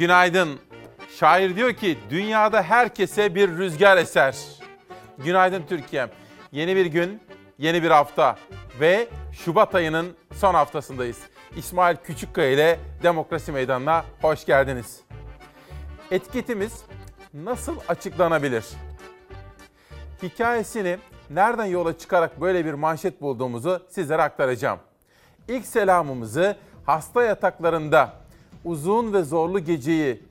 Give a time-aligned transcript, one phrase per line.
[0.00, 0.58] Günaydın.
[1.18, 4.36] Şair diyor ki dünyada herkese bir rüzgar eser.
[5.18, 6.10] Günaydın Türkiye'm.
[6.52, 7.22] Yeni bir gün,
[7.58, 8.36] yeni bir hafta
[8.80, 11.18] ve Şubat ayının son haftasındayız.
[11.56, 15.00] İsmail Küçükkaya ile Demokrasi Meydanı'na hoş geldiniz.
[16.10, 16.84] Etiketimiz
[17.34, 18.64] nasıl açıklanabilir?
[20.22, 20.98] Hikayesini
[21.30, 24.78] nereden yola çıkarak böyle bir manşet bulduğumuzu sizlere aktaracağım.
[25.48, 28.19] İlk selamımızı hasta yataklarında
[28.64, 30.22] uzun ve zorlu geceyi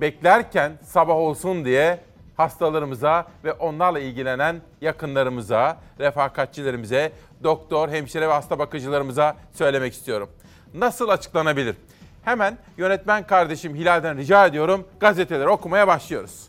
[0.00, 2.00] beklerken sabah olsun diye
[2.36, 7.12] hastalarımıza ve onlarla ilgilenen yakınlarımıza, refakatçilerimize,
[7.42, 10.30] doktor, hemşire ve hasta bakıcılarımıza söylemek istiyorum.
[10.74, 11.76] Nasıl açıklanabilir?
[12.24, 16.48] Hemen yönetmen kardeşim Hilal'den rica ediyorum gazeteleri okumaya başlıyoruz.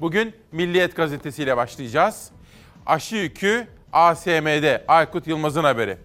[0.00, 2.30] Bugün Milliyet Gazetesi ile başlayacağız.
[2.86, 5.96] Aşı yükü ASM'de Aykut Yılmaz'ın haberi.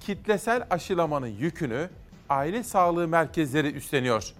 [0.00, 1.88] Kitlesel aşılamanın yükünü
[2.28, 4.32] aile sağlığı merkezleri üstleniyor.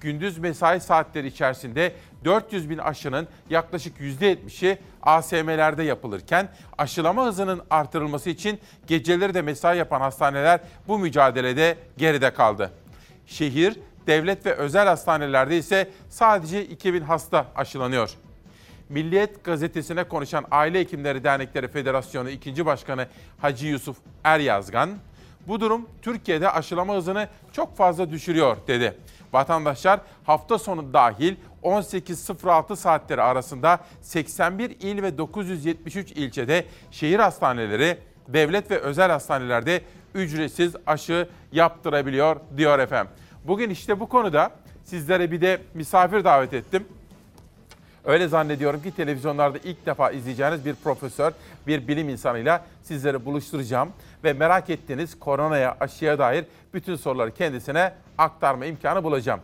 [0.00, 1.92] Gündüz mesai saatleri içerisinde
[2.24, 10.00] 400 bin aşının yaklaşık %70'i ASM'lerde yapılırken aşılama hızının artırılması için geceleri de mesai yapan
[10.00, 12.72] hastaneler bu mücadelede geride kaldı.
[13.26, 18.10] Şehir, devlet ve özel hastanelerde ise sadece 2000 hasta aşılanıyor.
[18.88, 22.66] Milliyet gazetesine konuşan Aile Hekimleri Dernekleri Federasyonu 2.
[22.66, 23.06] Başkanı
[23.38, 24.90] Hacı Yusuf Eryazgan,
[25.48, 28.98] bu durum Türkiye'de aşılama hızını çok fazla düşürüyor dedi.
[29.32, 37.98] Vatandaşlar hafta sonu dahil 18.06 saatleri arasında 81 il ve 973 ilçede şehir hastaneleri,
[38.28, 39.82] devlet ve özel hastanelerde
[40.14, 43.12] ücretsiz aşı yaptırabiliyor diyor efendim.
[43.44, 44.50] Bugün işte bu konuda
[44.84, 46.84] sizlere bir de misafir davet ettim.
[48.04, 51.32] Öyle zannediyorum ki televizyonlarda ilk defa izleyeceğiniz bir profesör,
[51.66, 53.88] bir bilim insanıyla sizleri buluşturacağım.
[54.24, 56.44] Ve merak ettiğiniz koronaya, aşıya dair
[56.74, 59.40] bütün soruları kendisine aktarma imkanı bulacağım.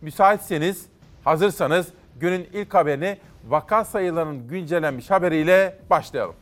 [0.00, 0.86] Müsaitseniz,
[1.24, 1.88] hazırsanız
[2.20, 6.34] günün ilk haberini vaka sayılarının güncellenmiş haberiyle başlayalım.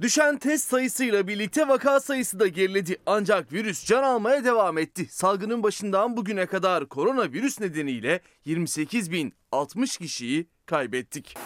[0.00, 2.96] Düşen test sayısıyla birlikte vaka sayısı da geriledi.
[3.06, 5.06] Ancak virüs can almaya devam etti.
[5.10, 11.36] Salgının başından bugüne kadar koronavirüs nedeniyle 28.060 kişiyi kaybettik.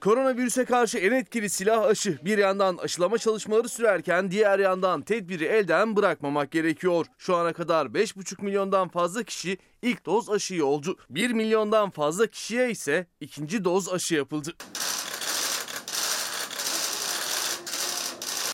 [0.00, 2.18] Koronavirüse karşı en etkili silah aşı.
[2.24, 7.06] Bir yandan aşılama çalışmaları sürerken diğer yandan tedbiri elden bırakmamak gerekiyor.
[7.18, 10.96] Şu ana kadar 5,5 milyondan fazla kişi ilk doz aşıyı oldu.
[11.10, 14.54] 1 milyondan fazla kişiye ise ikinci doz aşı yapıldı.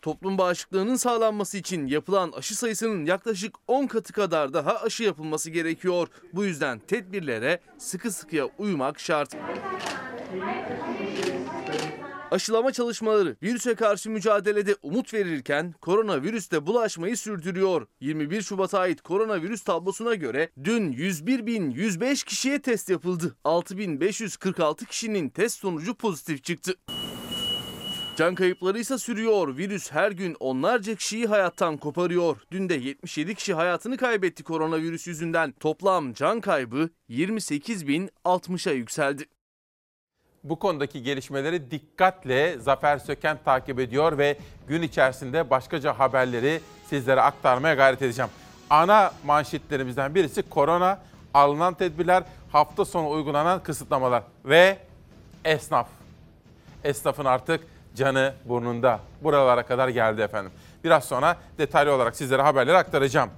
[0.03, 6.09] Toplum bağışıklığının sağlanması için yapılan aşı sayısının yaklaşık 10 katı kadar daha aşı yapılması gerekiyor.
[6.33, 9.37] Bu yüzden tedbirlere sıkı sıkıya uymak şart.
[12.31, 17.87] Aşılama çalışmaları virüse karşı mücadelede umut verirken koronavirüs de bulaşmayı sürdürüyor.
[18.01, 23.37] 21 Şubat'a ait koronavirüs tablosuna göre dün 101.105 kişiye test yapıldı.
[23.45, 26.75] 6.546 kişinin test sonucu pozitif çıktı.
[28.17, 29.57] Can kayıpları ise sürüyor.
[29.57, 32.37] Virüs her gün onlarca kişiyi hayattan koparıyor.
[32.51, 35.53] Dün de 77 kişi hayatını kaybetti koronavirüs yüzünden.
[35.53, 39.25] Toplam can kaybı 28.060'a yükseldi.
[40.49, 47.75] Bu konudaki gelişmeleri dikkatle Zafer Söken takip ediyor ve gün içerisinde başkaca haberleri sizlere aktarmaya
[47.75, 48.31] gayret edeceğim.
[48.71, 50.99] Ana manşetlerimizden birisi korona,
[51.35, 54.79] alınan tedbirler, hafta sonu uygulanan kısıtlamalar ve
[55.45, 55.89] esnaf.
[56.85, 59.01] Esnafın artık canı burnunda.
[59.23, 60.53] Buralara kadar geldi efendim.
[60.87, 63.31] Biraz sonra detaylı olarak sizlere haberleri aktaracağım.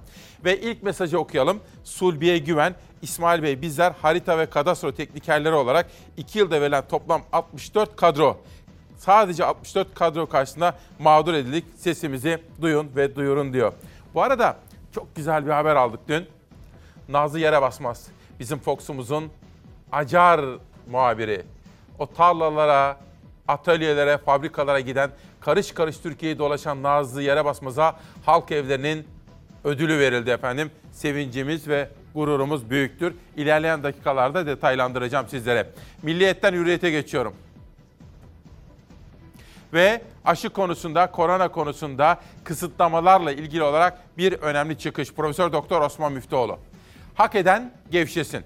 [0.45, 1.59] Ve ilk mesajı okuyalım.
[1.83, 5.85] Sulbiye Güven, İsmail Bey bizler harita ve kadastro teknikerleri olarak
[6.17, 8.37] 2 yılda verilen toplam 64 kadro
[8.97, 11.65] sadece 64 kadro karşısında mağdur edildik.
[11.77, 13.73] Sesimizi duyun ve duyurun diyor.
[14.13, 14.57] Bu arada
[14.91, 16.25] çok güzel bir haber aldık dün.
[17.09, 18.07] Nazlı Yere Basmaz.
[18.39, 19.31] Bizim Fox'umuzun
[19.91, 20.41] acar
[20.91, 21.45] muhabiri.
[21.99, 22.97] O tarlalara,
[23.47, 27.95] atölyelere, fabrikalara giden, karış karış Türkiye'yi dolaşan Nazlı Yere Basmaz'a
[28.25, 29.07] halk evlerinin
[29.63, 30.71] ödülü verildi efendim.
[30.91, 33.13] Sevincimiz ve gururumuz büyüktür.
[33.37, 35.69] İlerleyen dakikalarda detaylandıracağım sizlere.
[36.03, 37.33] Milliyetten hürriyete geçiyorum.
[39.73, 45.13] Ve aşı konusunda, korona konusunda kısıtlamalarla ilgili olarak bir önemli çıkış.
[45.13, 46.59] Profesör Doktor Osman Müftüoğlu.
[47.15, 48.43] Hak eden gevşesin.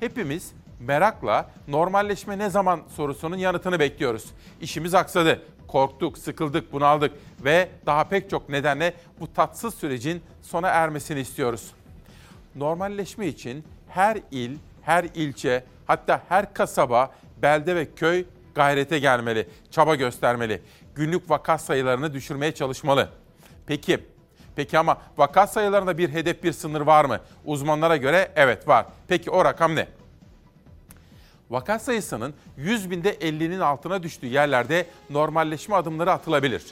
[0.00, 4.24] Hepimiz merakla normalleşme ne zaman sorusunun yanıtını bekliyoruz.
[4.60, 5.42] İşimiz aksadı.
[5.68, 7.12] Korktuk, sıkıldık, bunaldık
[7.44, 11.70] ve daha pek çok nedenle bu tatsız sürecin sona ermesini istiyoruz.
[12.54, 17.10] Normalleşme için her il, her ilçe, hatta her kasaba,
[17.42, 18.24] belde ve köy
[18.54, 20.62] gayrete gelmeli, çaba göstermeli.
[20.94, 23.08] Günlük vaka sayılarını düşürmeye çalışmalı.
[23.66, 23.98] Peki,
[24.56, 27.20] peki ama vaka sayılarında bir hedef, bir sınır var mı?
[27.44, 28.86] Uzmanlara göre evet var.
[29.08, 29.88] Peki o rakam ne?
[31.50, 36.64] Vaka sayısının 100 binde 50'nin altına düştüğü yerlerde normalleşme adımları atılabilir.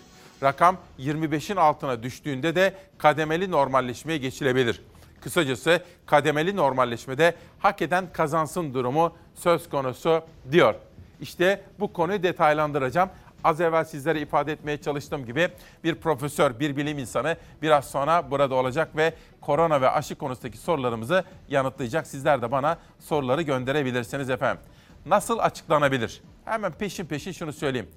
[0.42, 4.80] Rakam 25'in altına düştüğünde de kademeli normalleşmeye geçilebilir.
[5.20, 10.22] Kısacası kademeli normalleşmede hak eden kazansın durumu söz konusu
[10.52, 10.74] diyor.
[11.20, 13.10] İşte bu konuyu detaylandıracağım.
[13.44, 15.48] Az evvel sizlere ifade etmeye çalıştığım gibi
[15.84, 21.24] bir profesör, bir bilim insanı biraz sonra burada olacak ve korona ve aşı konusundaki sorularımızı
[21.48, 22.06] yanıtlayacak.
[22.06, 24.62] Sizler de bana soruları gönderebilirsiniz efendim.
[25.06, 26.22] Nasıl açıklanabilir?
[26.44, 27.88] Hemen peşin peşin şunu söyleyeyim.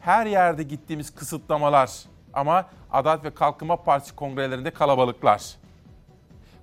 [0.00, 1.90] Her yerde gittiğimiz kısıtlamalar
[2.32, 5.42] ama Adalet ve Kalkınma Partisi kongrelerinde kalabalıklar.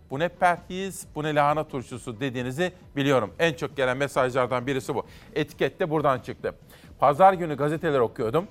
[0.09, 3.33] Bu ne perhiz, bu ne lahana turşusu dediğinizi biliyorum.
[3.39, 5.05] En çok gelen mesajlardan birisi bu.
[5.35, 6.55] Etiket de buradan çıktı.
[6.99, 8.47] Pazar günü gazeteler okuyordum.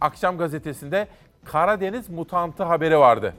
[0.00, 1.08] Akşam gazetesinde
[1.44, 3.34] Karadeniz mutantı haberi vardı.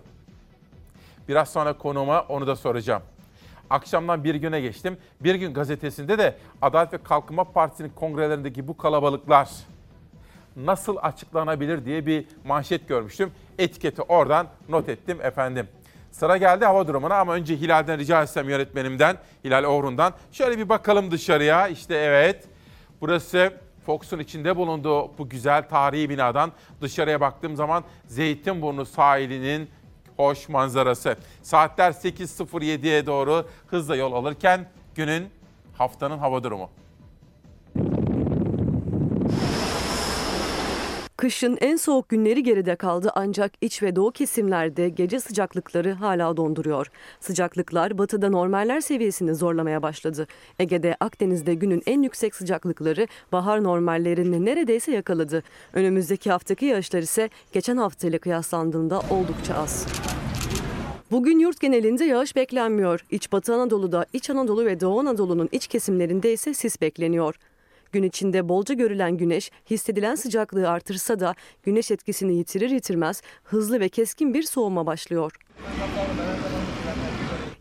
[1.28, 3.02] Biraz sonra konuma onu da soracağım.
[3.70, 4.98] Akşamdan bir güne geçtim.
[5.22, 9.50] Bir gün gazetesinde de Adalet ve Kalkınma Partisi'nin kongrelerindeki bu kalabalıklar
[10.56, 13.32] nasıl açıklanabilir diye bir manşet görmüştüm.
[13.60, 15.68] Etiketi oradan not ettim efendim.
[16.12, 20.14] Sıra geldi hava durumuna ama önce Hilal'den rica etsem yönetmenimden, Hilal Oğrun'dan.
[20.32, 21.68] Şöyle bir bakalım dışarıya.
[21.68, 22.46] İşte evet,
[23.02, 23.54] burası
[23.90, 26.52] Fox'un içinde bulunduğu bu güzel tarihi binadan
[26.82, 29.70] dışarıya baktığım zaman Zeytinburnu sahilinin
[30.18, 31.18] hoş manzarası.
[31.42, 35.30] Saatler 8.07'ye doğru hızla yol alırken günün
[35.78, 36.70] haftanın hava durumu.
[41.20, 46.88] Kışın en soğuk günleri geride kaldı ancak iç ve doğu kesimlerde gece sıcaklıkları hala donduruyor.
[47.20, 50.28] Sıcaklıklar batıda normaller seviyesini zorlamaya başladı.
[50.60, 55.44] Ege'de, Akdeniz'de günün en yüksek sıcaklıkları bahar normallerini neredeyse yakaladı.
[55.74, 59.88] Önümüzdeki haftaki yağışlar ise geçen haftayla kıyaslandığında oldukça az.
[61.12, 63.06] Bugün yurt genelinde yağış beklenmiyor.
[63.12, 67.36] İç Batı Anadolu'da, İç Anadolu ve Doğu Anadolu'nun iç kesimlerinde ise sis bekleniyor.
[67.92, 73.90] Gün içinde bolca görülen güneş hissedilen sıcaklığı artırsa da güneş etkisini yitirir yitirmez hızlı ve
[73.90, 75.32] keskin bir soğuma başlıyor.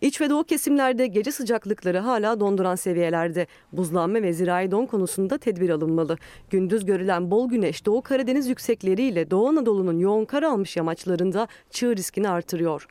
[0.01, 3.47] İç ve doğu kesimlerde gece sıcaklıkları hala donduran seviyelerde.
[3.73, 6.17] Buzlanma ve zirai don konusunda tedbir alınmalı.
[6.51, 12.29] Gündüz görülen bol güneş Doğu Karadeniz yüksekleriyle Doğu Anadolu'nun yoğun kar almış yamaçlarında çığ riskini
[12.29, 12.87] artırıyor.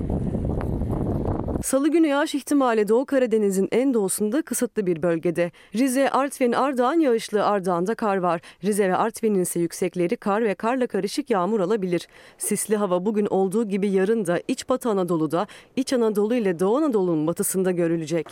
[1.64, 5.52] Salı günü yağış ihtimali Doğu Karadeniz'in en doğusunda kısıtlı bir bölgede.
[5.76, 8.42] Rize, Artvin, Ardahan yağışlı Ardahan'da kar var.
[8.64, 12.08] Rize ve Artvin'in ise yüksekleri kar ve karla karışık yağmur alabilir.
[12.38, 17.28] Sisli hava bugün olduğu gibi yarın da İç Batı Anadolu'da, İç Anadolu ile Doğu Anadolu'nun
[17.28, 18.28] batısında görülecek.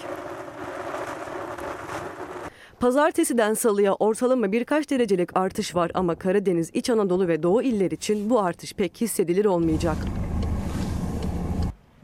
[2.80, 8.30] Pazartesiden salıya ortalama birkaç derecelik artış var ama Karadeniz, İç Anadolu ve Doğu iller için
[8.30, 9.98] bu artış pek hissedilir olmayacak.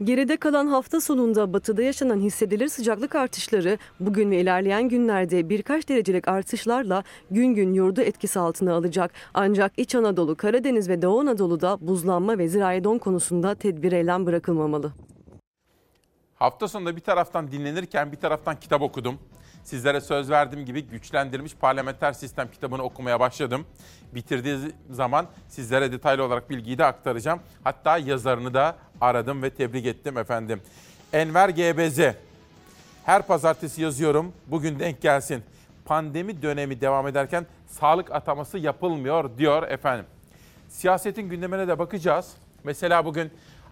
[0.04, 6.28] Geride kalan hafta sonunda batıda yaşanan hissedilir sıcaklık artışları bugün ve ilerleyen günlerde birkaç derecelik
[6.28, 9.12] artışlarla gün gün yurdu etkisi altına alacak.
[9.34, 14.92] Ancak İç Anadolu, Karadeniz ve Doğu Anadolu'da buzlanma ve zirai don konusunda tedbir eylem bırakılmamalı.
[16.34, 19.18] Hafta sonunda bir taraftan dinlenirken bir taraftan kitap okudum.
[19.64, 23.66] Sizlere söz verdiğim gibi güçlendirilmiş parlamenter sistem kitabını okumaya başladım.
[24.14, 24.58] Bitirdiği
[24.90, 27.40] zaman sizlere detaylı olarak bilgiyi de aktaracağım.
[27.64, 30.62] Hatta yazarını da aradım ve tebrik ettim efendim.
[31.12, 32.00] Enver GBZ.
[33.04, 34.32] Her pazartesi yazıyorum.
[34.46, 35.42] Bugün denk gelsin.
[35.84, 40.06] Pandemi dönemi devam ederken sağlık ataması yapılmıyor diyor efendim.
[40.68, 42.32] Siyasetin gündemine de bakacağız.
[42.64, 43.30] Mesela bugün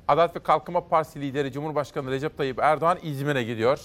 [0.08, 3.80] Adalet ve Kalkınma Partisi lideri Cumhurbaşkanı Recep Tayyip Erdoğan İzmir'e gidiyor.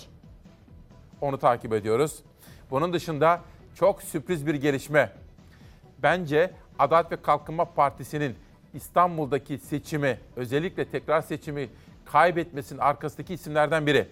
[1.21, 2.19] Onu takip ediyoruz.
[2.71, 3.41] Bunun dışında
[3.75, 5.11] çok sürpriz bir gelişme.
[6.03, 8.35] Bence Adalet ve Kalkınma Partisi'nin
[8.73, 11.69] İstanbul'daki seçimi, özellikle tekrar seçimi
[12.05, 14.07] kaybetmesinin arkasındaki isimlerden biri.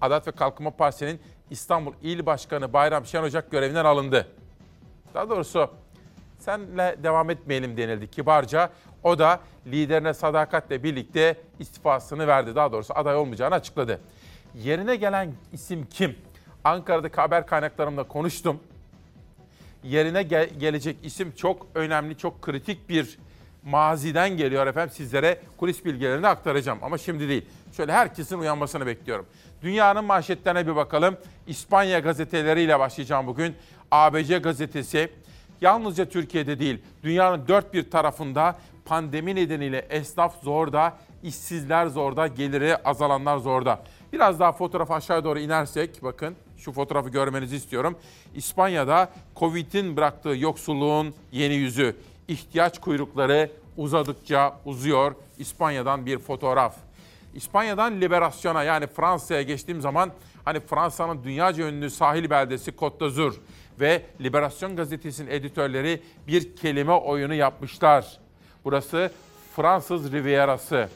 [0.00, 1.20] Adalet ve Kalkınma Partisi'nin
[1.50, 4.28] İstanbul İl Başkanı Bayram Şen Ocak görevinden alındı.
[5.14, 5.70] Daha doğrusu
[6.38, 8.70] senle devam etmeyelim denildi kibarca.
[9.02, 12.54] O da liderine sadakatle birlikte istifasını verdi.
[12.54, 14.00] Daha doğrusu aday olmayacağını açıkladı.
[14.62, 16.16] Yerine gelen isim kim?
[16.64, 18.60] Ankara'daki haber kaynaklarımla konuştum.
[19.84, 23.18] Yerine gel- gelecek isim çok önemli, çok kritik bir
[23.64, 24.94] maziden geliyor efendim.
[24.96, 27.44] Sizlere kulis bilgilerini aktaracağım ama şimdi değil.
[27.76, 29.26] Şöyle herkesin uyanmasını bekliyorum.
[29.62, 31.16] Dünyanın manşetlerine bir bakalım.
[31.46, 33.54] İspanya gazeteleriyle başlayacağım bugün.
[33.90, 35.10] ABC gazetesi
[35.60, 43.38] yalnızca Türkiye'de değil, dünyanın dört bir tarafında pandemi nedeniyle esnaf zorda, işsizler zorda, geliri azalanlar
[43.38, 43.82] zorda.
[44.14, 47.96] Biraz daha fotoğraf aşağı doğru inersek bakın şu fotoğrafı görmenizi istiyorum.
[48.34, 51.96] İspanya'da Covid'in bıraktığı yoksulluğun yeni yüzü,
[52.28, 55.14] ihtiyaç kuyrukları uzadıkça uzuyor.
[55.38, 56.76] İspanya'dan bir fotoğraf.
[57.34, 60.10] İspanya'dan Liberasyon'a yani Fransa'ya geçtiğim zaman
[60.44, 63.34] hani Fransa'nın dünyaca ünlü sahil beldesi Côte d'Azur
[63.80, 68.18] ve Liberasyon gazetesinin editörleri bir kelime oyunu yapmışlar.
[68.64, 69.10] Burası
[69.56, 70.88] Fransız Rivierası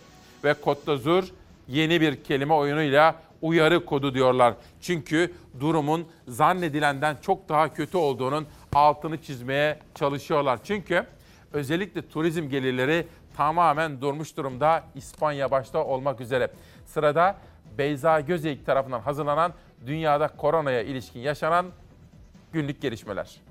[0.44, 1.24] ve Côte d'Azur
[1.68, 4.54] yeni bir kelime oyunuyla uyarı kodu diyorlar.
[4.80, 10.58] Çünkü durumun zannedilenden çok daha kötü olduğunun altını çizmeye çalışıyorlar.
[10.64, 11.06] Çünkü
[11.52, 13.06] özellikle turizm gelirleri
[13.36, 16.50] tamamen durmuş durumda İspanya başta olmak üzere.
[16.86, 17.36] Sırada
[17.78, 19.52] Beyza Gözeyik tarafından hazırlanan
[19.86, 21.66] dünyada koronaya ilişkin yaşanan
[22.52, 23.47] günlük gelişmeler.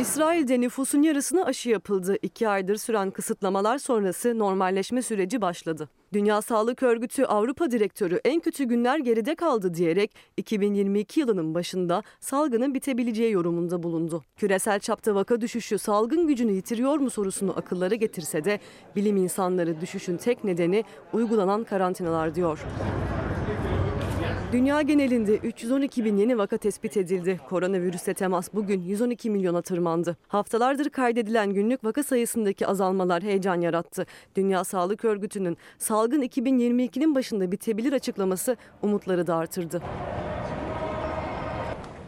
[0.00, 2.16] İsrail'de nüfusun yarısına aşı yapıldı.
[2.22, 5.88] İki aydır süren kısıtlamalar sonrası normalleşme süreci başladı.
[6.12, 12.74] Dünya Sağlık Örgütü Avrupa Direktörü en kötü günler geride kaldı diyerek 2022 yılının başında salgının
[12.74, 14.22] bitebileceği yorumunda bulundu.
[14.36, 18.60] Küresel çapta vaka düşüşü salgın gücünü yitiriyor mu sorusunu akıllara getirse de
[18.96, 22.58] bilim insanları düşüşün tek nedeni uygulanan karantinalar diyor.
[24.52, 27.40] Dünya genelinde 312 bin yeni vaka tespit edildi.
[27.48, 30.16] Koronavirüse temas bugün 112 milyona tırmandı.
[30.28, 34.06] Haftalardır kaydedilen günlük vaka sayısındaki azalmalar heyecan yarattı.
[34.36, 39.82] Dünya Sağlık Örgütü'nün salgın 2022'nin başında bitebilir açıklaması umutları da artırdı.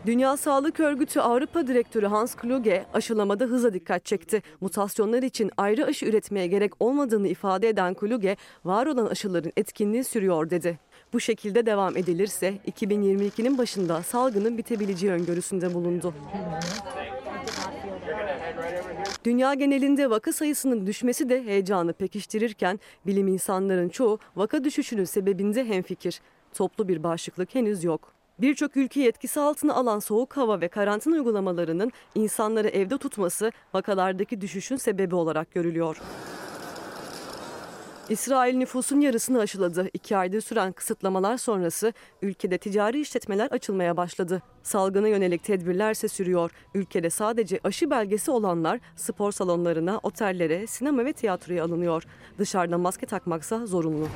[0.07, 4.43] Dünya Sağlık Örgütü Avrupa Direktörü Hans Kluge aşılamada hıza dikkat çekti.
[4.61, 10.51] Mutasyonlar için ayrı aşı üretmeye gerek olmadığını ifade eden Kluge, var olan aşıların etkinliği sürüyor
[10.51, 10.79] dedi.
[11.13, 16.15] Bu şekilde devam edilirse 2022'nin başında salgının bitebileceği öngörüsünde bulundu.
[19.25, 26.21] Dünya genelinde vaka sayısının düşmesi de heyecanı pekiştirirken bilim insanların çoğu vaka düşüşünün sebebinde hemfikir.
[26.55, 28.13] Toplu bir bağışıklık henüz yok.
[28.39, 34.77] Birçok ülkeyi etkisi altına alan soğuk hava ve karantina uygulamalarının insanları evde tutması vakalardaki düşüşün
[34.77, 35.97] sebebi olarak görülüyor.
[38.09, 39.89] İsrail nüfusun yarısını aşıladı.
[39.93, 41.93] İki aydır süren kısıtlamalar sonrası
[42.23, 44.43] ülkede ticari işletmeler açılmaya başladı.
[44.63, 46.51] Salgına yönelik tedbirler ise sürüyor.
[46.75, 52.03] Ülkede sadece aşı belgesi olanlar spor salonlarına, otellere, sinema ve tiyatroya alınıyor.
[52.39, 54.09] Dışarıda maske takmaksa zorunlu.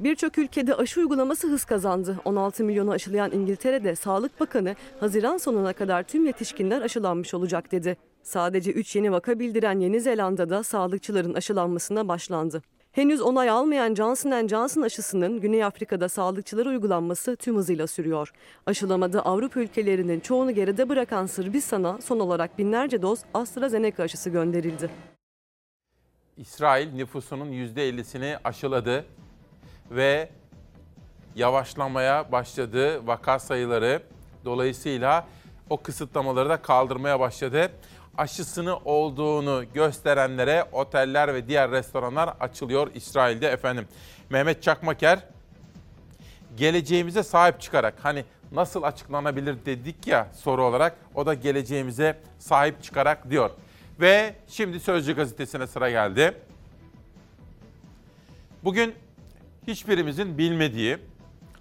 [0.00, 2.16] Birçok ülkede aşı uygulaması hız kazandı.
[2.24, 7.96] 16 milyonu aşılayan İngiltere'de Sağlık Bakanı Haziran sonuna kadar tüm yetişkinler aşılanmış olacak dedi.
[8.22, 12.62] Sadece 3 yeni vaka bildiren Yeni Zelanda'da sağlıkçıların aşılanmasına başlandı.
[12.92, 18.32] Henüz onay almayan Johnson Johnson aşısının Güney Afrika'da sağlıkçılara uygulanması tüm hızıyla sürüyor.
[18.66, 24.90] Aşılamada Avrupa ülkelerinin çoğunu geride bırakan Sırbistan'a son olarak binlerce doz AstraZeneca aşısı gönderildi.
[26.36, 29.04] İsrail nüfusunun %50'sini aşıladı
[29.90, 30.28] ve
[31.36, 34.02] yavaşlamaya başladı vaka sayıları.
[34.44, 35.26] Dolayısıyla
[35.70, 37.70] o kısıtlamaları da kaldırmaya başladı.
[38.20, 43.88] Aşısını olduğunu gösterenlere oteller ve diğer restoranlar açılıyor İsrail'de efendim.
[44.30, 45.18] Mehmet Çakmaker
[46.56, 53.30] geleceğimize sahip çıkarak hani nasıl açıklanabilir dedik ya soru olarak o da geleceğimize sahip çıkarak
[53.30, 53.50] diyor.
[54.00, 56.34] Ve şimdi Sözcü gazetesine sıra geldi.
[58.64, 58.94] Bugün
[59.66, 60.98] hiçbirimizin bilmediği,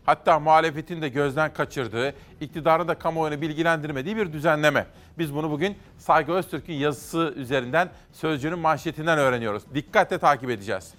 [0.10, 4.86] hatta muhalefetin de gözden kaçırdığı, iktidarın da kamuoyunu bilgilendirmediği bir düzenleme.
[5.18, 9.64] Biz bunu bugün Saygı Öztürk'ün yazısı üzerinden Sözcü'nün manşetinden öğreniyoruz.
[9.74, 10.94] Dikkatle takip edeceğiz.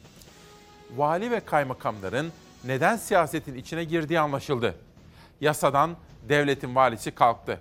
[0.97, 2.33] Vali ve kaymakamların
[2.65, 4.75] neden siyasetin içine girdiği anlaşıldı.
[5.41, 5.97] Yasadan
[6.29, 7.61] devletin valisi kalktı.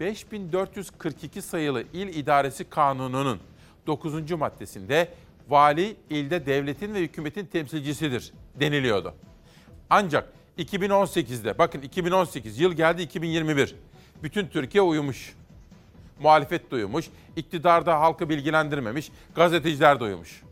[0.00, 3.40] 5442 sayılı İl İdaresi Kanunu'nun
[3.86, 4.30] 9.
[4.30, 5.08] maddesinde
[5.48, 9.14] vali ilde devletin ve hükümetin temsilcisidir deniliyordu.
[9.94, 13.74] Ancak 2018'de bakın 2018 yıl geldi 2021.
[14.22, 15.34] Bütün Türkiye uyumuş.
[16.20, 17.06] Muhalefet de uyumuş.
[17.36, 19.10] iktidarda halkı bilgilendirmemiş.
[19.34, 20.42] Gazeteciler de uyumuş.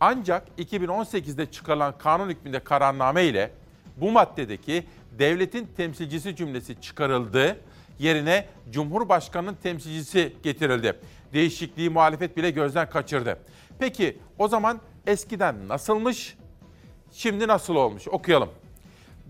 [0.00, 3.50] Ancak 2018'de çıkarılan kanun hükmünde kararname ile
[3.96, 4.86] bu maddedeki
[5.18, 7.56] devletin temsilcisi cümlesi çıkarıldı.
[7.98, 10.96] Yerine Cumhurbaşkanı'nın temsilcisi getirildi.
[11.32, 13.38] Değişikliği muhalefet bile gözden kaçırdı.
[13.78, 16.36] Peki o zaman eskiden nasılmış?
[17.12, 18.08] Şimdi nasıl olmuş?
[18.08, 18.48] Okuyalım.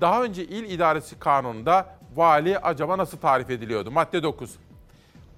[0.00, 3.90] Daha önce il idaresi kanununda vali acaba nasıl tarif ediliyordu?
[3.90, 4.50] Madde 9.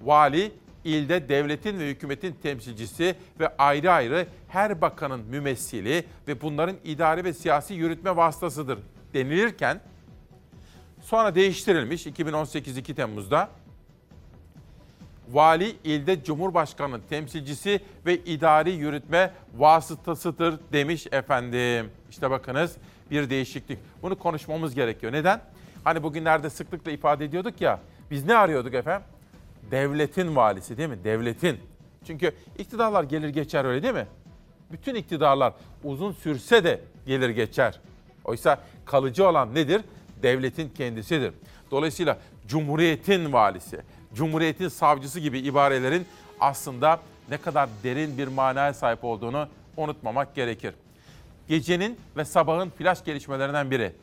[0.01, 0.51] Vali
[0.83, 7.33] ilde devletin ve hükümetin temsilcisi ve ayrı ayrı her bakanın mümessili ve bunların idari ve
[7.33, 8.79] siyasi yürütme vasıtasıdır
[9.13, 9.81] denilirken
[11.01, 13.49] sonra değiştirilmiş 2018 2 Temmuz'da
[15.31, 21.89] vali ilde Cumhurbaşkanı'nın temsilcisi ve idari yürütme vasıtasıdır demiş efendim.
[22.11, 22.77] İşte bakınız
[23.11, 23.79] bir değişiklik.
[24.01, 25.13] Bunu konuşmamız gerekiyor.
[25.13, 25.41] Neden?
[25.83, 27.79] Hani bugünlerde sıklıkla ifade ediyorduk ya
[28.11, 29.07] Biz ne arıyorduk efendim?
[29.71, 31.03] Devletin valisi değil mi?
[31.03, 31.59] Devletin.
[32.07, 34.07] Çünkü iktidarlar gelir geçer öyle değil mi?
[34.71, 35.53] Bütün iktidarlar
[35.83, 37.79] uzun sürse de gelir geçer.
[38.23, 39.81] Oysa kalıcı olan nedir?
[40.23, 41.33] Devletin kendisidir.
[41.71, 43.81] Dolayısıyla Cumhuriyet'in valisi,
[44.13, 46.05] Cumhuriyet'in savcısı gibi ibarelerin
[46.39, 46.99] aslında
[47.29, 50.73] ne kadar derin bir manaya sahip olduğunu unutmamak gerekir.
[51.51, 53.93] Gecenin ve sabahın flash gelişmelerinden biri.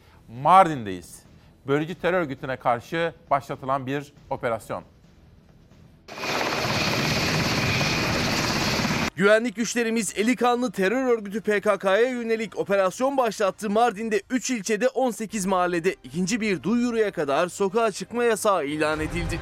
[0.42, 1.22] Mardin'deyiz.
[1.66, 4.84] Bölücü terör örgütüne karşı başlatılan bir operasyon.
[9.16, 13.70] Güvenlik güçlerimiz eli kanlı terör örgütü PKK'ya yönelik operasyon başlattı.
[13.70, 19.40] Mardin'de 3 ilçede 18 mahallede ikinci bir duyuruya kadar sokağa çıkma yasağı ilan edildi.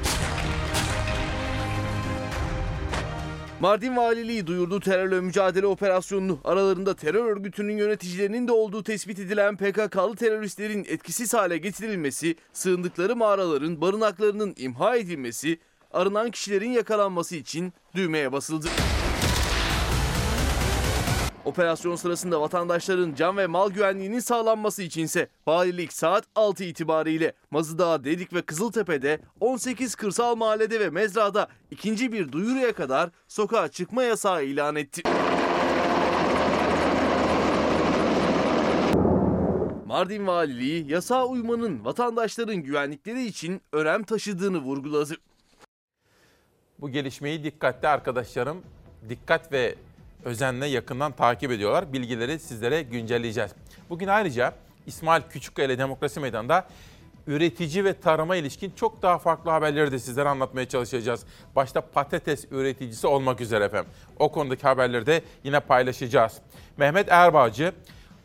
[3.59, 6.39] Mardin Valiliği duyurdu terörle mücadele operasyonunu.
[6.43, 13.81] Aralarında terör örgütünün yöneticilerinin de olduğu tespit edilen PKK'lı teröristlerin etkisiz hale getirilmesi, sığındıkları mağaraların
[13.81, 15.59] barınaklarının imha edilmesi,
[15.91, 18.67] arınan kişilerin yakalanması için düğmeye basıldı.
[21.47, 28.33] Operasyon sırasında vatandaşların can ve mal güvenliğinin sağlanması içinse valilik saat 6 itibariyle Mazıdağ, Dedik
[28.33, 34.75] ve Kızıltepe'de 18 kırsal mahallede ve mezrada ikinci bir duyuruya kadar sokağa çıkma yasağı ilan
[34.75, 35.01] etti.
[39.85, 45.15] Mardin Valiliği yasağa uymanın vatandaşların güvenlikleri için önem taşıdığını vurguladı.
[46.79, 48.61] Bu gelişmeyi dikkatli arkadaşlarım
[49.09, 49.75] dikkat ve
[50.27, 51.93] özenle yakından takip ediyorlar.
[51.93, 53.51] Bilgileri sizlere güncelleyeceğiz.
[53.89, 54.53] Bugün ayrıca
[54.85, 56.67] İsmail Küçükkaya ile Demokrasi Meydanı'nda
[57.27, 61.25] üretici ve tarıma ilişkin çok daha farklı haberleri de sizlere anlatmaya çalışacağız.
[61.55, 63.91] Başta patates üreticisi olmak üzere efendim.
[64.19, 66.33] O konudaki haberleri de yine paylaşacağız.
[66.77, 67.71] Mehmet Erbağcı,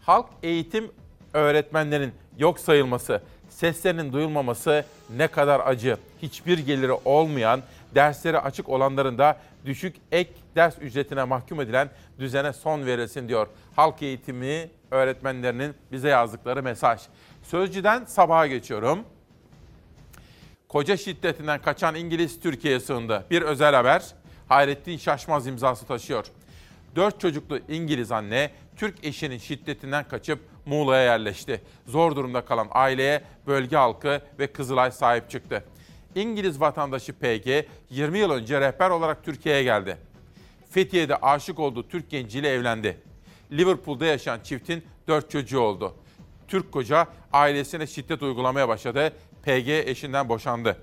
[0.01, 0.91] halk eğitim
[1.33, 4.85] öğretmenlerin yok sayılması, seslerinin duyulmaması
[5.17, 5.97] ne kadar acı.
[6.23, 7.63] Hiçbir geliri olmayan,
[7.95, 13.47] dersleri açık olanların da düşük ek ders ücretine mahkum edilen düzene son verilsin diyor.
[13.77, 17.01] Halk eğitimi öğretmenlerinin bize yazdıkları mesaj.
[17.43, 18.99] Sözcüden sabaha geçiyorum.
[20.69, 23.27] Koca şiddetinden kaçan İngiliz Türkiye'ye sığındı.
[23.31, 24.03] Bir özel haber
[24.49, 26.27] Hayrettin Şaşmaz imzası taşıyor.
[26.97, 31.63] Dört çocuklu İngiliz anne Türk eşinin şiddetinden kaçıp Muğla'ya yerleşti.
[31.87, 35.65] Zor durumda kalan aileye bölge halkı ve Kızılay sahip çıktı.
[36.15, 39.97] İngiliz vatandaşı PG 20 yıl önce rehber olarak Türkiye'ye geldi.
[40.71, 42.99] Fethiye'de aşık olduğu Türk genciyle evlendi.
[43.53, 45.95] Liverpool'da yaşayan çiftin 4 çocuğu oldu.
[46.49, 49.13] Türk koca ailesine şiddet uygulamaya başladı.
[49.43, 50.77] PG eşinden boşandı.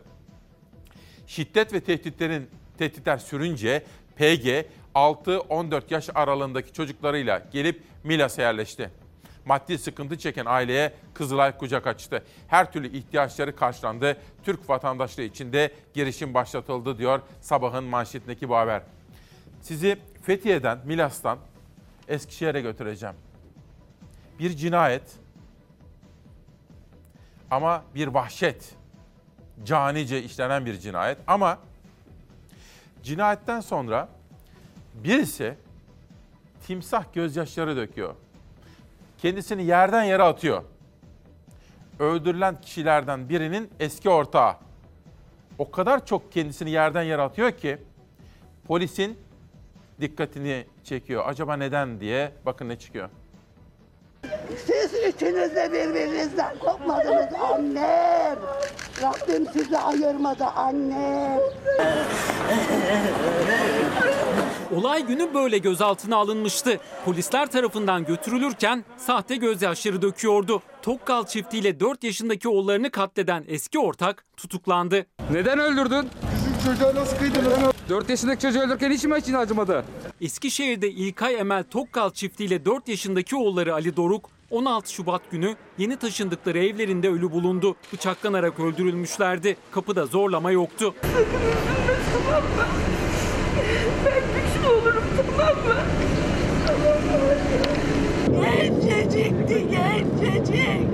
[1.28, 3.84] Şiddet ve tehditlerin tehditler sürünce
[4.16, 4.66] PG
[4.96, 8.90] 6-14 yaş aralığındaki çocuklarıyla gelip Milas'a yerleşti.
[9.50, 12.24] Maddi sıkıntı çeken aileye Kızılay kucak açtı.
[12.48, 14.18] Her türlü ihtiyaçları karşılandı.
[14.44, 18.82] Türk vatandaşlığı için de girişim başlatıldı diyor sabahın manşetindeki bu haber.
[19.62, 21.40] Sizi Fethiye'den, Milas'tan
[22.08, 23.16] Eskişehir'e götüreceğim.
[24.40, 25.04] Bir cinayet
[27.52, 28.76] ama bir vahşet.
[29.66, 31.60] Canice işlenen bir cinayet ama
[33.04, 34.10] cinayetten sonra
[34.94, 35.56] birisi
[36.68, 38.16] timsah gözyaşları döküyor.
[39.22, 40.64] Kendisini yerden yere atıyor.
[42.00, 44.56] Öldürülen kişilerden birinin eski ortağı.
[45.58, 47.78] O kadar çok kendisini yerden yere atıyor ki
[48.68, 49.20] polisin
[50.02, 51.24] dikkatini çekiyor.
[51.28, 53.10] Acaba neden diye bakın ne çıkıyor.
[54.66, 58.40] Siz ikiniz de birbirinizden kopmadınız annem.
[59.02, 61.40] Rabbim sizi ayırmadı annem.
[64.76, 66.80] Olay günü böyle gözaltına alınmıştı.
[67.06, 70.62] Polisler tarafından götürülürken sahte gözyaşları döküyordu.
[70.82, 75.06] Tokkal çiftiyle 4 yaşındaki oğullarını katleden eski ortak tutuklandı.
[75.32, 76.10] Neden öldürdün?
[76.66, 77.46] Çocuğa nasıl kıydın
[77.90, 79.86] 4 yaşındaki çocuğu öldürürken hiç mi için acımadı?
[80.22, 86.60] Eskişehir'de İlkay Emel Tokkal çiftiyle 4 yaşındaki oğulları Ali Doruk 16 Şubat günü yeni taşındıkları
[86.60, 87.76] evlerinde ölü bulundu.
[87.94, 89.58] Bıçaklanarak öldürülmüşlerdi.
[89.72, 90.96] Kapıda zorlama yoktu.
[98.42, 100.90] Gencecikti gencecik.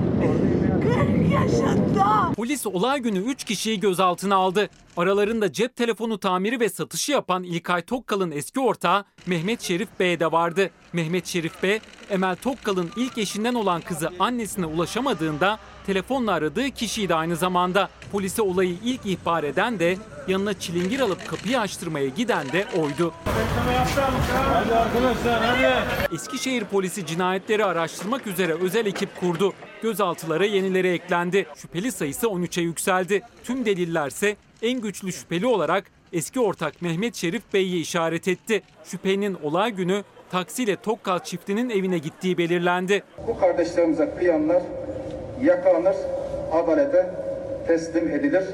[0.82, 2.32] 40 yaşında.
[2.36, 4.68] Polis olay günü 3 kişiyi gözaltına aldı.
[4.96, 10.32] Aralarında cep telefonu tamiri ve satışı yapan İlkay Tokkal'ın eski ortağı Mehmet Şerif Bey de
[10.32, 10.70] vardı.
[10.92, 17.36] Mehmet Şerif Bey, Emel Tokkal'ın ilk eşinden olan kızı annesine ulaşamadığında telefonla aradığı kişiydi aynı
[17.36, 17.88] zamanda.
[18.12, 19.96] Polise olayı ilk ihbar eden de
[20.28, 23.14] yanına çilingir alıp kapıyı açtırmaya giden de oydu.
[26.14, 29.52] Eskişehir polisi cinayetleri araştırmak üzere özel ekip kurdu.
[29.82, 31.46] Gözaltılara yenileri eklendi.
[31.56, 33.22] Şüpheli sayısı 13'e yükseldi.
[33.44, 38.62] Tüm delillerse en güçlü şüpheli olarak eski ortak Mehmet Şerif Bey'i işaret etti.
[38.84, 43.02] Şüphenin olay günü taksiyle Tokkal çiftinin evine gittiği belirlendi.
[43.26, 44.62] Bu kardeşlerimize kıyanlar
[45.42, 45.96] yakalanır,
[46.52, 47.10] adalete
[47.66, 48.44] teslim edilir.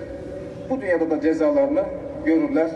[0.70, 1.84] Bu dünyada da cezalarını
[2.24, 2.70] görürler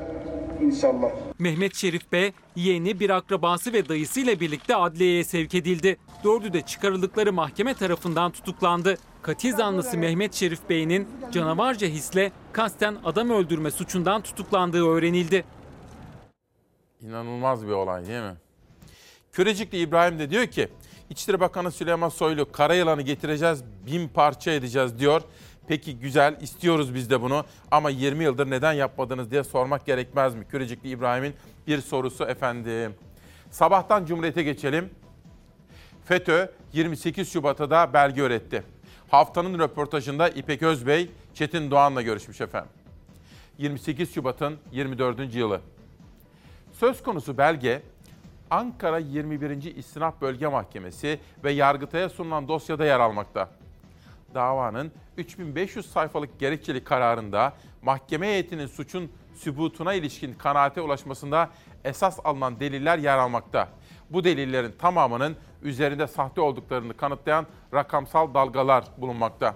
[0.63, 1.11] inşallah.
[1.39, 5.97] Mehmet Şerif Bey, yeğeni, bir akrabası ve dayısıyla birlikte adliyeye sevk edildi.
[6.25, 8.97] Dördü de çıkarıldıkları mahkeme tarafından tutuklandı.
[9.23, 15.45] Katil zanlısı Mehmet Şerif Bey'in canavarca hisle kasten adam öldürme suçundan tutuklandığı öğrenildi.
[17.01, 18.35] İnanılmaz bir olay değil mi?
[19.33, 20.69] Kürecikli İbrahim de diyor ki
[21.11, 25.23] İçişleri Bakanı Süleyman Soylu karayılanı getireceğiz bin parça edeceğiz diyor.
[25.69, 30.45] Peki güzel istiyoruz biz de bunu ama 20 yıldır neden yapmadınız diye sormak gerekmez mi?
[30.51, 31.35] Kürecikli İbrahim'in
[31.67, 32.95] bir sorusu efendim.
[33.51, 34.91] Sabahtan Cumhuriyet'e geçelim.
[36.05, 38.63] FETÖ 28 Şubat'ta da belge öğretti.
[39.09, 42.71] Haftanın röportajında İpek Özbey, Çetin Doğan'la görüşmüş efendim.
[43.59, 45.35] 28 Şubat'ın 24.
[45.35, 45.61] yılı.
[46.73, 47.83] Söz konusu belge
[48.51, 49.77] Ankara 21.
[49.77, 53.51] İstinaf Bölge Mahkemesi ve Yargıtay'a sunulan dosyada yer almakta.
[54.35, 61.51] Davanın 3500 sayfalık gerekçeli kararında mahkeme heyetinin suçun sübutuna ilişkin kanaate ulaşmasında
[61.85, 63.69] esas alınan deliller yer almakta.
[64.11, 69.55] Bu delillerin tamamının üzerinde sahte olduklarını kanıtlayan rakamsal dalgalar bulunmakta.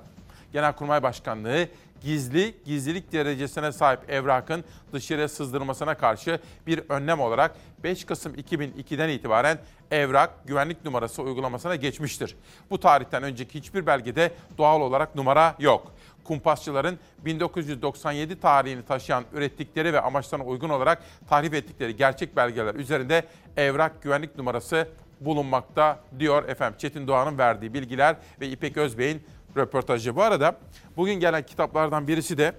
[0.52, 1.68] Genelkurmay Başkanlığı
[2.00, 9.58] gizli, gizlilik derecesine sahip evrakın dışarıya sızdırılmasına karşı bir önlem olarak 5 Kasım 2002'den itibaren
[9.90, 12.36] evrak güvenlik numarası uygulamasına geçmiştir.
[12.70, 15.92] Bu tarihten önceki hiçbir belgede doğal olarak numara yok.
[16.24, 23.24] Kumpasçıların 1997 tarihini taşıyan ürettikleri ve amaçlarına uygun olarak tahrip ettikleri gerçek belgeler üzerinde
[23.56, 24.88] evrak güvenlik numarası
[25.20, 29.22] bulunmakta diyor efendim Çetin Doğan'ın verdiği bilgiler ve İpek Özbey'in
[29.56, 30.16] röportajı.
[30.16, 30.56] Bu arada
[30.96, 32.52] bugün gelen kitaplardan birisi de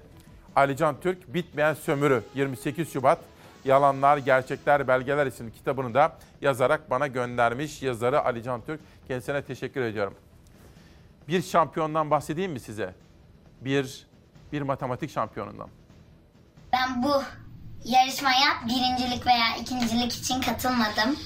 [0.56, 3.20] Alican Türk Bitmeyen Sömürü 28 Şubat
[3.66, 8.80] Yalanlar, Gerçekler, Belgeler isimli kitabını da yazarak bana göndermiş yazarı Alican Türk.
[9.08, 10.14] Kendisine teşekkür ediyorum.
[11.28, 12.96] Bir şampiyondan bahsedeyim mi size?
[13.62, 14.08] Bir
[14.52, 15.70] bir matematik şampiyonundan.
[16.74, 17.24] Ben bu
[17.86, 21.20] yarışmaya birincilik veya ikincilik için katılmadım.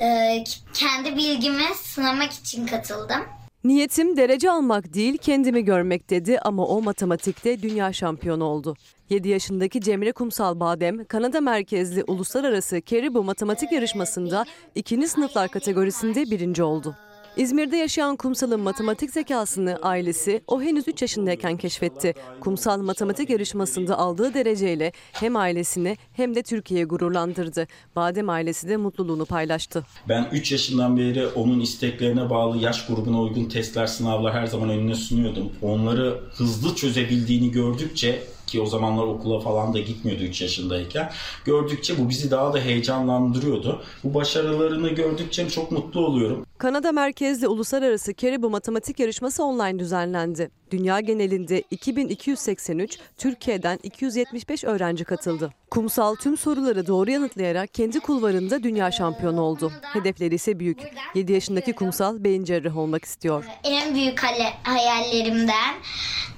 [0.00, 0.44] Ee,
[0.74, 3.24] kendi bilgimi sınamak için katıldım.
[3.66, 8.76] Niyetim derece almak değil kendimi görmek dedi ama o matematikte dünya şampiyonu oldu.
[9.10, 16.62] 7 yaşındaki Cemre Kumsal Badem, Kanada merkezli uluslararası Caribou matematik yarışmasında ikinci sınıflar kategorisinde birinci
[16.62, 16.96] oldu.
[17.36, 22.14] İzmir'de yaşayan Kumsal'ın matematik zekasını ailesi o henüz 3 yaşındayken keşfetti.
[22.40, 27.66] Kumsal matematik yarışmasında aldığı dereceyle hem ailesini hem de Türkiye'yi gururlandırdı.
[27.96, 29.84] Badem ailesi de mutluluğunu paylaştı.
[30.08, 34.94] Ben 3 yaşından beri onun isteklerine bağlı yaş grubuna uygun testler, sınavlar her zaman önüne
[34.94, 35.52] sunuyordum.
[35.62, 41.10] Onları hızlı çözebildiğini gördükçe ki o zamanlar okula falan da gitmiyordu 3 yaşındayken.
[41.44, 43.82] Gördükçe bu bizi daha da heyecanlandırıyordu.
[44.04, 46.46] Bu başarılarını gördükçe çok mutlu oluyorum.
[46.58, 50.50] Kanada merkezli uluslararası Caribou matematik yarışması online düzenlendi.
[50.70, 55.52] Dünya genelinde 2283, Türkiye'den 275 öğrenci katıldı.
[55.70, 59.72] Kumsal tüm soruları doğru yanıtlayarak kendi kulvarında dünya şampiyonu oldu.
[59.82, 60.78] Hedefleri ise büyük.
[61.14, 63.44] 7 yaşındaki Kumsal beyin cerrahı olmak istiyor.
[63.64, 64.22] En büyük
[64.62, 65.74] hayallerimden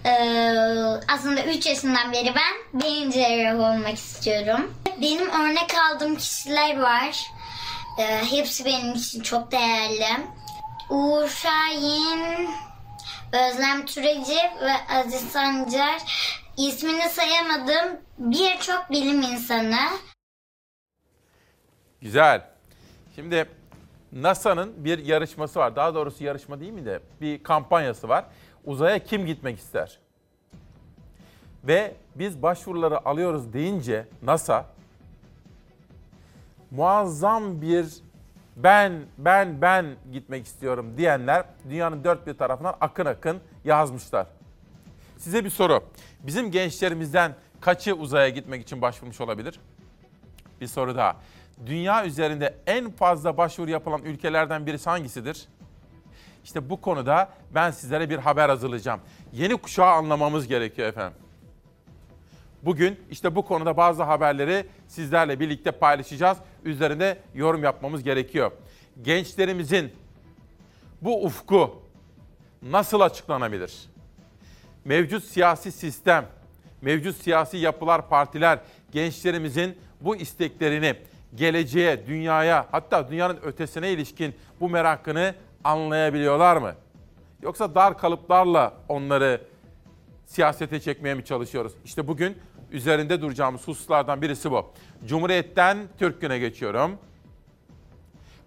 [0.05, 0.11] ee,
[1.09, 4.75] aslında 3 yaşından beri ben beyin cerrahı olmak istiyorum.
[5.03, 7.27] Benim örnek aldığım kişiler var.
[7.99, 10.07] Ee, hepsi benim için çok değerli.
[10.91, 12.49] Uğur Şahin,
[13.33, 16.03] Özlem Türeci ve Aziz Sancar
[16.57, 19.77] ismini sayamadığım birçok bilim insanı.
[22.01, 22.51] Güzel.
[23.14, 23.49] Şimdi
[24.12, 25.77] NASA'nın bir yarışması var.
[25.77, 28.25] Daha doğrusu yarışma değil mi de bir kampanyası var.
[28.64, 29.99] Uzaya kim gitmek ister?
[31.64, 34.67] Ve biz başvuruları alıyoruz deyince NASA
[36.71, 37.87] muazzam bir
[38.59, 44.27] ben, ben, ben gitmek istiyorum diyenler dünyanın dört bir tarafından akın akın yazmışlar.
[45.16, 45.85] Size bir soru.
[46.21, 49.61] Bizim gençlerimizden kaçı uzaya gitmek için başvurmuş olabilir?
[50.61, 51.16] Bir soru daha.
[51.66, 55.49] Dünya üzerinde en fazla başvuru yapılan ülkelerden birisi hangisidir?
[56.44, 59.01] İşte bu konuda ben sizlere bir haber hazırlayacağım.
[59.33, 61.18] Yeni kuşağı anlamamız gerekiyor efendim.
[62.62, 66.38] Bugün işte bu konuda bazı haberleri sizlerle birlikte paylaşacağız.
[66.64, 68.53] Üzerinde yorum yapmamız gerekiyor.
[69.03, 69.92] Gençlerimizin
[71.03, 71.83] bu ufku
[72.62, 73.88] nasıl açıklanabilir?
[74.85, 76.27] Mevcut siyasi sistem,
[76.83, 78.59] mevcut siyasi yapılar, partiler
[78.92, 80.94] gençlerimizin bu isteklerini
[81.35, 86.75] geleceğe, dünyaya hatta dünyanın ötesine ilişkin bu merakını anlayabiliyorlar mı?
[87.42, 89.40] Yoksa dar kalıplarla onları
[90.29, 91.73] siyasete çekmeye mi çalışıyoruz?
[91.85, 92.38] İşte bugün
[92.73, 94.67] üzerinde duracağımız hususlardan birisi bu.
[95.07, 96.99] Cumhuriyet'ten Türk Günü'ne geçiyorum.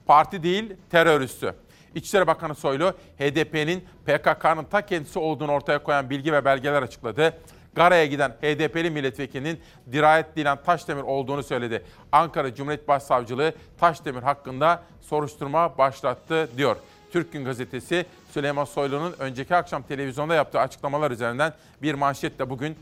[0.05, 1.53] Parti değil, terör üssü.
[1.95, 7.37] İçişleri Bakanı Soylu, HDP'nin PKK'nın ta kendisi olduğunu ortaya koyan bilgi ve belgeler açıkladı.
[7.75, 9.59] Gara'ya giden HDP'li milletvekilinin
[9.91, 11.83] Dirayet Dilan Taşdemir olduğunu söyledi.
[12.11, 16.75] Ankara Cumhuriyet Başsavcılığı Taşdemir hakkında soruşturma başlattı diyor.
[17.11, 22.75] Türk Gün Gazetesi Süleyman Soylu'nun önceki akşam televizyonda yaptığı açıklamalar üzerinden bir manşetle bugün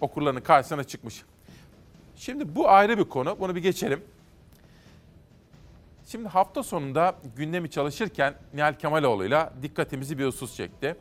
[0.00, 1.22] okurlarının karşısına çıkmış.
[2.16, 3.36] Şimdi bu ayrı bir konu.
[3.40, 4.04] Bunu bir geçelim.
[6.06, 10.96] Şimdi hafta sonunda gündemi çalışırken Nihal Kemaloğlu'yla dikkatimizi bir husus çekti.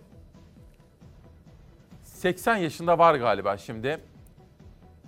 [2.04, 4.00] 80 yaşında var galiba şimdi.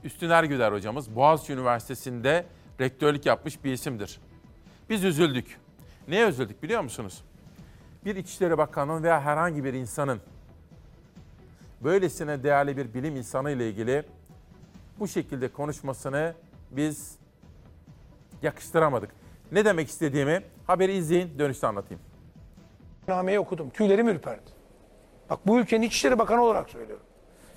[0.04, 2.46] Üstün Ergüder hocamız Boğaziçi Üniversitesi'nde
[2.80, 4.20] rektörlük yapmış bir isimdir.
[4.90, 5.60] Biz üzüldük.
[6.08, 7.24] Neye üzüldük biliyor musunuz?
[8.08, 10.22] Bir İçişleri Bakanı'nın veya herhangi bir insanın
[11.84, 14.04] böylesine değerli bir bilim insanı ile ilgili
[15.00, 16.34] bu şekilde konuşmasını
[16.72, 17.17] biz
[18.41, 19.10] yakıştıramadık.
[19.52, 22.04] Ne demek istediğimi haberi izleyin dönüşte anlatayım.
[23.08, 23.70] Nameyi okudum.
[23.70, 24.52] Tüylerim ürperdi.
[25.30, 27.06] Bak bu ülkenin İçişleri Bakanı olarak söylüyorum.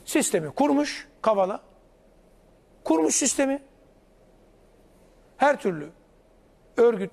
[0.04, 1.62] Sistemi kurmuş Kavala.
[2.84, 3.62] Kurmuş sistemi.
[5.36, 5.90] Her türlü
[6.76, 7.12] örgüt,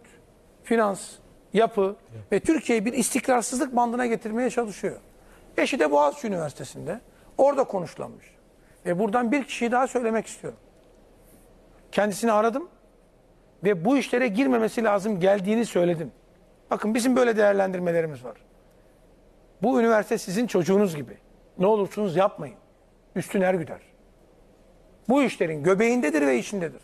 [0.63, 1.11] finans,
[1.53, 1.95] yapı
[2.31, 4.97] ve Türkiye'yi bir istikrarsızlık bandına getirmeye çalışıyor.
[5.57, 6.99] Eşi de Boğaziçi Üniversitesi'nde.
[7.37, 8.25] Orada konuşlanmış.
[8.85, 10.59] Ve buradan bir kişiyi daha söylemek istiyorum.
[11.91, 12.69] Kendisini aradım
[13.63, 16.11] ve bu işlere girmemesi lazım geldiğini söyledim.
[16.71, 18.37] Bakın bizim böyle değerlendirmelerimiz var.
[19.63, 21.17] Bu üniversite sizin çocuğunuz gibi.
[21.57, 22.57] Ne olursunuz yapmayın.
[23.15, 23.81] Üstün Ergüder.
[25.09, 26.81] Bu işlerin göbeğindedir ve içindedir.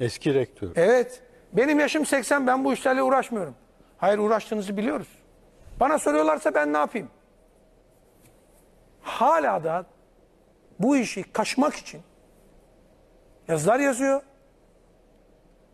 [0.00, 0.68] Eski rektör.
[0.76, 1.22] Evet.
[1.52, 3.54] Benim yaşım 80 ben bu işlerle uğraşmıyorum.
[4.02, 5.08] Hayır uğraştığınızı biliyoruz.
[5.80, 7.10] Bana soruyorlarsa ben ne yapayım?
[9.02, 9.84] Hala da
[10.78, 12.02] bu işi kaşımak için
[13.48, 14.22] yazılar yazıyor.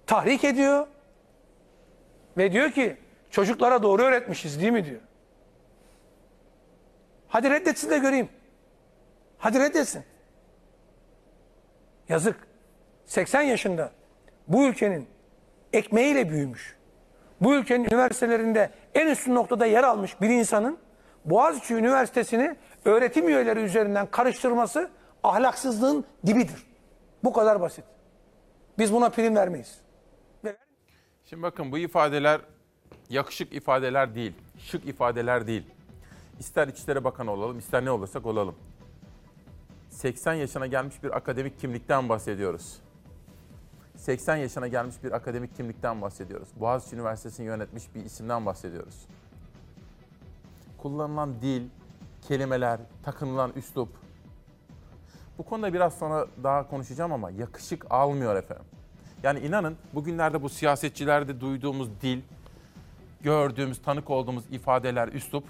[0.07, 0.87] Tahrik ediyor.
[2.37, 2.97] Ve diyor ki
[3.31, 5.01] çocuklara doğru öğretmişiz değil mi diyor.
[7.29, 8.29] Hadi reddetsin de göreyim.
[9.39, 10.05] Hadi reddetsin.
[12.09, 12.49] Yazık.
[13.07, 13.93] 80 yaşında
[14.49, 15.09] bu ülkenin
[15.73, 16.78] ekmeğiyle büyümüş.
[17.41, 20.79] Bu ülkenin üniversitelerinde en üstün noktada yer almış bir insanın
[21.25, 24.91] Boğaziçi Üniversitesi'ni öğretim üyeleri üzerinden karıştırması
[25.23, 26.67] ahlaksızlığın dibidir.
[27.25, 27.85] Bu kadar basit.
[28.79, 29.81] Biz buna prim vermeyiz.
[31.25, 32.41] Şimdi bakın bu ifadeler
[33.11, 35.67] yakışık ifadeler değil, şık ifadeler değil.
[36.39, 38.55] İster İçişleri Bakanı olalım, ister ne olursak olalım.
[39.91, 42.81] 80 yaşına gelmiş bir akademik kimlikten bahsediyoruz.
[43.99, 46.49] 80 yaşına gelmiş bir akademik kimlikten bahsediyoruz.
[46.57, 49.07] Boğaziçi Üniversitesi'ni yönetmiş bir isimden bahsediyoruz.
[50.79, 51.63] Kullanılan dil,
[52.29, 53.89] kelimeler, takınılan üslup.
[55.39, 58.67] Bu konuda biraz sonra daha konuşacağım ama yakışık almıyor efendim.
[59.23, 62.21] Yani inanın bugünlerde bu siyasetçilerde duyduğumuz dil,
[63.21, 65.45] gördüğümüz, tanık olduğumuz ifadeler, üslup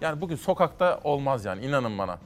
[0.00, 2.18] yani bugün sokakta olmaz yani inanın bana.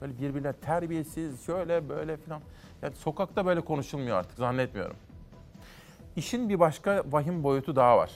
[0.00, 2.40] Böyle birbirine terbiyesiz, şöyle böyle filan.
[2.82, 4.96] Yani sokakta böyle konuşulmuyor artık zannetmiyorum.
[6.16, 8.10] İşin bir başka vahim boyutu daha var.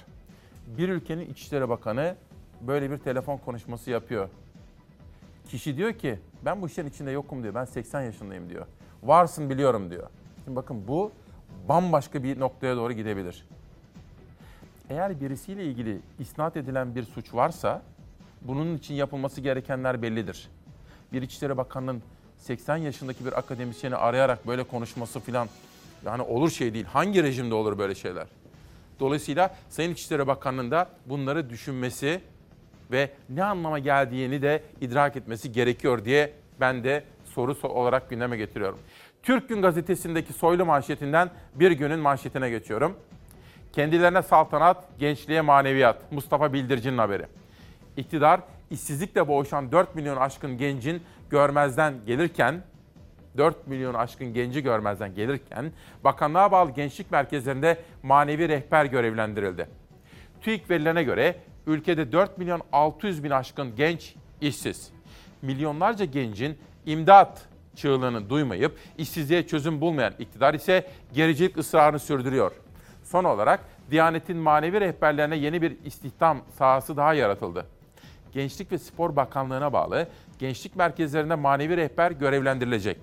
[0.66, 2.16] Bir ülkenin İçişleri Bakanı
[2.60, 4.28] böyle bir telefon konuşması yapıyor.
[5.48, 7.54] Kişi diyor ki ben bu işin içinde yokum diyor.
[7.54, 8.66] Ben 80 yaşındayım diyor.
[9.02, 10.10] Varsın biliyorum diyor.
[10.44, 11.12] Şimdi bakın bu
[11.68, 13.46] bambaşka bir noktaya doğru gidebilir.
[14.90, 17.82] Eğer birisiyle ilgili isnat edilen bir suç varsa
[18.40, 20.48] bunun için yapılması gerekenler bellidir.
[21.12, 22.02] Bir İçişleri Bakanı'nın
[22.42, 25.48] 80 yaşındaki bir akademisyeni arayarak böyle konuşması filan
[26.06, 26.84] yani olur şey değil.
[26.84, 28.26] Hangi rejimde olur böyle şeyler?
[29.00, 32.20] Dolayısıyla Sayın İçişleri Bakanı'nın da bunları düşünmesi
[32.92, 38.78] ve ne anlama geldiğini de idrak etmesi gerekiyor diye ben de soru olarak gündeme getiriyorum.
[39.22, 42.96] Türk Gün Gazetesi'ndeki soylu manşetinden bir günün manşetine geçiyorum.
[43.72, 46.12] Kendilerine saltanat, gençliğe maneviyat.
[46.12, 47.26] Mustafa Bildirici'nin haberi.
[47.96, 51.02] İktidar işsizlikle boğuşan 4 milyon aşkın gencin
[51.32, 52.62] görmezden gelirken
[53.36, 55.72] 4 milyon aşkın genci görmezden gelirken
[56.04, 59.68] bakanlığa bağlı gençlik merkezlerinde manevi rehber görevlendirildi.
[60.40, 64.92] TÜİK verilerine göre ülkede 4 milyon 600 bin aşkın genç işsiz.
[65.42, 72.52] Milyonlarca gencin imdat çığlığını duymayıp işsizliğe çözüm bulmayan iktidar ise gericilik ısrarını sürdürüyor.
[73.04, 77.66] Son olarak Diyanet'in manevi rehberlerine yeni bir istihdam sahası daha yaratıldı.
[78.32, 80.08] Gençlik ve Spor Bakanlığı'na bağlı
[80.42, 82.98] gençlik merkezlerinde manevi rehber görevlendirilecek.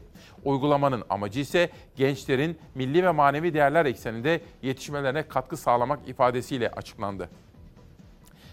[0.45, 7.30] Uygulamanın amacı ise gençlerin milli ve manevi değerler ekseninde yetişmelerine katkı sağlamak ifadesiyle açıklandı.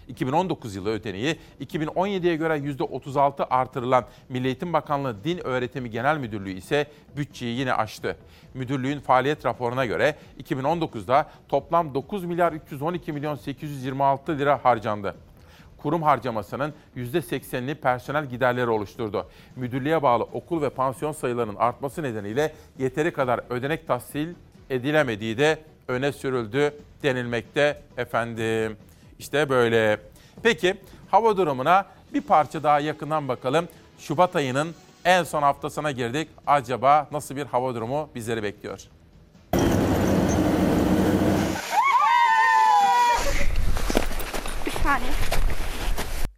[0.07, 6.87] 2019 yılı ödeneği 2017'ye göre %36 artırılan Milli Eğitim Bakanlığı Din Öğretimi Genel Müdürlüğü ise
[7.17, 8.17] bütçeyi yine aştı.
[8.53, 15.26] Müdürlüğün faaliyet raporuna göre 2019'da toplam 9 milyar 312 milyon 826 lira harcandı
[15.77, 19.27] kurum harcamasının %80'ini personel giderleri oluşturdu.
[19.55, 24.33] Müdürlüğe bağlı okul ve pansiyon sayılarının artması nedeniyle yeteri kadar ödenek tahsil
[24.69, 28.77] edilemediği de öne sürüldü denilmekte efendim.
[29.19, 29.99] İşte böyle.
[30.43, 30.75] Peki
[31.11, 33.67] hava durumuna bir parça daha yakından bakalım.
[33.99, 36.29] Şubat ayının en son haftasına girdik.
[36.47, 38.79] Acaba nasıl bir hava durumu bizleri bekliyor?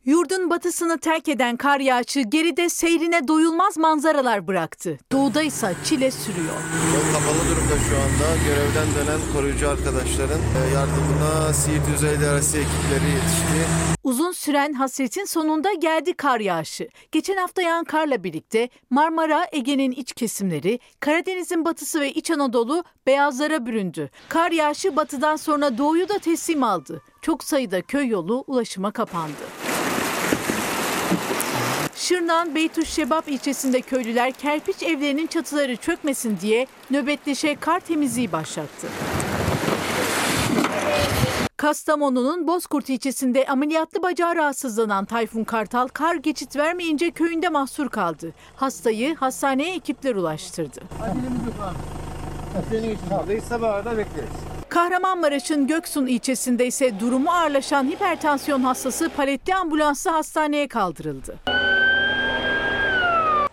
[0.10, 4.98] Yurdun batısını terk eden kar yağışı geride seyrine doyulmaz manzaralar bıraktı.
[5.12, 6.54] Doğuda ise çile sürüyor.
[6.94, 8.44] Yol kapalı durumda şu anda.
[8.46, 13.90] Görevden dönen koruyucu arkadaşların e, yardımına Siirt Yüzey İdaresi ekipleri yetişti.
[14.04, 16.88] Uzun süren hasretin sonunda geldi kar yağışı.
[17.12, 23.66] Geçen hafta yağan karla birlikte Marmara, Ege'nin iç kesimleri, Karadeniz'in batısı ve İç Anadolu beyazlara
[23.66, 24.10] büründü.
[24.30, 27.02] Kar yağışı batıdan sonra doğuyu da teslim aldı.
[27.22, 29.79] Çok sayıda köy yolu ulaşıma kapandı.
[32.00, 38.88] Şırnak'ın Beytüşşebap ilçesinde köylüler kerpiç evlerinin çatıları çökmesin diye nöbetleşe kar temizliği başlattı.
[41.58, 48.34] Kastamonu'nun Bozkurt ilçesinde ameliyatlı bacağı rahatsızlanan Tayfun Kartal kar geçit vermeyince köyünde mahsur kaldı.
[48.56, 50.80] Hastayı hastaneye ekipler ulaştırdı.
[54.70, 61.36] Kahramanmaraş'ın Göksun ilçesinde ise durumu ağırlaşan hipertansiyon hastası paletli ambulansla hastaneye kaldırıldı.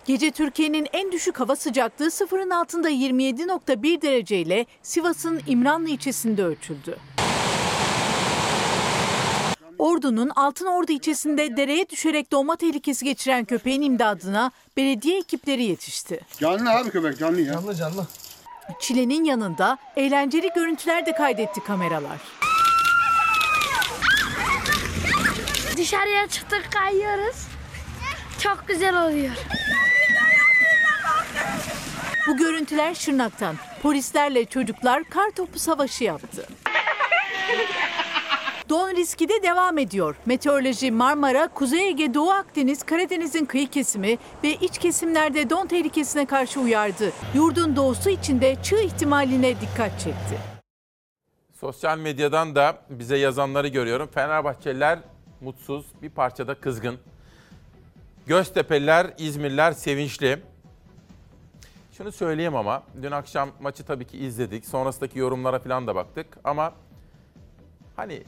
[0.06, 6.98] Gece Türkiye'nin en düşük hava sıcaklığı sıfırın altında 27.1 derece ile Sivas'ın İmranlı ilçesinde ölçüldü.
[9.78, 16.20] Ordu'nun Altınordu ilçesinde dereye düşerek doğma tehlikesi geçiren köpeğin imdadına belediye ekipleri yetişti.
[16.40, 17.52] Canlı abi köpek canlı ya.
[17.52, 18.06] Canlı canlı.
[18.80, 22.18] Çilenin yanında eğlenceli görüntüler de kaydetti kameralar.
[25.76, 27.36] Dışarıya çıktık kayıyoruz.
[28.42, 29.32] Çok güzel oluyor.
[32.26, 33.56] Bu görüntüler Şırnak'tan.
[33.82, 36.46] Polislerle çocuklar kar topu savaşı yaptı.
[38.68, 40.16] Don riski de devam ediyor.
[40.26, 46.60] Meteoroloji Marmara, Kuzey Ege, Doğu Akdeniz, Karadeniz'in kıyı kesimi ve iç kesimlerde don tehlikesine karşı
[46.60, 47.12] uyardı.
[47.34, 50.38] Yurdun doğusu içinde çığ ihtimaline dikkat çekti.
[51.60, 54.08] Sosyal medyadan da bize yazanları görüyorum.
[54.14, 54.98] Fenerbahçeliler
[55.40, 56.98] mutsuz, bir parçada kızgın.
[58.26, 60.42] Göztepe'liler, İzmirliler sevinçli.
[61.96, 64.66] Şunu söyleyeyim ama dün akşam maçı tabii ki izledik.
[64.66, 66.72] Sonrasındaki yorumlara falan da baktık ama
[67.96, 68.22] hani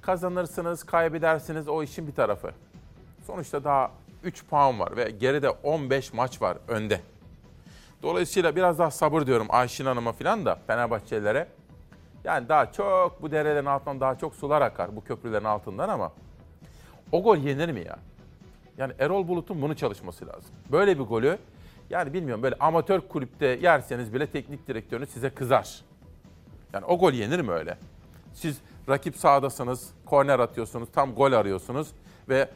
[0.00, 2.50] kazanırsınız, kaybedersiniz o işin bir tarafı.
[3.26, 3.90] Sonuçta daha
[4.22, 7.00] 3 puan var ve geride 15 maç var önde.
[8.02, 11.48] Dolayısıyla biraz daha sabır diyorum Ayşin Hanım'a falan da Fenerbahçelilere.
[12.24, 16.12] Yani daha çok bu derelerin altından daha çok sular akar bu köprülerin altından ama
[17.12, 17.98] o gol yenir mi ya?
[18.78, 20.50] Yani Erol Bulut'un bunu çalışması lazım.
[20.72, 21.38] Böyle bir golü
[21.90, 25.80] yani bilmiyorum böyle amatör kulüpte yerseniz bile teknik direktörünüz size kızar.
[26.72, 27.78] Yani o gol yenir mi öyle?
[28.34, 31.88] Siz rakip sahadasınız, korner atıyorsunuz, tam gol arıyorsunuz
[32.28, 32.48] ve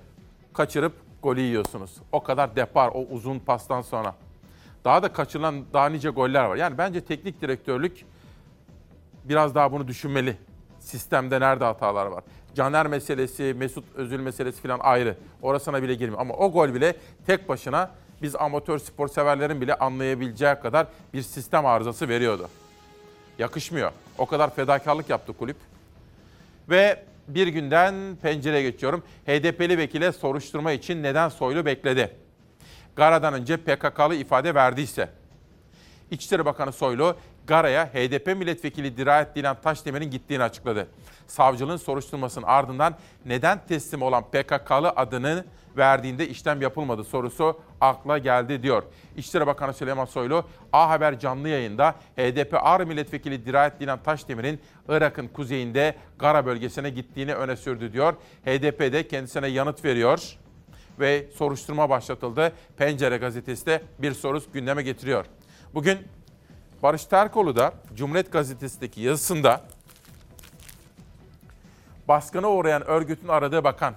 [0.52, 1.90] kaçırıp golü yiyorsunuz.
[2.12, 4.14] O kadar depar o uzun pastan sonra.
[4.84, 6.56] Daha da kaçırılan daha nice goller var.
[6.56, 8.04] Yani bence teknik direktörlük
[9.24, 10.36] biraz daha bunu düşünmeli.
[10.80, 12.24] Sistemde nerede hatalar var?
[12.54, 15.16] Caner meselesi, Mesut Özil meselesi falan ayrı.
[15.42, 16.20] Orasına bile girmiyor.
[16.20, 17.90] Ama o gol bile tek başına
[18.22, 22.48] biz amatör spor severlerin bile anlayabileceği kadar bir sistem arızası veriyordu.
[23.38, 23.92] Yakışmıyor.
[24.18, 25.56] O kadar fedakarlık yaptı kulüp.
[26.68, 29.02] Ve bir günden pencereye geçiyorum.
[29.26, 32.16] HDP'li vekile soruşturma için neden Soylu bekledi?
[32.96, 35.08] Gara'dan önce PKK'lı ifade verdiyse.
[36.10, 37.16] İçişleri Bakanı Soylu,
[37.50, 40.86] Gara'ya HDP milletvekili Dirayet Dilan Taşdemir'in gittiğini açıkladı.
[41.26, 42.94] Savcılığın soruşturmasının ardından
[43.26, 45.44] neden teslim olan PKK'lı adını
[45.76, 48.82] verdiğinde işlem yapılmadı sorusu akla geldi diyor.
[49.16, 55.28] İçişleri Bakanı Süleyman Soylu, A Haber canlı yayında HDP Ağrı Milletvekili Dirayet Dilan Taşdemir'in Irak'ın
[55.28, 58.14] kuzeyinde Gara bölgesine gittiğini öne sürdü diyor.
[58.44, 60.38] HDP de kendisine yanıt veriyor
[61.00, 62.52] ve soruşturma başlatıldı.
[62.76, 65.24] Pencere gazetesi de bir soru gündeme getiriyor.
[65.74, 65.98] Bugün
[66.82, 69.60] Barış Terkoğlu da Cumhuriyet Gazetesi'ndeki yazısında
[72.08, 73.94] baskına uğrayan örgütün aradığı bakan.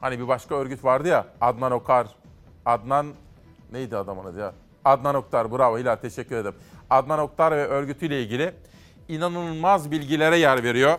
[0.00, 2.06] Hani bir başka örgüt vardı ya Adnan Okar,
[2.66, 3.06] Adnan
[3.72, 4.52] neydi adamın adı ya?
[4.84, 6.54] Adnan Oktar bravo Hilal teşekkür ederim.
[6.90, 8.52] Adnan Oktar ve örgütüyle ilgili
[9.08, 10.98] inanılmaz bilgilere yer veriyor.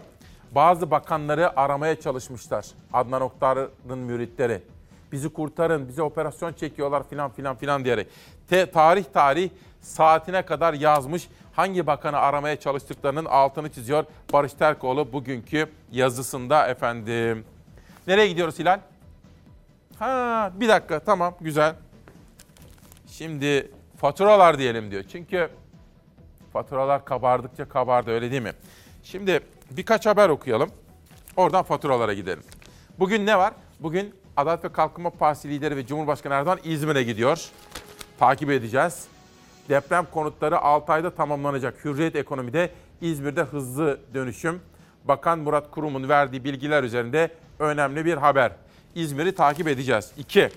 [0.55, 2.65] bazı bakanları aramaya çalışmışlar.
[2.93, 4.61] Adnan Oktar'ın müritleri.
[5.11, 8.07] Bizi kurtarın, bize operasyon çekiyorlar filan filan filan diyerek.
[8.49, 9.49] Te, tarih tarih
[9.81, 11.27] saatine kadar yazmış.
[11.53, 17.45] Hangi bakanı aramaya çalıştıklarının altını çiziyor Barış Terkoğlu bugünkü yazısında efendim.
[18.07, 18.79] Nereye gidiyoruz Hilal?
[19.99, 21.75] Ha bir dakika tamam güzel.
[23.07, 25.03] Şimdi faturalar diyelim diyor.
[25.11, 25.49] Çünkü
[26.53, 28.53] faturalar kabardıkça kabardı öyle değil mi?
[29.03, 29.39] Şimdi
[29.71, 30.69] birkaç haber okuyalım.
[31.35, 32.43] Oradan faturalara gidelim.
[32.99, 33.53] Bugün ne var?
[33.79, 37.49] Bugün Adalet ve Kalkınma Partisi lideri ve Cumhurbaşkanı Erdoğan İzmir'e gidiyor.
[38.19, 39.07] Takip edeceğiz.
[39.71, 41.85] Deprem konutları 6 ayda tamamlanacak.
[41.85, 42.69] Hürriyet Ekonomi'de
[43.01, 44.61] İzmir'de hızlı dönüşüm.
[45.03, 48.51] Bakan Murat Kurum'un verdiği bilgiler üzerinde önemli bir haber.
[48.95, 50.11] İzmir'i takip edeceğiz.
[50.17, 50.49] 2.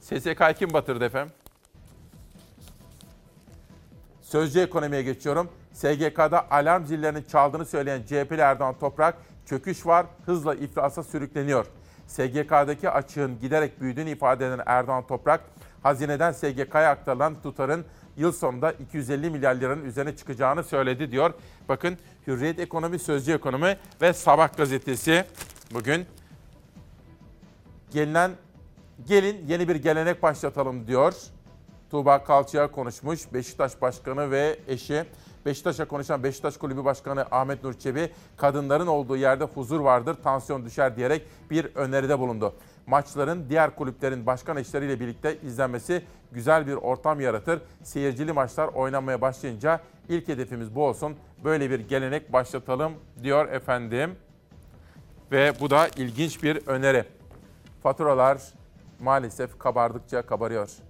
[0.00, 1.32] SSK kim batırdı efendim?
[4.22, 5.48] Sözcü ekonomiye geçiyorum.
[5.72, 9.14] SGK'da alarm zillerinin çaldığını söyleyen CHP'li Erdoğan Toprak,
[9.46, 11.66] çöküş var, hızla iflasa sürükleniyor.
[12.06, 15.40] SGK'daki açığın giderek büyüdüğünü ifade eden Erdoğan Toprak,
[15.86, 17.84] hazineden SGK'ya aktarılan tutarın
[18.16, 21.32] yıl sonunda 250 milyar liranın üzerine çıkacağını söyledi diyor.
[21.68, 25.24] Bakın Hürriyet Ekonomi, Sözcü Ekonomi ve Sabah gazetesi
[25.74, 26.06] bugün
[27.90, 28.30] gelinen
[29.06, 31.14] gelin yeni bir gelenek başlatalım diyor.
[31.90, 33.32] Tuğba Kalçı'ya konuşmuş.
[33.34, 35.04] Beşiktaş Başkanı ve eşi.
[35.46, 40.96] Beşiktaş'a konuşan Beşiktaş Kulübü Başkanı Ahmet Nur Çebi, kadınların olduğu yerde huzur vardır, tansiyon düşer
[40.96, 42.54] diyerek bir öneride bulundu.
[42.86, 47.60] Maçların diğer kulüplerin başkan eşleriyle birlikte izlenmesi güzel bir ortam yaratır.
[47.82, 51.16] Seyircili maçlar oynanmaya başlayınca ilk hedefimiz bu olsun.
[51.44, 52.92] Böyle bir gelenek başlatalım
[53.22, 54.14] diyor efendim.
[55.32, 57.04] Ve bu da ilginç bir öneri.
[57.82, 58.42] Faturalar
[59.00, 60.85] maalesef kabardıkça kabarıyor.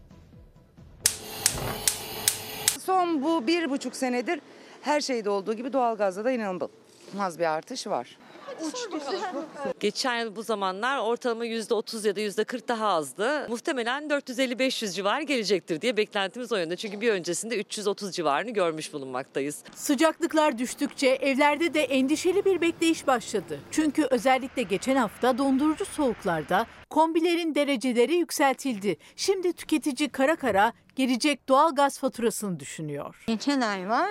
[2.86, 4.40] Son bu bir buçuk senedir
[4.82, 8.18] her şeyde olduğu gibi doğalgazda da inanılmaz bir artış var.
[9.80, 13.48] Geçen yıl bu zamanlar ortalama %30 ya da %40 daha azdı.
[13.48, 16.76] Muhtemelen 450-500 civarı gelecektir diye beklentimiz o yönde.
[16.76, 19.62] Çünkü bir öncesinde 330 civarını görmüş bulunmaktayız.
[19.74, 23.60] Sıcaklıklar düştükçe evlerde de endişeli bir bekleyiş başladı.
[23.70, 28.96] Çünkü özellikle geçen hafta dondurucu soğuklarda kombilerin dereceleri yükseltildi.
[29.16, 33.24] Şimdi tüketici kara kara gelecek doğal gaz faturasını düşünüyor.
[33.26, 34.10] Geçen ay var.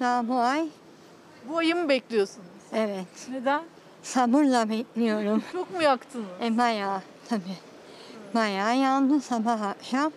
[0.00, 0.68] Daha bu ay.
[1.48, 2.49] Bu ayı mı bekliyorsunuz?
[2.72, 3.28] Evet.
[3.30, 3.62] Neden?
[4.02, 5.42] Sabırla bekliyorum.
[5.52, 6.26] Çok mu yaktınız?
[6.42, 7.56] E bayağı tabii.
[8.34, 10.12] Bayağı yandı sabah akşam.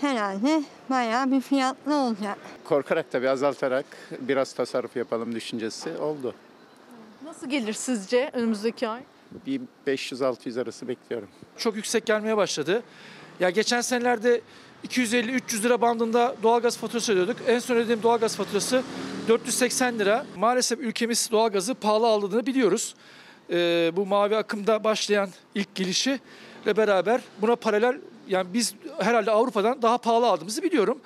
[0.00, 2.38] Herhalde bayağı bir fiyatlı olacak.
[2.64, 3.84] Korkarak tabii azaltarak
[4.20, 6.34] biraz tasarruf yapalım düşüncesi oldu.
[7.24, 9.00] Nasıl gelir sizce önümüzdeki ay?
[9.46, 11.28] Bir 500-600 arası bekliyorum.
[11.56, 12.82] Çok yüksek gelmeye başladı.
[13.40, 14.40] Ya geçen senelerde
[14.86, 17.36] 250-300 lira bandında doğalgaz faturası ödüyorduk.
[17.46, 18.82] En son ödediğim doğalgaz faturası
[19.28, 20.26] 480 lira.
[20.36, 22.94] Maalesef ülkemiz doğalgazı pahalı aldığını biliyoruz.
[23.50, 26.20] Ee, bu mavi akımda başlayan ilk gelişi
[26.64, 30.98] ile beraber buna paralel yani biz herhalde Avrupa'dan daha pahalı aldığımızı biliyorum.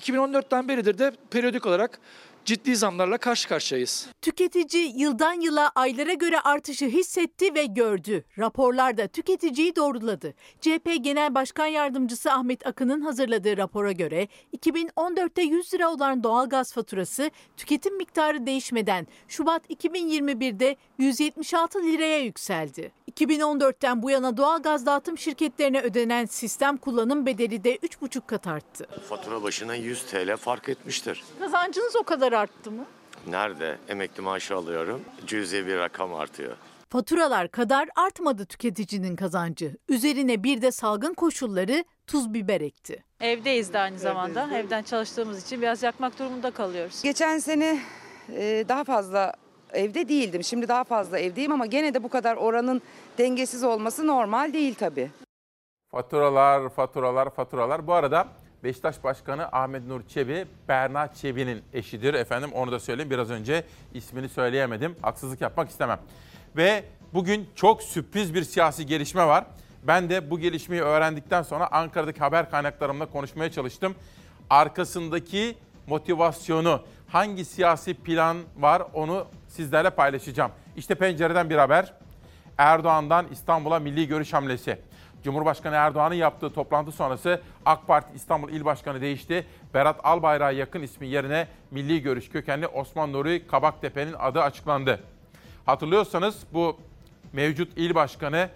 [0.00, 1.98] 2014'ten beridir de periyodik olarak
[2.44, 4.08] ciddi zamlarla karşı karşıyayız.
[4.22, 8.24] Tüketici yıldan yıla aylara göre artışı hissetti ve gördü.
[8.38, 10.34] Raporlarda tüketiciyi doğruladı.
[10.60, 17.30] CHP Genel Başkan Yardımcısı Ahmet Akın'ın hazırladığı rapora göre 2014'te 100 lira olan doğalgaz faturası
[17.56, 22.92] tüketim miktarı değişmeden Şubat 2021'de 176 liraya yükseldi.
[23.12, 28.86] 2014'ten bu yana doğalgaz dağıtım şirketlerine ödenen sistem kullanım bedeli de 3,5 kat arttı.
[29.08, 31.24] Fatura başına 100 TL fark etmiştir.
[31.40, 32.84] Kazancınız o kadar arttı mı?
[33.26, 36.56] Nerede emekli maaşı alıyorum cüzi bir rakam artıyor.
[36.88, 39.76] Faturalar kadar artmadı tüketicinin kazancı.
[39.88, 43.04] Üzerine bir de salgın koşulları tuz biber ekti.
[43.20, 44.48] Evdeyiz de aynı zamanda.
[44.58, 47.02] Evden çalıştığımız için biraz yakmak durumunda kalıyoruz.
[47.02, 47.78] Geçen sene
[48.32, 49.34] e, daha fazla
[49.72, 50.44] evde değildim.
[50.44, 52.82] Şimdi daha fazla evdeyim ama gene de bu kadar oranın
[53.18, 55.10] dengesiz olması normal değil tabii.
[55.90, 57.86] Faturalar, faturalar, faturalar.
[57.86, 58.28] Bu arada
[58.64, 62.14] Beşiktaş Başkanı Ahmet Nur Çebi, Berna Çebi'nin eşidir.
[62.14, 63.10] Efendim onu da söyleyeyim.
[63.10, 64.96] Biraz önce ismini söyleyemedim.
[65.02, 65.98] Haksızlık yapmak istemem.
[66.56, 66.84] Ve
[67.14, 69.44] bugün çok sürpriz bir siyasi gelişme var.
[69.82, 73.94] Ben de bu gelişmeyi öğrendikten sonra Ankara'daki haber kaynaklarımla konuşmaya çalıştım.
[74.50, 75.56] Arkasındaki
[75.86, 80.50] motivasyonu, hangi siyasi plan var onu sizlerle paylaşacağım.
[80.76, 81.92] İşte pencereden bir haber.
[82.58, 84.78] Erdoğan'dan İstanbul'a milli görüş hamlesi.
[85.24, 89.46] Cumhurbaşkanı Erdoğan'ın yaptığı toplantı sonrası AK Parti İstanbul İl Başkanı değişti.
[89.74, 95.00] Berat Albayrak'a yakın ismi yerine Milli Görüş kökenli Osman Nuri Kabaktepe'nin adı açıklandı.
[95.66, 96.76] Hatırlıyorsanız bu
[97.32, 98.48] mevcut il başkanı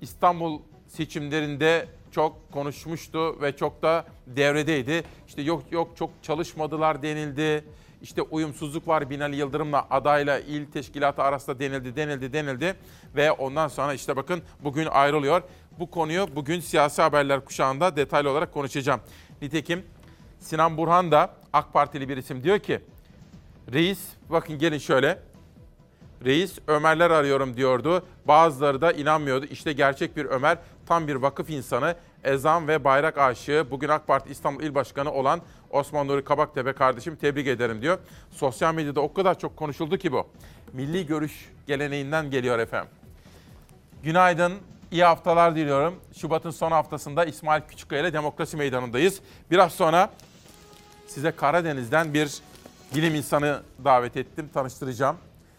[0.00, 5.04] İstanbul seçimlerinde çok konuşmuştu ve çok da devredeydi.
[5.28, 7.64] İşte yok yok çok çalışmadılar denildi.
[8.02, 12.74] işte uyumsuzluk var Binali Yıldırım'la adayla il teşkilatı arasında denildi, denildi, denildi.
[13.16, 15.42] Ve ondan sonra işte bakın bugün ayrılıyor.
[15.78, 19.00] Bu konuyu bugün siyasi haberler kuşağında detaylı olarak konuşacağım.
[19.42, 19.84] Nitekim
[20.38, 22.80] Sinan Burhan da AK Partili bir isim diyor ki
[23.72, 23.98] reis
[24.30, 25.18] bakın gelin şöyle
[26.24, 28.06] Reis Ömerler arıyorum diyordu.
[28.24, 29.46] Bazıları da inanmıyordu.
[29.46, 33.66] İşte gerçek bir Ömer, tam bir vakıf insanı, ezan ve bayrak aşığı.
[33.70, 37.98] Bugün AK Parti İstanbul İl Başkanı olan Osman Nuri Kabaktepe kardeşim tebrik ederim diyor.
[38.30, 40.26] Sosyal medyada o kadar çok konuşuldu ki bu.
[40.72, 42.90] Milli görüş geleneğinden geliyor efendim.
[44.02, 44.52] Günaydın,
[44.92, 45.94] iyi haftalar diliyorum.
[46.16, 49.20] Şubat'ın son haftasında İsmail Küçükkaya ile Demokrasi Meydanı'ndayız.
[49.50, 50.10] Biraz sonra
[51.06, 52.38] size Karadeniz'den bir
[52.94, 55.16] bilim insanı davet ettim, tanıştıracağım.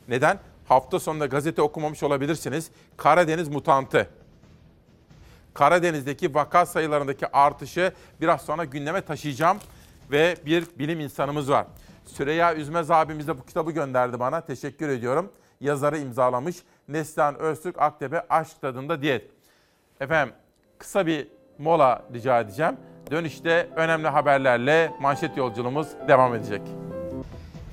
[0.07, 0.39] Neden?
[0.67, 2.69] Hafta sonunda gazete okumamış olabilirsiniz.
[2.97, 4.09] Karadeniz mutantı.
[5.53, 9.57] Karadeniz'deki vaka sayılarındaki artışı biraz sonra gündeme taşıyacağım.
[10.11, 11.67] Ve bir bilim insanımız var.
[12.05, 14.41] Süreyya Üzmez abimiz de bu kitabı gönderdi bana.
[14.41, 15.31] Teşekkür ediyorum.
[15.61, 16.55] Yazarı imzalamış.
[16.87, 19.31] Neslihan Öztürk Aktepe Aşk Tadında Diyet.
[19.99, 20.35] Efendim
[20.77, 21.27] kısa bir
[21.57, 22.77] mola rica edeceğim.
[23.11, 26.61] Dönüşte önemli haberlerle manşet yolculuğumuz devam edecek.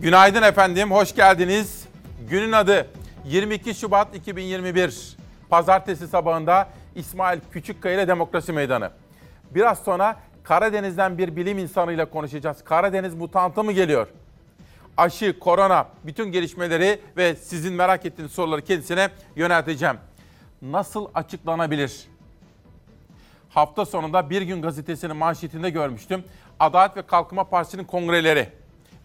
[0.01, 1.89] Günaydın efendim, hoş geldiniz.
[2.31, 2.87] Günün adı
[3.25, 5.17] 22 Şubat 2021.
[5.49, 8.91] Pazartesi sabahında İsmail Küçükkaya ile Demokrasi Meydanı.
[9.51, 12.65] Biraz sonra Karadeniz'den bir bilim insanıyla konuşacağız.
[12.65, 14.09] Karadeniz mutantı mı geliyor?
[14.97, 19.97] Aşı, korona, bütün gelişmeleri ve sizin merak ettiğiniz soruları kendisine yönelteceğim.
[20.63, 22.09] Nasıl açıklanabilir?
[23.49, 26.25] Hafta sonunda Bir Gün Gazetesi'nin manşetinde görmüştüm.
[26.61, 28.49] Adalet ve Kalkınma Partisi'nin kongreleri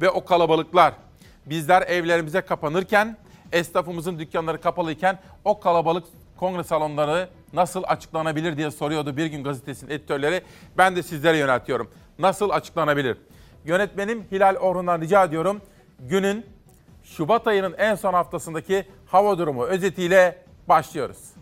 [0.01, 0.93] ve o kalabalıklar.
[1.45, 3.17] Bizler evlerimize kapanırken,
[3.51, 6.05] esnafımızın dükkanları kapalıyken o kalabalık
[6.37, 10.41] kongre salonları nasıl açıklanabilir diye soruyordu Bir Gün Gazetesi'nin editörleri.
[10.77, 11.91] Ben de sizlere yöneltiyorum.
[12.19, 13.17] Nasıl açıklanabilir?
[13.65, 15.61] Yönetmenim Hilal Orhun'dan rica ediyorum.
[15.99, 16.45] Günün
[17.03, 21.35] Şubat ayının en son haftasındaki hava durumu özetiyle başlıyoruz.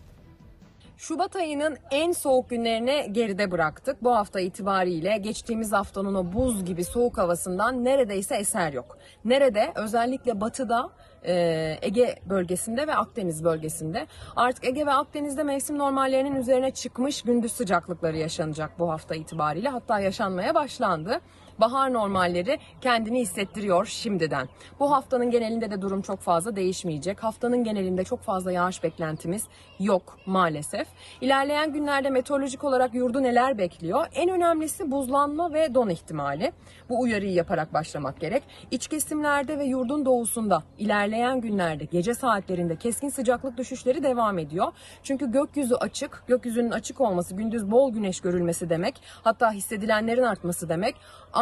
[0.96, 4.04] Şubat ayının en soğuk günlerini geride bıraktık.
[4.04, 8.98] Bu hafta itibariyle geçtiğimiz haftanın o buz gibi soğuk havasından neredeyse eser yok.
[9.24, 9.72] Nerede?
[9.74, 10.90] Özellikle batıda
[11.26, 11.34] e,
[11.82, 14.06] Ege bölgesinde ve Akdeniz bölgesinde.
[14.36, 19.68] Artık Ege ve Akdeniz'de mevsim normallerinin üzerine çıkmış gündüz sıcaklıkları yaşanacak bu hafta itibariyle.
[19.68, 21.20] Hatta yaşanmaya başlandı
[21.60, 24.48] bahar normalleri kendini hissettiriyor şimdiden.
[24.80, 27.22] Bu haftanın genelinde de durum çok fazla değişmeyecek.
[27.22, 29.44] Haftanın genelinde çok fazla yağış beklentimiz
[29.80, 30.88] yok maalesef.
[31.20, 34.06] İlerleyen günlerde meteorolojik olarak yurdu neler bekliyor?
[34.14, 36.52] En önemlisi buzlanma ve don ihtimali.
[36.88, 38.42] Bu uyarıyı yaparak başlamak gerek.
[38.70, 44.72] İç kesimlerde ve yurdun doğusunda ilerleyen günlerde gece saatlerinde keskin sıcaklık düşüşleri devam ediyor.
[45.02, 46.22] Çünkü gökyüzü açık.
[46.26, 49.02] Gökyüzünün açık olması gündüz bol güneş görülmesi demek.
[49.24, 50.94] Hatta hissedilenlerin artması demek.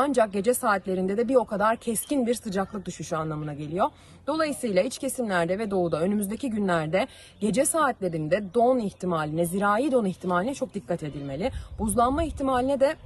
[0.02, 3.86] Ancak gece saatlerinde de bir o kadar keskin bir sıcaklık düşüşü anlamına geliyor.
[4.26, 7.06] Dolayısıyla iç kesimlerde ve doğuda önümüzdeki günlerde
[7.40, 11.50] gece saatlerinde don ihtimaline, zirai don ihtimaline çok dikkat edilmeli.
[11.78, 12.96] Buzlanma ihtimaline de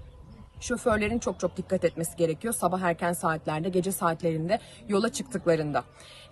[0.61, 5.85] şoförlerin çok çok dikkat etmesi gerekiyor sabah erken saatlerde, gece saatlerinde yola çıktıklarında.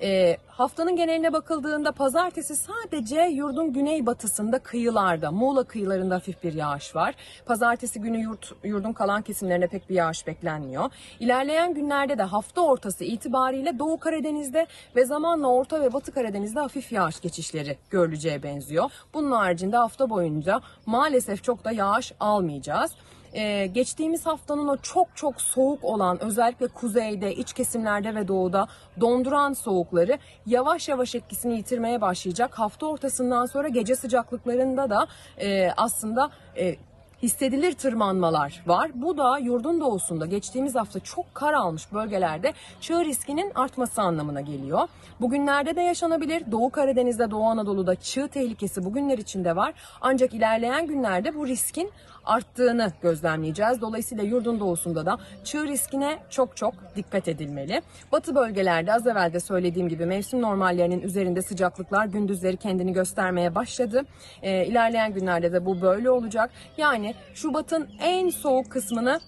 [0.03, 7.15] E, haftanın geneline bakıldığında pazartesi sadece yurdun güneybatısında kıyılarda, Muğla kıyılarında hafif bir yağış var.
[7.47, 10.91] Pazartesi günü yurt, yurdun kalan kesimlerine pek bir yağış beklenmiyor.
[11.21, 14.67] İlerleyen günlerde de hafta ortası itibariyle Doğu Karadeniz'de
[14.97, 18.91] ve zamanla Orta ve Batı Karadeniz'de hafif yağış geçişleri görüleceğe benziyor.
[19.15, 22.93] Bunun haricinde hafta boyunca maalesef çok da yağış almayacağız
[23.35, 28.67] ee, geçtiğimiz haftanın o çok çok soğuk olan özellikle kuzeyde, iç kesimlerde ve doğuda
[29.01, 32.59] donduran soğukları yavaş yavaş etkisini yitirmeye başlayacak.
[32.59, 35.07] Hafta ortasından sonra gece sıcaklıklarında da
[35.41, 36.77] e, aslında e,
[37.25, 38.91] hissedilir tırmanmalar var.
[38.95, 44.89] Bu da yurdun doğusunda geçtiğimiz hafta çok kar almış bölgelerde çığ riskinin artması anlamına geliyor.
[45.21, 46.53] Bugünlerde de yaşanabilir.
[46.53, 49.75] Doğu Karadeniz'de, Doğu Anadolu'da çığ tehlikesi bugünler içinde var.
[50.01, 51.91] Ancak ilerleyen günlerde bu riskin
[52.27, 53.81] arttığını gözlemleyeceğiz.
[53.81, 57.83] Dolayısıyla yurdun doğusunda da çığ riskine çok çok dikkat edilmeli.
[58.13, 64.03] Batı bölgelerde az evvel de söylediğim gibi mevsim normallerinin üzerinde sıcaklıklar gündüzleri kendini göstermeye başladı.
[64.43, 66.51] Ee, ilerleyen günlerde de bu böyle olacak.
[66.77, 69.21] Yani Şubat'ın en soğuk kısmını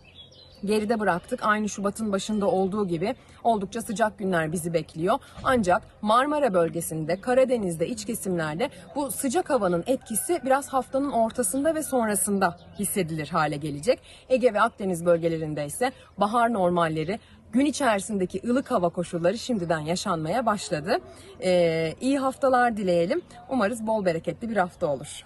[0.64, 1.40] geride bıraktık.
[1.42, 5.18] Aynı Şubat'ın başında olduğu gibi oldukça sıcak günler bizi bekliyor.
[5.44, 12.58] Ancak Marmara bölgesinde, Karadeniz'de, iç kesimlerde bu sıcak havanın etkisi biraz haftanın ortasında ve sonrasında
[12.78, 14.00] hissedilir hale gelecek.
[14.28, 17.18] Ege ve Akdeniz bölgelerinde ise bahar normalleri
[17.52, 20.98] gün içerisindeki ılık hava koşulları şimdiden yaşanmaya başladı.
[21.42, 23.22] Ee, iyi haftalar dileyelim.
[23.48, 25.24] Umarız bol bereketli bir hafta olur.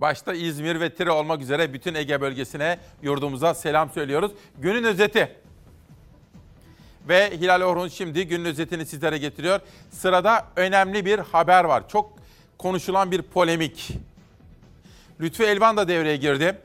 [0.00, 4.32] Başta İzmir ve Tire olmak üzere bütün Ege bölgesine, yurdumuza selam söylüyoruz.
[4.58, 5.36] Günün özeti.
[7.08, 9.60] Ve Hilal Orhun şimdi günün özetini sizlere getiriyor.
[9.90, 11.88] Sırada önemli bir haber var.
[11.88, 12.12] Çok
[12.58, 13.90] konuşulan bir polemik.
[15.20, 16.58] Lütfü Elvan da devreye girdi.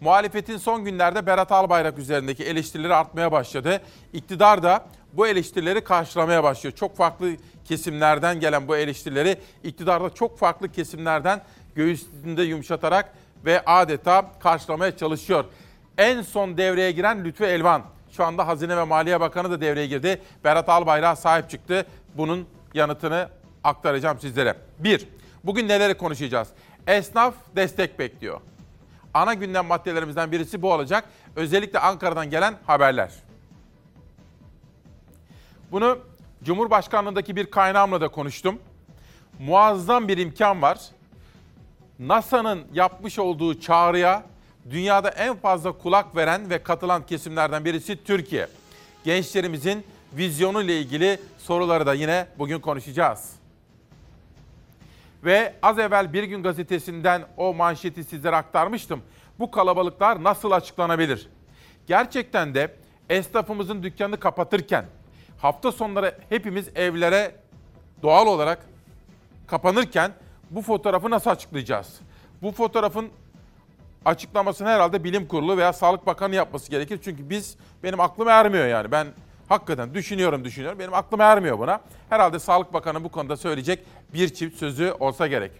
[0.00, 3.80] Muhalefetin son günlerde Berat Albayrak üzerindeki eleştirileri artmaya başladı.
[4.12, 6.76] İktidar da bu eleştirileri karşılamaya başlıyor.
[6.76, 11.42] Çok farklı kesimlerden gelen bu eleştirileri iktidarda çok farklı kesimlerden
[11.80, 13.12] göğsünde yumuşatarak
[13.44, 15.44] ve adeta karşılamaya çalışıyor.
[15.98, 17.82] En son devreye giren Lütfü Elvan.
[18.10, 20.22] Şu anda Hazine ve Maliye Bakanı da devreye girdi.
[20.44, 21.86] Berat Albayrak sahip çıktı.
[22.14, 23.28] Bunun yanıtını
[23.64, 24.56] aktaracağım sizlere.
[24.78, 25.08] Bir,
[25.44, 26.48] bugün neleri konuşacağız?
[26.86, 28.40] Esnaf destek bekliyor.
[29.14, 31.04] Ana gündem maddelerimizden birisi bu olacak.
[31.36, 33.10] Özellikle Ankara'dan gelen haberler.
[35.72, 35.98] Bunu
[36.44, 38.58] Cumhurbaşkanlığındaki bir kaynağımla da konuştum.
[39.38, 40.78] Muazzam bir imkan var.
[42.00, 44.22] NASA'nın yapmış olduğu çağrıya
[44.70, 48.48] dünyada en fazla kulak veren ve katılan kesimlerden birisi Türkiye.
[49.04, 53.32] Gençlerimizin vizyonu ile ilgili soruları da yine bugün konuşacağız.
[55.24, 59.02] Ve az evvel Bir Gün Gazetesi'nden o manşeti sizlere aktarmıştım.
[59.38, 61.28] Bu kalabalıklar nasıl açıklanabilir?
[61.86, 62.74] Gerçekten de
[63.10, 64.84] esnafımızın dükkanını kapatırken
[65.38, 67.34] hafta sonları hepimiz evlere
[68.02, 68.66] doğal olarak
[69.46, 70.12] kapanırken
[70.50, 72.00] bu fotoğrafı nasıl açıklayacağız?
[72.42, 73.08] Bu fotoğrafın
[74.04, 77.00] açıklamasını herhalde bilim kurulu veya Sağlık Bakanı yapması gerekir.
[77.04, 78.92] Çünkü biz benim aklım ermiyor yani.
[78.92, 79.06] Ben
[79.48, 80.78] hakikaten düşünüyorum düşünüyorum.
[80.78, 81.80] Benim aklım ermiyor buna.
[82.10, 83.84] Herhalde Sağlık Bakanı bu konuda söyleyecek
[84.14, 85.52] bir çift sözü olsa gerek.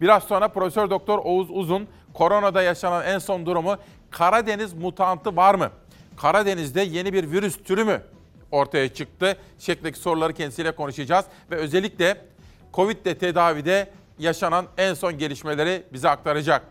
[0.00, 3.76] Biraz sonra Profesör Doktor Oğuz Uzun koronada yaşanan en son durumu
[4.10, 5.70] Karadeniz mutantı var mı?
[6.16, 8.02] Karadeniz'de yeni bir virüs türü mü
[8.50, 9.36] ortaya çıktı?
[9.58, 12.31] Şeklindeki soruları kendisiyle konuşacağız ve özellikle
[12.74, 16.62] Covid'de tedavide yaşanan en son gelişmeleri bize aktaracak.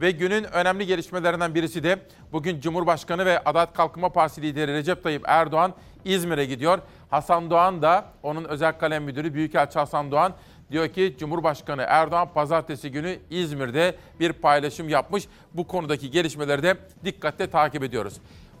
[0.00, 1.98] Ve günün önemli gelişmelerinden birisi de
[2.32, 5.74] bugün Cumhurbaşkanı ve Adalet Kalkınma Partisi lideri Recep Tayyip Erdoğan
[6.04, 6.78] İzmir'e gidiyor.
[7.10, 10.32] Hasan Doğan da onun özel kalem müdürü Büyükelçi Hasan Doğan
[10.70, 15.28] diyor ki Cumhurbaşkanı Erdoğan pazartesi günü İzmir'de bir paylaşım yapmış.
[15.54, 18.14] Bu konudaki gelişmeleri de dikkatle takip ediyoruz.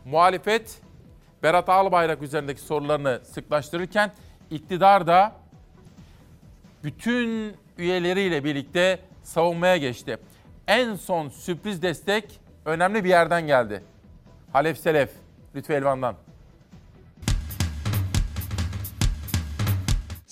[0.04, 0.80] Muhalefet
[1.42, 4.12] Berat Albayrak üzerindeki sorularını sıklaştırırken
[4.50, 5.32] iktidar da
[6.86, 10.18] bütün üyeleriyle birlikte savunmaya geçti.
[10.66, 13.82] En son sürpriz destek önemli bir yerden geldi.
[14.52, 15.10] Halef Selef,
[15.54, 16.16] Lütfü Elvan'dan.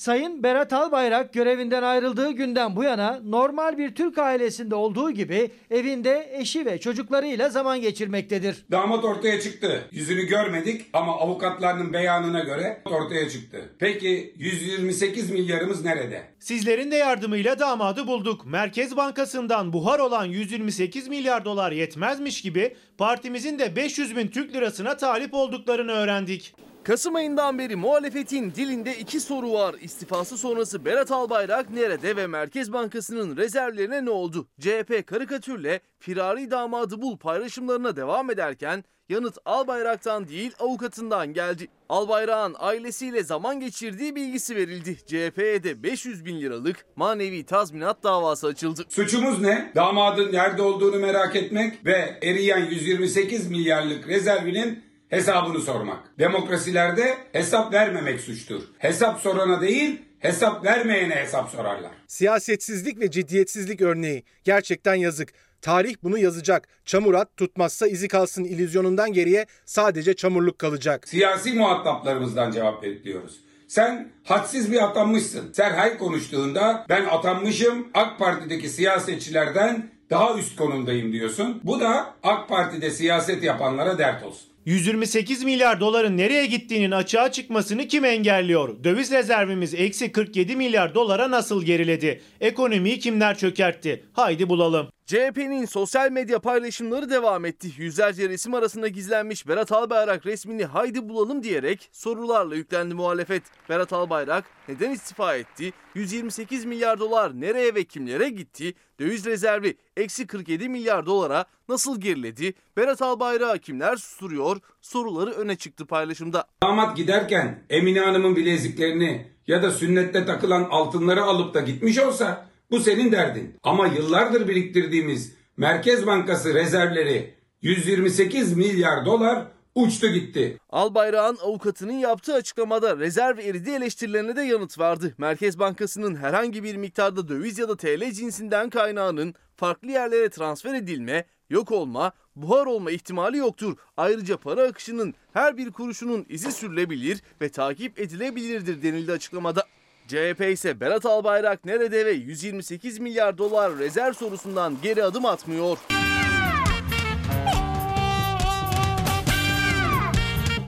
[0.04, 6.30] Sayın Berat Albayrak görevinden ayrıldığı günden bu yana normal bir Türk ailesinde olduğu gibi evinde
[6.32, 8.64] eşi ve çocuklarıyla zaman geçirmektedir.
[8.70, 9.88] Damat ortaya çıktı.
[9.92, 13.70] Yüzünü görmedik ama avukatlarının beyanına göre ortaya çıktı.
[13.78, 16.22] Peki 128 milyarımız nerede?
[16.38, 18.46] Sizlerin de yardımıyla damadı bulduk.
[18.46, 24.96] Merkez Bankası'ndan buhar olan 128 milyar dolar yetmezmiş gibi partimizin de 500 bin Türk lirasına
[24.96, 26.54] talip olduklarını öğrendik.
[26.84, 29.74] Kasım ayından beri muhalefetin dilinde iki soru var.
[29.80, 34.48] İstifası sonrası Berat Albayrak nerede ve Merkez Bankası'nın rezervlerine ne oldu?
[34.60, 41.68] CHP karikatürle firari damadı bul paylaşımlarına devam ederken yanıt Albayrak'tan değil avukatından geldi.
[41.88, 44.96] Albayrak'ın ailesiyle zaman geçirdiği bilgisi verildi.
[45.06, 48.84] CHP'ye de 500 bin liralık manevi tazminat davası açıldı.
[48.88, 49.72] Suçumuz ne?
[49.74, 56.18] Damadın nerede olduğunu merak etmek ve eriyen 128 milyarlık rezervinin hesabını sormak.
[56.18, 58.62] Demokrasilerde hesap vermemek suçtur.
[58.78, 61.90] Hesap sorana değil, hesap vermeyene hesap sorarlar.
[62.06, 64.24] Siyasetsizlik ve ciddiyetsizlik örneği.
[64.44, 65.28] Gerçekten yazık.
[65.62, 66.68] Tarih bunu yazacak.
[66.84, 71.08] Çamur at tutmazsa izi kalsın illüzyonundan geriye sadece çamurluk kalacak.
[71.08, 73.40] Siyasi muhataplarımızdan cevap bekliyoruz.
[73.68, 75.52] Sen hadsiz bir atanmışsın.
[75.52, 81.60] Serhay konuştuğunda ben atanmışım AK Parti'deki siyasetçilerden daha üst konumdayım diyorsun.
[81.64, 84.53] Bu da AK Parti'de siyaset yapanlara dert olsun.
[84.66, 88.84] 128 milyar doların nereye gittiğinin açığa çıkmasını kim engelliyor?
[88.84, 92.20] Döviz rezervimiz eksi 47 milyar dolara nasıl geriledi?
[92.40, 94.04] Ekonomiyi kimler çökertti?
[94.12, 94.88] Haydi bulalım.
[95.06, 97.68] CHP'nin sosyal medya paylaşımları devam etti.
[97.76, 103.42] Yüzlerce resim arasında gizlenmiş Berat Albayrak resmini haydi bulalım diyerek sorularla yüklendi muhalefet.
[103.68, 105.72] Berat Albayrak neden istifa etti?
[105.94, 108.74] 128 milyar dolar nereye ve kimlere gitti?
[109.00, 112.54] Döviz rezervi eksi 47 milyar dolara nasıl geriledi?
[112.76, 114.56] Berat Albayrak'ı kimler susturuyor?
[114.80, 116.44] Soruları öne çıktı paylaşımda.
[116.62, 122.80] Damat giderken Emine Hanım'ın bileziklerini ya da sünnette takılan altınları alıp da gitmiş olsa bu
[122.80, 123.56] senin derdin.
[123.62, 130.58] Ama yıllardır biriktirdiğimiz Merkez Bankası rezervleri 128 milyar dolar uçtu gitti.
[130.70, 135.14] Albayrak'ın avukatının yaptığı açıklamada rezerv eridi eleştirilerine de yanıt verdi.
[135.18, 141.24] Merkez Bankası'nın herhangi bir miktarda döviz ya da TL cinsinden kaynağının farklı yerlere transfer edilme
[141.50, 143.76] yok olma, buhar olma ihtimali yoktur.
[143.96, 149.64] Ayrıca para akışının her bir kuruşunun izi sürülebilir ve takip edilebilirdir denildi açıklamada.
[150.08, 155.78] CHP ise Berat Albayrak nerede ve 128 milyar dolar rezerv sorusundan geri adım atmıyor.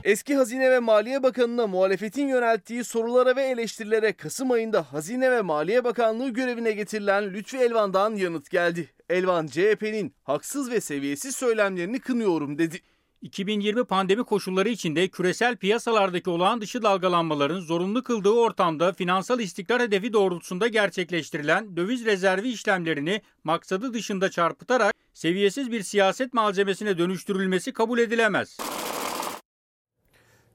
[0.03, 5.83] Eski Hazine ve Maliye Bakanı'na muhalefetin yönelttiği sorulara ve eleştirilere Kasım ayında Hazine ve Maliye
[5.83, 8.89] Bakanlığı görevine getirilen Lütfi Elvan'dan yanıt geldi.
[9.09, 12.79] Elvan CHP'nin haksız ve seviyesiz söylemlerini kınıyorum dedi.
[13.21, 20.13] 2020 pandemi koşulları içinde küresel piyasalardaki olağan dışı dalgalanmaların zorunlu kıldığı ortamda finansal istikrar hedefi
[20.13, 28.57] doğrultusunda gerçekleştirilen döviz rezervi işlemlerini maksadı dışında çarpıtarak seviyesiz bir siyaset malzemesine dönüştürülmesi kabul edilemez.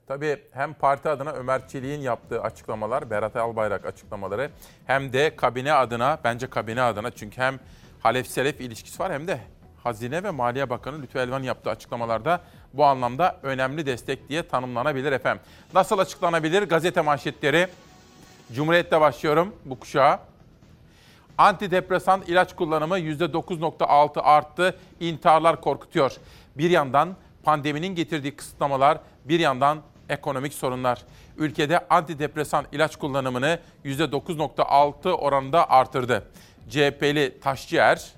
[0.06, 4.50] Tabii hem parti adına Ömer Çelik'in yaptığı açıklamalar, Berat Albayrak açıklamaları
[4.86, 7.60] hem de kabine adına, bence kabine adına çünkü hem
[8.00, 9.40] Halef Selef ilişkisi var hem de
[9.84, 12.40] Hazine ve Maliye Bakanı Lütfü Elvan yaptığı açıklamalarda
[12.72, 15.42] bu anlamda önemli destek diye tanımlanabilir efendim.
[15.74, 16.62] Nasıl açıklanabilir?
[16.62, 17.68] Gazete manşetleri.
[18.52, 20.20] Cumhuriyet'te başlıyorum bu kuşağa.
[21.38, 24.76] Antidepresan ilaç kullanımı %9.6 arttı.
[25.00, 26.16] İntiharlar korkutuyor.
[26.56, 29.78] Bir yandan pandeminin getirdiği kısıtlamalar, bir yandan
[30.08, 31.02] ekonomik sorunlar.
[31.36, 36.24] Ülkede antidepresan ilaç kullanımını %9.6 oranında artırdı.
[36.70, 38.12] CHP'li Taşçıer,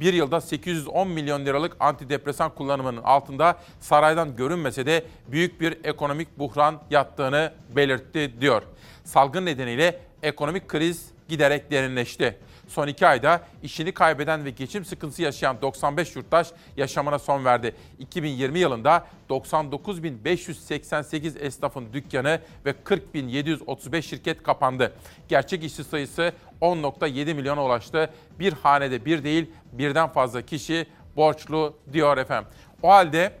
[0.00, 6.82] bir yılda 810 milyon liralık antidepresan kullanımının altında saraydan görünmese de büyük bir ekonomik buhran
[6.90, 8.62] yattığını belirtti diyor.
[9.04, 12.36] Salgın nedeniyle ekonomik kriz giderek derinleşti.
[12.70, 17.74] Son iki ayda işini kaybeden ve geçim sıkıntısı yaşayan 95 yurttaş yaşamına son verdi.
[17.98, 24.92] 2020 yılında 99.588 esnafın dükkanı ve 40.735 şirket kapandı.
[25.28, 28.10] Gerçek işçi sayısı 10.7 milyona ulaştı.
[28.38, 32.50] Bir hanede bir değil birden fazla kişi borçlu diyor efendim.
[32.82, 33.32] O halde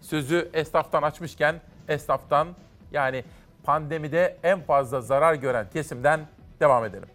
[0.00, 2.48] sözü esnaftan açmışken esnaftan
[2.92, 3.24] yani
[3.64, 6.20] pandemide en fazla zarar gören kesimden
[6.60, 7.13] devam edelim.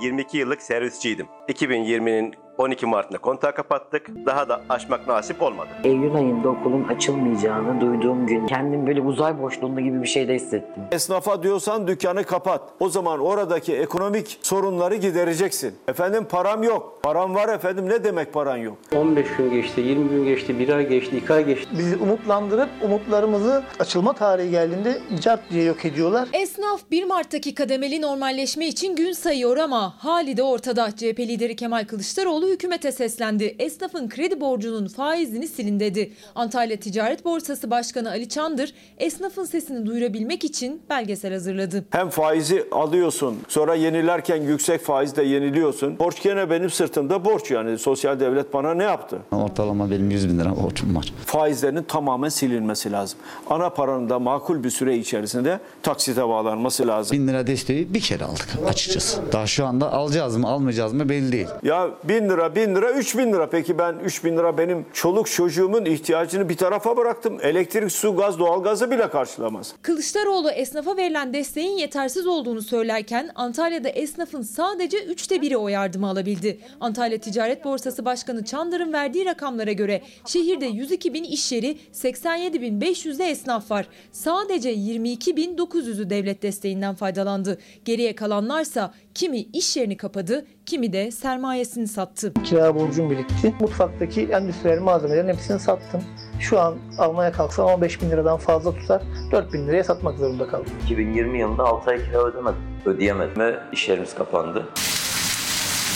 [0.00, 1.26] 22 yıllık servisçiydim.
[1.48, 4.10] 2020'nin 12 Mart'ında kontağı kapattık.
[4.26, 5.68] Daha da aşmak nasip olmadı.
[5.84, 10.82] Eylül ayında okulun açılmayacağını duyduğum gün kendim böyle uzay boşluğunda gibi bir şeyde hissettim.
[10.92, 12.62] Esnafa diyorsan dükkanı kapat.
[12.80, 15.74] O zaman oradaki ekonomik sorunları gidereceksin.
[15.88, 16.98] Efendim param yok.
[17.02, 18.78] Param var efendim ne demek paran yok?
[18.96, 21.68] 15 gün geçti, 20 gün geçti, 1 ay geçti, 2 ay geçti.
[21.78, 26.28] Bizi umutlandırıp umutlarımızı açılma tarihi geldiğinde cart diye yok ediyorlar.
[26.32, 30.90] Esnaf 1 Mart'taki kademeli normalleşme için gün sayıyor ama hali de ortada.
[30.96, 33.56] CHP lideri Kemal Kılıçdaroğlu hükümete seslendi.
[33.58, 36.12] Esnafın kredi borcunun faizini silin dedi.
[36.34, 41.84] Antalya Ticaret Borsası Başkanı Ali Çandır esnafın sesini duyurabilmek için belgesel hazırladı.
[41.90, 45.98] Hem faizi alıyorsun sonra yenilerken yüksek faizle yeniliyorsun.
[45.98, 47.78] Borç gene benim sırtımda borç yani.
[47.78, 49.18] Sosyal devlet bana ne yaptı?
[49.32, 51.12] Ortalama benim 100 bin lira borcum var.
[51.26, 53.18] Faizlerin tamamen silinmesi lazım.
[53.50, 57.18] Ana paranın da makul bir süre içerisinde taksite bağlanması lazım.
[57.18, 59.20] Bin lira desteği bir kere aldık açıkçası.
[59.32, 61.46] Daha şu anda alacağız mı almayacağız mı belli değil.
[61.62, 63.50] Ya bin lira, lira, üç bin lira.
[63.50, 67.38] Peki ben üç bin lira benim çoluk çocuğumun ihtiyacını bir tarafa bıraktım.
[67.42, 69.74] Elektrik, su, gaz, doğalgazı bile karşılamaz.
[69.82, 76.58] Kılıçdaroğlu esnafa verilen desteğin yetersiz olduğunu söylerken Antalya'da esnafın sadece üçte biri o yardımı alabildi.
[76.80, 82.80] Antalya Ticaret Borsası Başkanı Çandır'ın verdiği rakamlara göre şehirde 102 bin iş yeri, 87 bin
[82.80, 83.86] 500'de esnaf var.
[84.12, 87.58] Sadece 22 bin 900'ü devlet desteğinden faydalandı.
[87.84, 92.32] Geriye kalanlarsa kimi iş yerini kapadı, kimi de sermayesini sattı.
[92.44, 93.54] Kira borcum birikti.
[93.60, 96.02] Mutfaktaki endüstriyel malzemelerin hepsini sattım.
[96.40, 99.02] Şu an almaya kalksam 15 bin liradan fazla tutar.
[99.32, 100.72] 4 bin liraya satmak zorunda kaldım.
[100.84, 102.60] 2020 yılında 6 ay kira ödemedim.
[102.84, 104.66] Ödeyemedim ve iş yerimiz kapandı.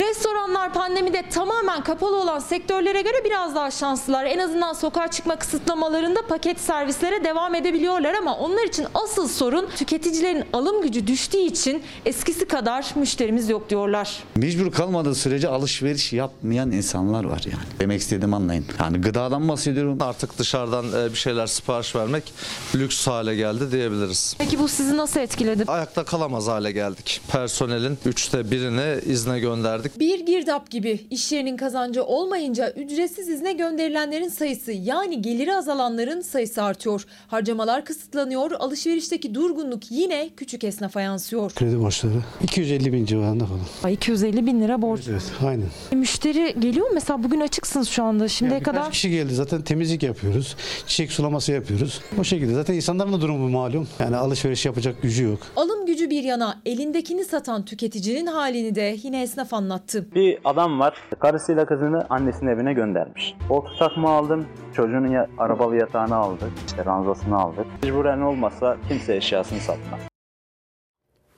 [0.00, 4.24] Restoranlar pandemide tamamen kapalı olan sektörlere göre biraz daha şanslılar.
[4.24, 10.44] En azından sokağa çıkma kısıtlamalarında paket servislere devam edebiliyorlar ama onlar için asıl sorun tüketicilerin
[10.52, 14.22] alım gücü düştüğü için eskisi kadar müşterimiz yok diyorlar.
[14.36, 17.64] Mecbur kalmadığı sürece alışveriş yapmayan insanlar var yani.
[17.80, 18.64] Demek istediğimi anlayın.
[18.80, 19.98] Yani gıdadan bahsediyorum.
[20.00, 22.32] Artık dışarıdan e, bir şeyler sipariş vermek
[22.74, 24.34] lüks hale geldi diyebiliriz.
[24.38, 25.64] Peki bu sizi nasıl etkiledi?
[25.66, 27.20] Ayakta kalamaz hale geldik.
[27.32, 29.40] Personelin üçte birini izne
[29.84, 30.00] gönderdik.
[30.00, 36.62] Bir girdap gibi iş yerinin kazancı olmayınca ücretsiz izne gönderilenlerin sayısı yani geliri azalanların sayısı
[36.62, 37.04] artıyor.
[37.28, 41.50] Harcamalar kısıtlanıyor, alışverişteki durgunluk yine küçük esnafa yansıyor.
[41.54, 42.12] Kredi borçları
[42.42, 43.60] 250 bin civarında falan.
[43.84, 45.00] Ay 250 bin lira borç.
[45.10, 45.66] Evet aynen.
[45.92, 46.92] Müşteri geliyor mu?
[46.94, 48.90] Mesela bugün açıksınız şu anda şimdiye Birkaç kadar.
[48.92, 50.56] kişi geldi zaten temizlik yapıyoruz.
[50.86, 52.00] Çiçek sulaması yapıyoruz.
[52.20, 53.88] O şekilde zaten insanların da durumu malum.
[54.00, 55.38] Yani alışveriş yapacak gücü yok.
[55.56, 59.73] Alım gücü bir yana elindekini satan tüketicinin halini de yine esnaf anlattı.
[59.74, 60.14] Anlattı.
[60.14, 63.34] Bir adam var, karısıyla kızını annesinin evine göndermiş.
[63.48, 67.66] Koltuk takma aldım, çocuğunun ya, arabalı yatağını aldık, işte ranzasını aldık.
[67.82, 70.00] Mecburen olmasa kimse eşyasını satmaz.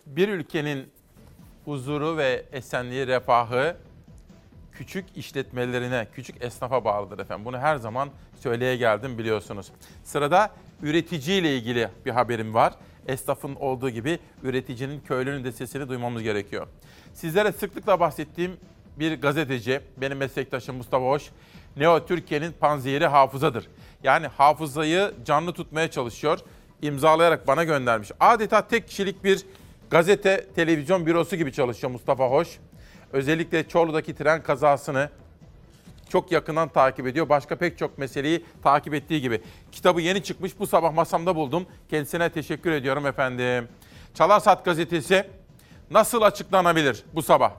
[0.07, 0.89] Bir ülkenin
[1.64, 3.76] huzuru ve esenliği, refahı
[4.72, 7.45] küçük işletmelerine, küçük esnafa bağlıdır efendim.
[7.45, 8.09] Bunu her zaman
[8.41, 9.72] söyleye geldim biliyorsunuz.
[10.05, 10.51] Sırada
[10.82, 12.72] üreticiyle ilgili bir haberim var.
[13.07, 16.66] Esnafın olduğu gibi üreticinin, köylünün de sesini duymamız gerekiyor.
[17.16, 18.56] Sizlere sıklıkla bahsettiğim
[18.98, 21.30] bir gazeteci, benim meslektaşım Mustafa Hoş,
[21.76, 23.68] Neo Türkiye'nin panzehiri hafızadır.
[24.02, 26.38] Yani hafızayı canlı tutmaya çalışıyor,
[26.82, 28.10] imzalayarak bana göndermiş.
[28.20, 29.46] Adeta tek kişilik bir
[29.90, 32.48] gazete, televizyon bürosu gibi çalışıyor Mustafa Hoş.
[33.12, 35.10] Özellikle Çorlu'daki tren kazasını
[36.08, 37.28] çok yakından takip ediyor.
[37.28, 39.40] Başka pek çok meseleyi takip ettiği gibi.
[39.72, 40.58] Kitabı yeni çıkmış.
[40.58, 41.66] Bu sabah masamda buldum.
[41.90, 43.68] Kendisine teşekkür ediyorum efendim.
[44.14, 45.26] Çalarsat gazetesi
[45.91, 47.53] nasıl açıklanabilir bu sabah?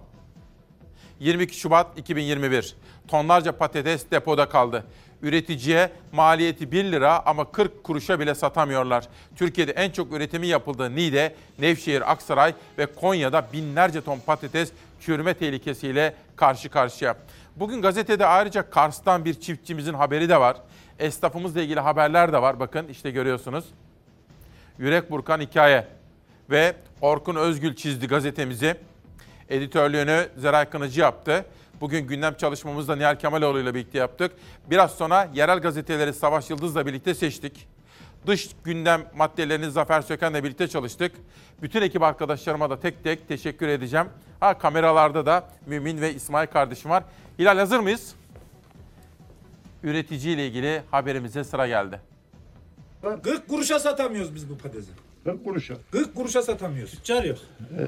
[1.19, 2.75] 22 Şubat 2021.
[3.07, 4.85] Tonlarca patates depoda kaldı.
[5.21, 9.07] Üreticiye maliyeti 1 lira ama 40 kuruşa bile satamıyorlar.
[9.35, 16.15] Türkiye'de en çok üretimi yapıldığı Niğde, Nevşehir, Aksaray ve Konya'da binlerce ton patates çürüme tehlikesiyle
[16.35, 17.15] karşı karşıya.
[17.55, 20.57] Bugün gazetede ayrıca Kars'tan bir çiftçimizin haberi de var.
[20.99, 22.59] Esnafımızla ilgili haberler de var.
[22.59, 23.65] Bakın işte görüyorsunuz.
[24.77, 25.96] Yürek burkan hikaye.
[26.49, 28.75] Ve Orkun Özgül çizdi gazetemizi.
[29.49, 31.45] Editörlüğünü Zeray Kınıcı yaptı.
[31.81, 34.31] Bugün gündem çalışmamızda Nihal Kemaloğlu ile birlikte yaptık.
[34.69, 37.67] Biraz sonra yerel gazeteleri Savaş Yıldız'la birlikte seçtik.
[38.27, 41.11] Dış gündem maddelerini Zafer Söken'le birlikte çalıştık.
[41.61, 44.07] Bütün ekip arkadaşlarıma da tek tek teşekkür edeceğim.
[44.39, 47.03] Ha kameralarda da Mümin ve İsmail kardeşim var.
[47.39, 48.15] Hilal hazır mıyız?
[49.83, 52.01] Üretici ile ilgili haberimize sıra geldi.
[53.23, 55.06] 40 kuruşa satamıyoruz biz bu patatesi.
[55.27, 55.73] 40 kuruşa.
[55.91, 56.91] 40 kuruşa satamıyoruz.
[56.91, 57.37] Tüccar yok.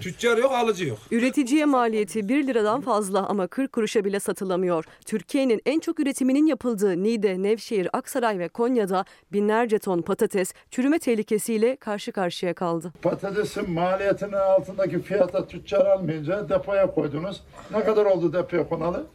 [0.01, 0.97] Tüccar yok, alıcı yok.
[1.11, 4.85] Üreticiye maliyeti 1 liradan fazla ama 40 kuruşa bile satılamıyor.
[5.05, 11.75] Türkiye'nin en çok üretiminin yapıldığı Niğde, Nevşehir, Aksaray ve Konya'da binlerce ton patates çürüme tehlikesiyle
[11.75, 12.93] karşı karşıya kaldı.
[13.01, 17.41] Patatesin maliyetinin altındaki fiyata tüccar almayınca depoya koydunuz.
[17.71, 19.05] Ne kadar oldu depoya konalı?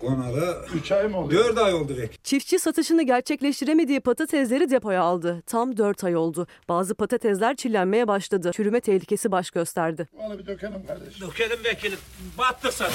[0.00, 1.44] Konalı 3 ay mı oluyor?
[1.44, 2.18] 4 ay oldu belki.
[2.22, 5.42] Çiftçi satışını gerçekleştiremediği patatesleri depoya aldı.
[5.46, 6.46] Tam 4 ay oldu.
[6.68, 8.50] Bazı patatesler çillenmeye başladı.
[8.54, 10.08] Çürüme tehlikesi baş gösterdi.
[10.18, 11.28] Onu bir dökelim kardeşim.
[11.28, 11.98] Dökelim vekilim.
[12.38, 12.94] Battık zaten.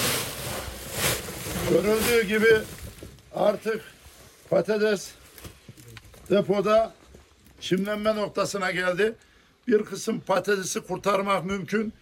[1.69, 2.57] Görüldüğü gibi
[3.35, 3.81] artık
[4.49, 5.11] patates
[6.29, 6.93] depoda
[7.59, 9.15] çimlenme noktasına geldi.
[9.67, 11.93] Bir kısım patatesi kurtarmak mümkün.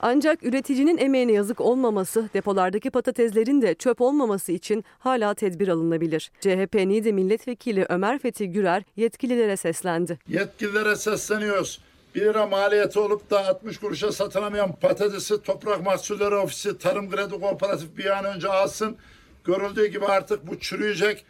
[0.00, 6.30] Ancak üreticinin emeğine yazık olmaması, depolardaki patateslerin de çöp olmaması için hala tedbir alınabilir.
[6.40, 10.18] CHP Niğde Milletvekili Ömer Fethi Gürer yetkililere seslendi.
[10.28, 11.80] Yetkililere sesleniyoruz.
[12.14, 17.96] 1 lira maliyeti olup da 60 kuruşa satılamayan patatesi Toprak Mahsulleri Ofisi Tarım Kredi Kooperatif
[17.98, 18.96] bir an önce alsın.
[19.44, 21.24] Görüldüğü gibi artık bu çürüyecek.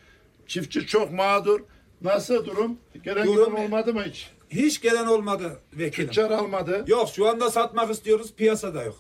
[0.47, 1.61] Çiftçi çok mağdur.
[2.03, 2.79] Nasıl durum?
[3.05, 4.31] Gelen Durum- olmadı mı hiç?
[4.55, 6.09] Hiç gelen olmadı vekilim.
[6.09, 6.85] Tüccar almadı.
[6.87, 8.97] Yok şu anda satmak istiyoruz piyasada yok.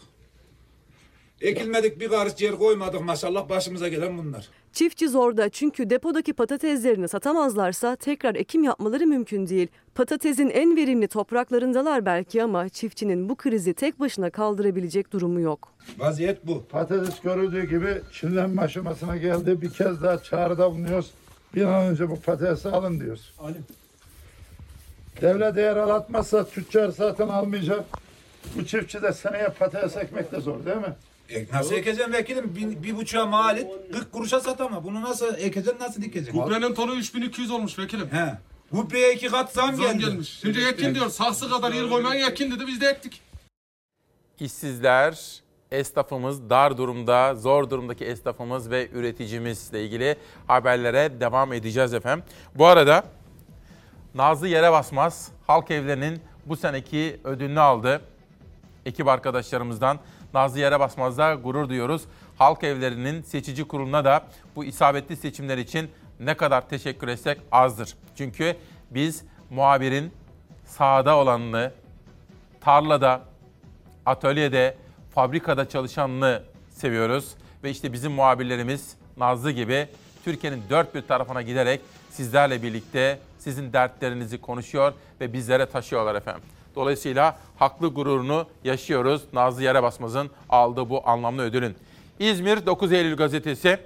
[1.41, 4.49] Ekilmedik bir karış yer koymadık maşallah başımıza gelen bunlar.
[4.73, 9.69] Çiftçi zorda çünkü depodaki patateslerini satamazlarsa tekrar ekim yapmaları mümkün değil.
[9.95, 15.69] Patatesin en verimli topraklarındalar belki ama çiftçinin bu krizi tek başına kaldırabilecek durumu yok.
[15.99, 16.65] Vaziyet bu.
[16.71, 19.63] Patates görüldüğü gibi çimlenme aşamasına geldi.
[19.63, 21.11] Bir kez daha çağrıda bulunuyoruz.
[21.55, 23.35] Bir an önce bu patatesi alın diyoruz.
[25.21, 27.85] Devlet eğer alatmazsa tüccar zaten almayacak.
[28.57, 30.95] Bu çiftçi de seneye patates ekmek de zor değil mi?
[31.31, 32.57] E, nasıl ekeceğim vekilim?
[32.57, 34.85] Bir, bir buçuğa mal et, 40 kuruşa satama.
[34.85, 36.45] Bunu nasıl ekeceksin, nasıl dikeceksin?
[36.45, 38.09] Gübrenin tonu 3200 olmuş vekilim.
[38.13, 38.35] He.
[38.73, 40.05] Gübreye iki kat zam, Zam geldi.
[40.05, 40.39] gelmiş.
[40.41, 41.09] Şimdi ekin diyor.
[41.09, 43.21] Saksı kadar yer koymayın ekin dedi biz de ektik.
[44.41, 45.41] İşsizler,
[45.73, 52.25] esnafımız dar durumda, zor durumdaki esnafımız ve üreticimizle ilgili haberlere devam edeceğiz efendim.
[52.55, 53.05] Bu arada
[54.15, 58.01] Nazlı Yere Basmaz Halk Evleri'nin bu seneki ödülünü aldı.
[58.87, 59.99] Ekip arkadaşlarımızdan
[60.35, 62.03] Nazlı Yere Basmaz'da gurur duyuyoruz.
[62.39, 64.25] Halk Evleri'nin seçici kuruluna da
[64.57, 65.91] bu isabetli seçimler için
[66.21, 67.95] ne kadar teşekkür etsek azdır.
[68.17, 68.57] Çünkü
[68.91, 70.13] biz muhabirin
[70.65, 71.73] sahada olanını,
[72.61, 73.21] tarlada,
[74.07, 74.77] atölyede,
[75.15, 77.35] fabrikada çalışanını seviyoruz.
[77.65, 79.89] Ve işte bizim muhabirlerimiz Nazlı gibi
[80.25, 86.43] Türkiye'nin dört bir tarafına giderek sizlerle birlikte sizin dertlerinizi konuşuyor ve bizlere taşıyorlar efendim.
[86.75, 91.75] Dolayısıyla haklı gururunu yaşıyoruz Nazlı Yere Basmaz'ın aldığı bu anlamlı ödülün.
[92.19, 93.79] İzmir 9 Eylül gazetesi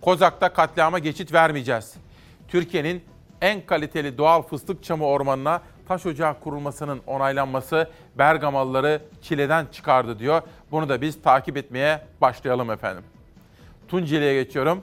[0.00, 1.94] Kozak'ta katliama geçit vermeyeceğiz.
[2.48, 3.02] Türkiye'nin
[3.40, 10.42] en kaliteli doğal fıstık çamı ormanına taş ocağı kurulmasının onaylanması Bergamalıları çileden çıkardı diyor.
[10.70, 13.04] Bunu da biz takip etmeye başlayalım efendim.
[13.88, 14.82] Tunceli'ye geçiyorum.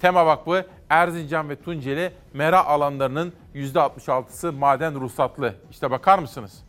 [0.00, 5.54] Tema Vakfı Erzincan ve Tunceli mera alanlarının %66'sı maden ruhsatlı.
[5.70, 6.64] İşte bakar mısınız?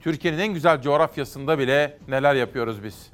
[0.00, 3.10] Türkiye'nin en güzel coğrafyasında bile neler yapıyoruz biz?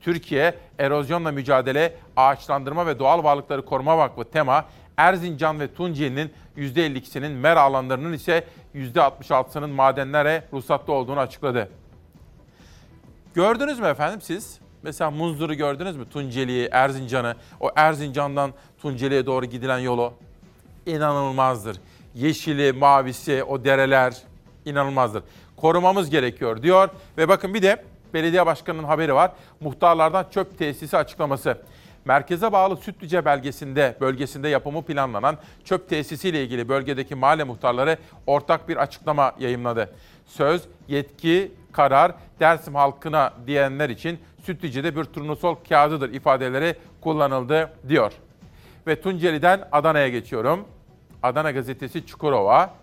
[0.00, 4.64] Türkiye Erozyonla Mücadele, Ağaçlandırma ve Doğal Varlıkları Koruma Vakfı TEMA,
[4.96, 8.44] Erzincan ve Tunceli'nin %52'sinin mera alanlarının ise
[8.74, 11.68] %66'sının madenlere ruhsatlı olduğunu açıkladı.
[13.34, 14.63] Gördünüz mü efendim siz?
[14.84, 16.04] Mesela Munzur'u gördünüz mü?
[16.12, 20.12] Tunceli'yi, Erzincan'ı, o Erzincan'dan Tunceli'ye doğru gidilen yolu
[20.86, 21.76] inanılmazdır.
[22.14, 24.16] Yeşili, mavisi, o dereler
[24.64, 25.22] inanılmazdır.
[25.56, 29.32] Korumamız gerekiyor diyor ve bakın bir de belediye başkanının haberi var.
[29.60, 31.58] Muhtarlardan çöp tesisi açıklaması.
[32.04, 38.76] Merkeze bağlı Sütlüce belgesinde, bölgesinde yapımı planlanan çöp tesisiyle ilgili bölgedeki mahalle muhtarları ortak bir
[38.76, 39.90] açıklama yayımladı.
[40.26, 48.12] Söz, yetki, karar Dersim halkına diyenler için Sütlüce'de bir turnusol kağıdıdır ifadeleri kullanıldı diyor.
[48.86, 50.64] Ve Tunceli'den Adana'ya geçiyorum.
[51.22, 52.74] Adana gazetesi Çukurova.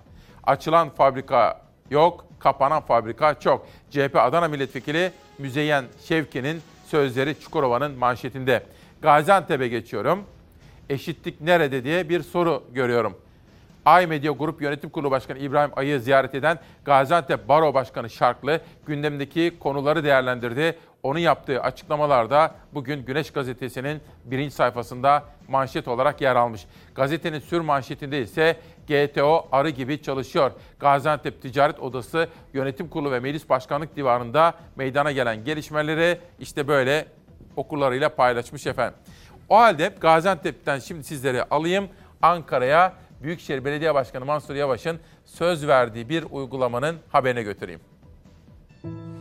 [0.43, 3.68] Açılan fabrika yok, kapanan fabrika çok.
[3.89, 8.64] CHP Adana Milletvekili Müzeyyen Şevki'nin sözleri Çukurova'nın manşetinde.
[9.01, 10.24] Gaziantep'e geçiyorum.
[10.89, 13.18] Eşitlik nerede diye bir soru görüyorum.
[13.86, 19.53] Ay Medya Grup Yönetim Kurulu Başkanı İbrahim Ay'ı ziyaret eden Gaziantep Baro Başkanı Şarklı gündemdeki
[19.59, 20.78] konuları değerlendirdi.
[21.04, 26.66] Onun yaptığı açıklamalarda bugün Güneş Gazetesi'nin birinci sayfasında manşet olarak yer almış.
[26.95, 30.52] Gazetenin sür manşetinde ise GTO arı gibi çalışıyor.
[30.80, 37.06] Gaziantep Ticaret Odası Yönetim Kurulu ve Meclis Başkanlık Divanı'nda meydana gelen gelişmeleri işte böyle
[37.56, 38.99] okullarıyla paylaşmış efendim.
[39.49, 41.88] O halde Gaziantep'ten şimdi sizleri alayım
[42.22, 42.93] Ankara'ya
[43.24, 47.82] Büyükşehir Belediye Başkanı Mansur Yavaş'ın söz verdiği bir uygulamanın haberine götüreyim.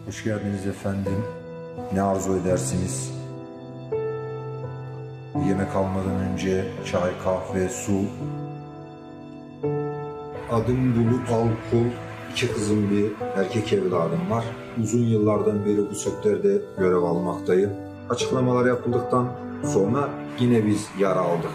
[0.06, 1.39] Hoş geldiniz efendim.
[1.92, 3.12] Ne arzu edersiniz?
[5.48, 8.00] Yemek almadan önce çay, kahve, su.
[10.50, 11.86] Adım Bulut Alkul.
[12.32, 14.44] İki kızım bir erkek evladım var.
[14.82, 17.70] Uzun yıllardan beri bu sektörde görev almaktayım.
[18.10, 19.28] Açıklamalar yapıldıktan
[19.64, 20.08] sonra
[20.38, 21.50] yine biz yara aldık.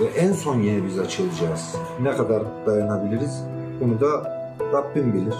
[0.00, 1.76] Ve en son yine biz açılacağız.
[2.02, 3.44] Ne kadar dayanabiliriz?
[3.80, 4.38] Bunu da
[4.72, 5.34] Rabbim bilir.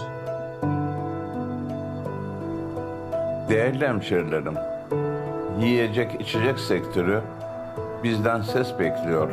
[3.52, 4.54] Değerli hemşerilerim,
[5.60, 7.20] yiyecek içecek sektörü
[8.04, 9.28] bizden ses bekliyor.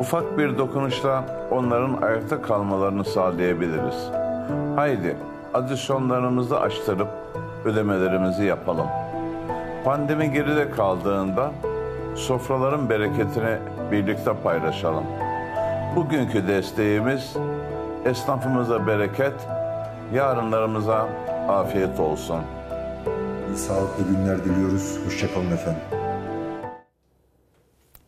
[0.00, 4.10] Ufak bir dokunuşla onların ayakta kalmalarını sağlayabiliriz.
[4.76, 5.16] Haydi
[5.54, 7.08] adisyonlarımızı açtırıp
[7.64, 8.86] ödemelerimizi yapalım.
[9.84, 11.50] Pandemi geride kaldığında
[12.14, 13.56] sofraların bereketini
[13.92, 15.04] birlikte paylaşalım.
[15.96, 17.36] Bugünkü desteğimiz
[18.04, 19.34] esnafımıza bereket,
[20.14, 21.08] yarınlarımıza
[21.48, 22.40] afiyet olsun.
[23.50, 24.98] İyi sağlıklı günler diliyoruz.
[25.06, 25.82] Hoşçakalın efendim.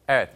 [0.08, 0.28] Evet.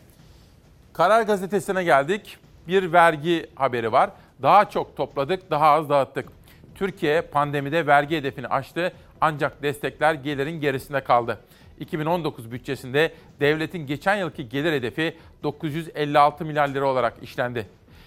[0.92, 2.38] Karar Gazetesi'ne geldik.
[2.68, 4.10] Bir vergi haberi var.
[4.42, 6.28] Daha çok topladık, daha az dağıttık.
[6.74, 11.40] Türkiye pandemide vergi hedefini aştı ancak destekler gelirin gerisinde kaldı.
[11.80, 17.66] 2019 bütçesinde devletin geçen yılki gelir hedefi 956 milyar lira olarak işlendi.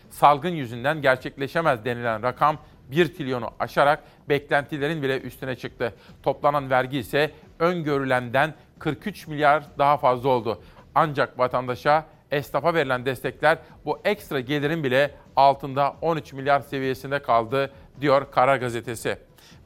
[0.09, 2.57] Salgın yüzünden gerçekleşemez denilen rakam
[2.91, 5.93] 1 trilyonu aşarak beklentilerin bile üstüne çıktı.
[6.23, 10.61] Toplanan vergi ise öngörülenden 43 milyar daha fazla oldu.
[10.95, 17.71] Ancak vatandaşa, esnafa verilen destekler bu ekstra gelirin bile altında 13 milyar seviyesinde kaldı
[18.01, 19.17] diyor Karar Gazetesi.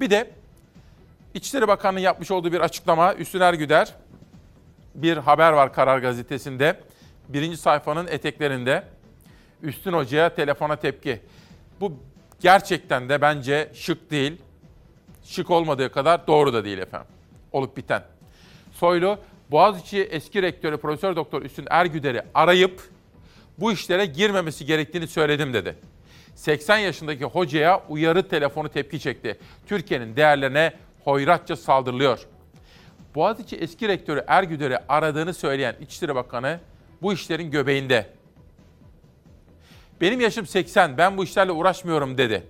[0.02, 0.30] Bir de
[1.34, 3.94] İçişleri Bakanı'nın yapmış olduğu bir açıklama Üstün Ergüder
[4.96, 6.80] bir haber var Karar Gazetesi'nde.
[7.30, 8.84] Birinci sayfanın eteklerinde
[9.62, 11.20] Üstün Hoca'ya telefona tepki.
[11.82, 11.94] Bu
[12.44, 14.42] gerçekten de bence şık değil.
[15.24, 17.08] Şık olmadığı kadar doğru da değil efendim.
[17.52, 18.04] Olup biten.
[18.72, 19.18] Soylu
[19.52, 22.82] Boğaziçi eski rektörü Profesör Doktor Üstün Ergüder'i arayıp
[23.58, 25.76] bu işlere girmemesi gerektiğini söyledim dedi.
[26.36, 29.40] 80 yaşındaki hocaya uyarı telefonu tepki çekti.
[29.68, 30.74] Türkiye'nin değerlerine
[31.04, 32.28] hoyratça saldırılıyor.
[33.16, 36.60] Boğaziçi eski rektörü Ergüder'i aradığını söyleyen İçişleri Bakanı
[37.02, 38.10] bu işlerin göbeğinde.
[40.02, 42.44] Benim yaşım 80, ben bu işlerle uğraşmıyorum dedi.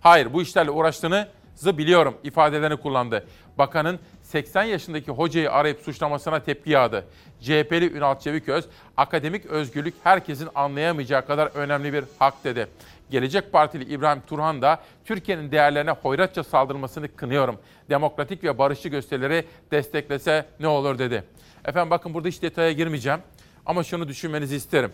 [0.00, 3.26] Hayır, bu işlerle uğraştığınızı biliyorum ifadelerini kullandı.
[3.58, 7.04] Bakanın 80 yaşındaki hocayı arayıp suçlamasına tepki yağdı.
[7.40, 8.64] CHP'li Ünal Çeviköz,
[8.96, 12.66] akademik özgürlük herkesin anlayamayacağı kadar önemli bir hak dedi.
[13.10, 17.58] Gelecek Partili İbrahim Turhan da Türkiye'nin değerlerine hoyratça saldırmasını kınıyorum.
[17.90, 21.24] Demokratik ve barışçı gösterileri desteklese ne olur dedi.
[21.64, 23.20] Efendim bakın burada hiç detaya girmeyeceğim
[23.66, 24.92] ama şunu düşünmenizi isterim.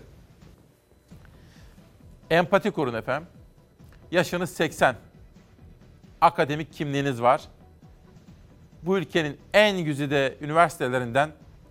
[2.31, 3.29] Empati kurun efendim.
[4.11, 4.97] Yaşınız 80.
[6.21, 7.43] Akademik kimliğiniz var.
[8.83, 11.31] Bu ülkenin en güzide üniversitelerinden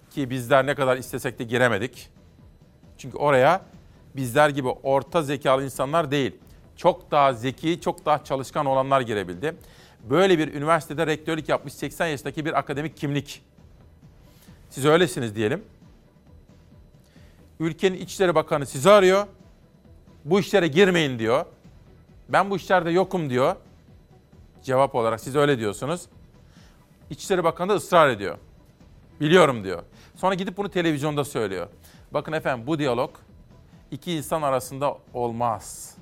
[0.10, 2.10] ki bizler ne kadar istesek de giremedik.
[2.98, 3.62] Çünkü oraya
[4.16, 6.36] bizler gibi orta zekalı insanlar değil,
[6.76, 9.56] çok daha zeki, çok daha çalışkan olanlar girebildi.
[10.10, 13.42] Böyle bir üniversitede rektörlük yapmış 80 yaşındaki bir akademik kimlik.
[14.70, 15.64] Siz öylesiniz diyelim.
[17.60, 19.28] Ülkenin İçişleri Bakanı sizi arıyor.
[20.26, 21.46] Bu işlere girmeyin diyor.
[22.30, 23.56] Ben bu işlerde yokum diyor.
[24.64, 26.06] Cevap olarak siz öyle diyorsunuz.
[27.10, 28.38] İçişleri Bakanı da ısrar ediyor.
[29.22, 29.84] Biliyorum diyor.
[30.16, 31.68] Sonra gidip bunu televizyonda söylüyor.
[32.12, 33.12] Bakın efendim bu diyalog
[33.92, 35.96] iki insan arasında olmaz.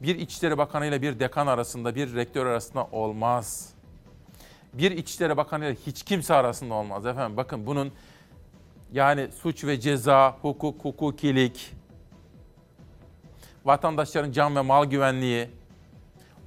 [0.00, 3.68] Bir İçişleri Bakanı ile bir dekan arasında, bir rektör arasında olmaz.
[4.72, 7.36] Bir İçişleri Bakanı ile hiç kimse arasında olmaz efendim.
[7.36, 7.92] Bakın bunun
[8.92, 11.74] yani suç ve ceza, hukuk, hukukilik,
[13.68, 15.48] vatandaşların can ve mal güvenliği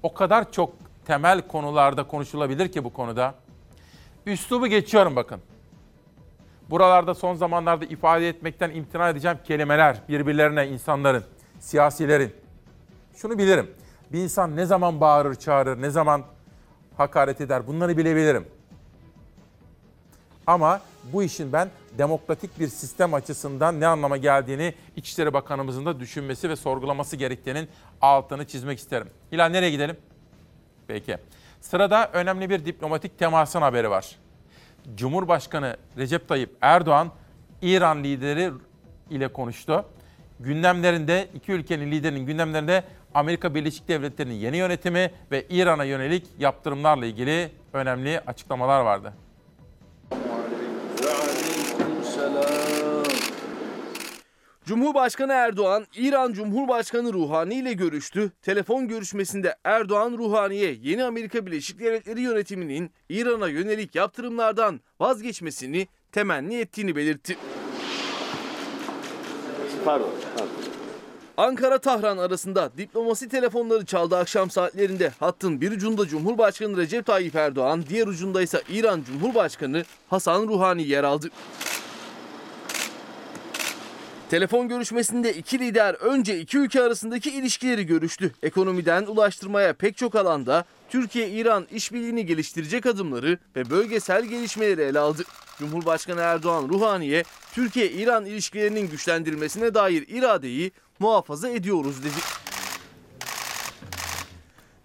[0.03, 0.74] o kadar çok
[1.05, 3.36] temel konularda konuşulabilir ki bu konuda.
[4.26, 5.41] Üslubu geçiyorum bakın.
[6.69, 11.24] Buralarda son zamanlarda ifade etmekten imtina edeceğim kelimeler birbirlerine insanların,
[11.59, 12.36] siyasilerin.
[13.15, 13.72] Şunu bilirim.
[14.11, 16.24] Bir insan ne zaman bağırır, çağırır, ne zaman
[16.97, 18.45] hakaret eder bunları bilebilirim.
[20.47, 20.82] Ama
[21.13, 26.55] bu işin ben demokratik bir sistem açısından ne anlama geldiğini İçişleri Bakanımızın da düşünmesi ve
[26.55, 27.69] sorgulaması gerektiğinin
[28.01, 29.07] altını çizmek isterim.
[29.31, 29.97] Hilal nereye gidelim?
[30.87, 31.17] Peki.
[31.61, 34.15] Sırada önemli bir diplomatik temasın haberi var.
[34.95, 37.11] Cumhurbaşkanı Recep Tayyip Erdoğan
[37.61, 38.51] İran lideri
[39.09, 39.85] ile konuştu.
[40.39, 42.83] Gündemlerinde iki ülkenin liderinin gündemlerinde
[43.13, 49.13] Amerika Birleşik Devletleri'nin yeni yönetimi ve İran'a yönelik yaptırımlarla ilgili önemli açıklamalar vardı.
[54.72, 58.32] Cumhurbaşkanı Erdoğan, İran Cumhurbaşkanı Ruhani ile görüştü.
[58.41, 66.95] Telefon görüşmesinde Erdoğan Ruhani'ye yeni Amerika Birleşik Devletleri yönetiminin İran'a yönelik yaptırımlardan vazgeçmesini temenni ettiğini
[66.95, 67.38] belirtti.
[69.86, 70.51] Pardon, pardon.
[71.38, 75.11] Ankara-Tahran arasında diplomasi telefonları çaldı akşam saatlerinde.
[75.19, 81.03] Hattın bir ucunda Cumhurbaşkanı Recep Tayyip Erdoğan, diğer ucunda ise İran Cumhurbaşkanı Hasan Ruhani yer
[81.03, 81.30] aldı.
[84.32, 88.32] Telefon görüşmesinde iki lider önce iki ülke arasındaki ilişkileri görüştü.
[88.43, 95.23] Ekonomiden ulaştırmaya pek çok alanda Türkiye-İran işbirliğini geliştirecek adımları ve bölgesel gelişmeleri ele aldı.
[95.59, 97.23] Cumhurbaşkanı Erdoğan Ruhani'ye
[97.53, 102.51] Türkiye-İran ilişkilerinin güçlendirilmesine dair iradeyi muhafaza ediyoruz dedi.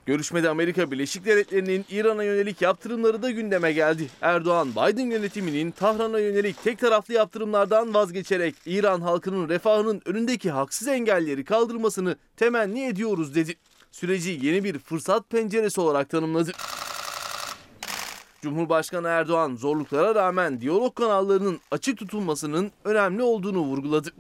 [0.07, 4.09] Görüşmede Amerika Birleşik Devletleri'nin İran'a yönelik yaptırımları da gündeme geldi.
[4.21, 11.45] Erdoğan, Biden yönetiminin Tahran'a yönelik tek taraflı yaptırımlardan vazgeçerek İran halkının refahının önündeki haksız engelleri
[11.45, 13.55] kaldırmasını temenni ediyoruz dedi.
[13.93, 16.53] Süreci yeni bir fırsat penceresi olarak tanımladı.
[18.43, 24.13] Cumhurbaşkanı Erdoğan zorluklara rağmen diyalog kanallarının açık tutulmasının önemli olduğunu vurguladı.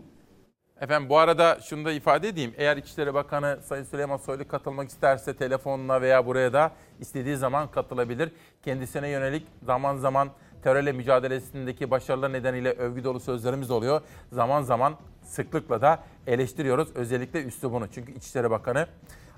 [0.81, 2.55] Efendim bu arada şunu da ifade edeyim.
[2.57, 8.33] Eğer İçişleri Bakanı Sayın Süleyman Soylu katılmak isterse telefonla veya buraya da istediği zaman katılabilir.
[8.63, 10.31] Kendisine yönelik zaman zaman
[10.63, 14.01] terörle mücadelesindeki başarılar nedeniyle övgü dolu sözlerimiz oluyor.
[14.33, 17.89] Zaman zaman sıklıkla da eleştiriyoruz özellikle üslubunu.
[17.95, 18.87] Çünkü İçişleri Bakanı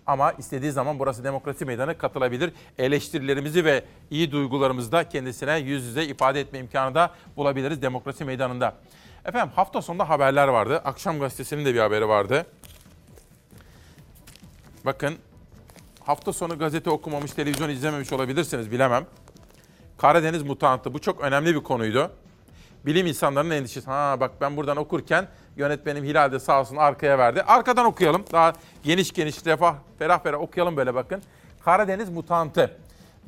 [0.06, 2.52] ama istediği zaman burası demokrasi meydanı katılabilir.
[2.78, 8.74] Eleştirilerimizi ve iyi duygularımızı da kendisine yüz yüze ifade etme imkanı da bulabiliriz demokrasi meydanında.
[9.28, 10.82] Efendim hafta sonunda haberler vardı.
[10.84, 12.46] Akşam gazetesinin de bir haberi vardı.
[14.84, 15.14] Bakın
[16.04, 19.06] hafta sonu gazete okumamış, televizyon izlememiş olabilirsiniz bilemem.
[19.98, 22.10] Karadeniz mutantı bu çok önemli bir konuydu.
[22.86, 23.86] Bilim insanlarının endişesi.
[23.86, 27.42] Ha bak ben buradan okurken yönetmenim Hilal de sağ olsun arkaya verdi.
[27.42, 28.24] Arkadan okuyalım.
[28.32, 28.52] Daha
[28.82, 31.22] geniş geniş refah, ferah ferah okuyalım böyle bakın.
[31.64, 32.76] Karadeniz mutantı.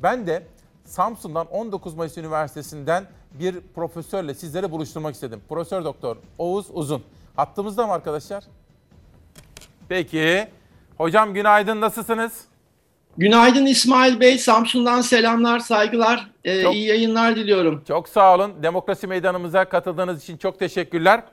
[0.03, 0.47] Ben de
[0.85, 5.41] Samsun'dan 19 Mayıs Üniversitesi'nden bir profesörle sizleri buluşturmak istedim.
[5.49, 7.03] Profesör Doktor Oğuz Uzun.
[7.35, 8.43] Hattımızda mı arkadaşlar?
[9.89, 10.47] Peki.
[10.97, 12.45] Hocam günaydın nasılsınız?
[13.17, 14.37] Günaydın İsmail Bey.
[14.37, 16.31] Samsun'dan selamlar, saygılar.
[16.43, 17.83] Ee, Çok- iyi yayınlar diliyorum.
[17.87, 18.63] Çok sağ olun.
[18.63, 21.23] Demokrasi Meydanımıza katıldığınız için çok teşekkürler.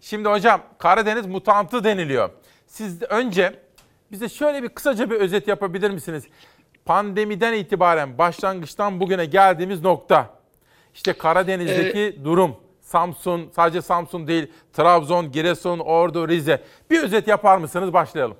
[0.00, 2.30] Şimdi hocam Karadeniz mutantı deniliyor.
[2.66, 3.54] Siz önce
[4.12, 6.24] bize şöyle bir kısaca bir özet yapabilir misiniz?
[6.84, 10.41] Pandemiden itibaren başlangıçtan bugüne geldiğimiz nokta.
[10.94, 12.56] İşte Karadeniz'deki durum.
[12.80, 16.62] Samsun, sadece Samsun değil, Trabzon, Giresun, Ordu, Rize.
[16.90, 17.92] Bir özet yapar mısınız?
[17.92, 18.36] Başlayalım.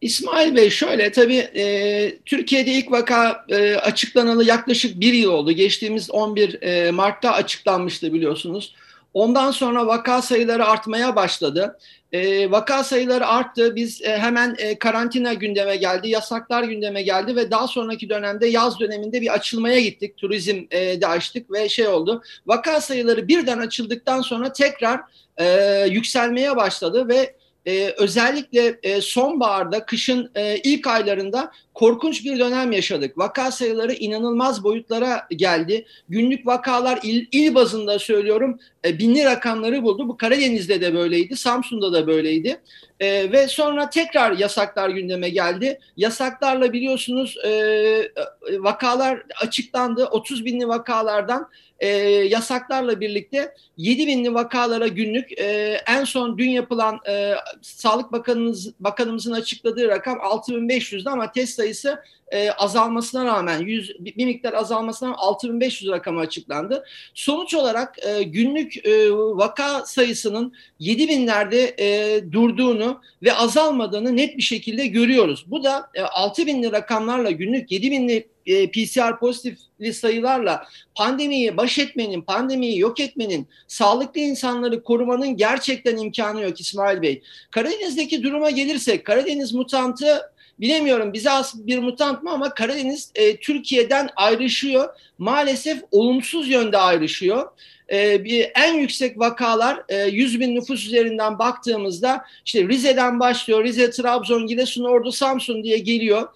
[0.00, 5.52] İsmail Bey şöyle tabii e, Türkiye'de ilk vaka e, açıklanalı yaklaşık bir yıl oldu.
[5.52, 8.74] Geçtiğimiz 11 e, Mart'ta açıklanmıştı biliyorsunuz.
[9.14, 11.78] Ondan sonra vaka sayıları artmaya başladı.
[12.12, 13.76] E, vaka sayıları arttı.
[13.76, 18.80] Biz e, hemen e, karantina gündeme geldi, yasaklar gündeme geldi ve daha sonraki dönemde yaz
[18.80, 20.16] döneminde bir açılmaya gittik.
[20.16, 22.22] Turizm e, de açtık ve şey oldu.
[22.46, 25.00] Vaka sayıları birden açıldıktan sonra tekrar
[25.36, 27.34] e, yükselmeye başladı ve
[27.66, 33.18] e, özellikle e, sonbaharda, kışın e, ilk aylarında korkunç bir dönem yaşadık.
[33.18, 35.86] Vaka sayıları inanılmaz boyutlara geldi.
[36.08, 40.08] Günlük vakalar il, il bazında söylüyorum e, binli rakamları buldu.
[40.08, 42.60] Bu Karadeniz'de de böyleydi, Samsun'da da böyleydi.
[43.00, 45.78] E, ve sonra tekrar yasaklar gündeme geldi.
[45.96, 48.12] Yasaklarla biliyorsunuz e, e,
[48.58, 50.04] vakalar açıklandı.
[50.04, 51.48] 30 binli vakalardan
[51.80, 51.88] e,
[52.28, 59.32] yasaklarla birlikte 7 binli vakalara günlük e, en son dün yapılan e, Sağlık Bakanımız, Bakanımızın
[59.32, 61.98] açıkladığı rakam 6500'dü ama test sayısı
[62.30, 66.84] e, azalmasına rağmen 100, bir miktar azalmasına rağmen 6500 rakamı açıklandı.
[67.14, 74.42] Sonuç olarak e, günlük e, vaka sayısının 7 binlerde e, durduğunu ve azalmadığını net bir
[74.42, 75.44] şekilde görüyoruz.
[75.46, 81.78] Bu da e, 6 binli rakamlarla günlük 7 binli e, PCR pozitifli sayılarla pandemiyi baş
[81.78, 87.22] etmenin, pandemiyi yok etmenin, sağlıklı insanları korumanın gerçekten imkanı yok İsmail Bey.
[87.50, 94.08] Karadeniz'deki duruma gelirsek, Karadeniz mutantı bilemiyorum bize az bir mutant mı ama Karadeniz e, Türkiye'den
[94.16, 94.88] ayrışıyor.
[95.18, 97.48] Maalesef olumsuz yönde ayrışıyor.
[97.92, 103.64] E, bir, en yüksek vakalar e, 100 bin nüfus üzerinden baktığımızda işte Rize'den başlıyor.
[103.64, 106.28] Rize, Trabzon, Giresun, Ordu, Samsun diye geliyor.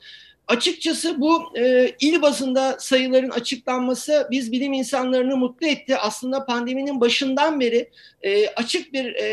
[0.48, 5.96] Açıkçası bu e, il bazında sayıların açıklanması biz bilim insanlarını mutlu etti.
[5.96, 7.90] Aslında pandeminin başından beri
[8.22, 9.26] e, açık bir e,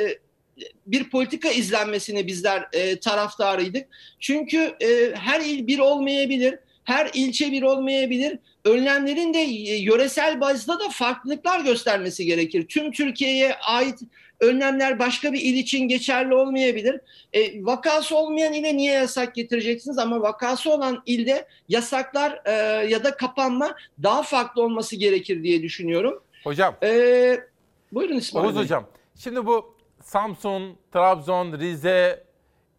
[0.00, 0.18] e,
[0.86, 3.88] bir politika izlenmesini bizler e, taraftarıydık.
[4.20, 8.38] Çünkü e, her il bir olmayabilir, her ilçe bir olmayabilir.
[8.64, 12.66] Önlemlerin de e, yöresel bazda da farklılıklar göstermesi gerekir.
[12.68, 13.98] Tüm Türkiye'ye ait
[14.44, 17.00] önlemler başka bir il için geçerli olmayabilir.
[17.32, 22.52] E, vakası olmayan ile niye yasak getireceksiniz ama vakası olan ilde yasaklar e,
[22.88, 26.22] ya da kapanma daha farklı olması gerekir diye düşünüyorum.
[26.44, 26.74] Hocam.
[26.82, 27.40] E,
[27.92, 28.62] buyurun İsmail Oğuz Bey.
[28.62, 28.86] Hocam.
[29.18, 32.24] Şimdi bu Samsun, Trabzon, Rize,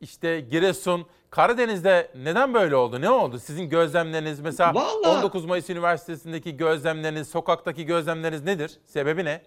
[0.02, 3.02] işte Giresun, Karadeniz'de neden böyle oldu?
[3.02, 3.40] Ne oldu?
[3.40, 8.72] Sizin gözlemleriniz mesela Vallahi- 19 Mayıs Üniversitesi'ndeki gözlemleriniz, sokaktaki gözlemleriniz nedir?
[8.86, 9.42] Sebebi ne?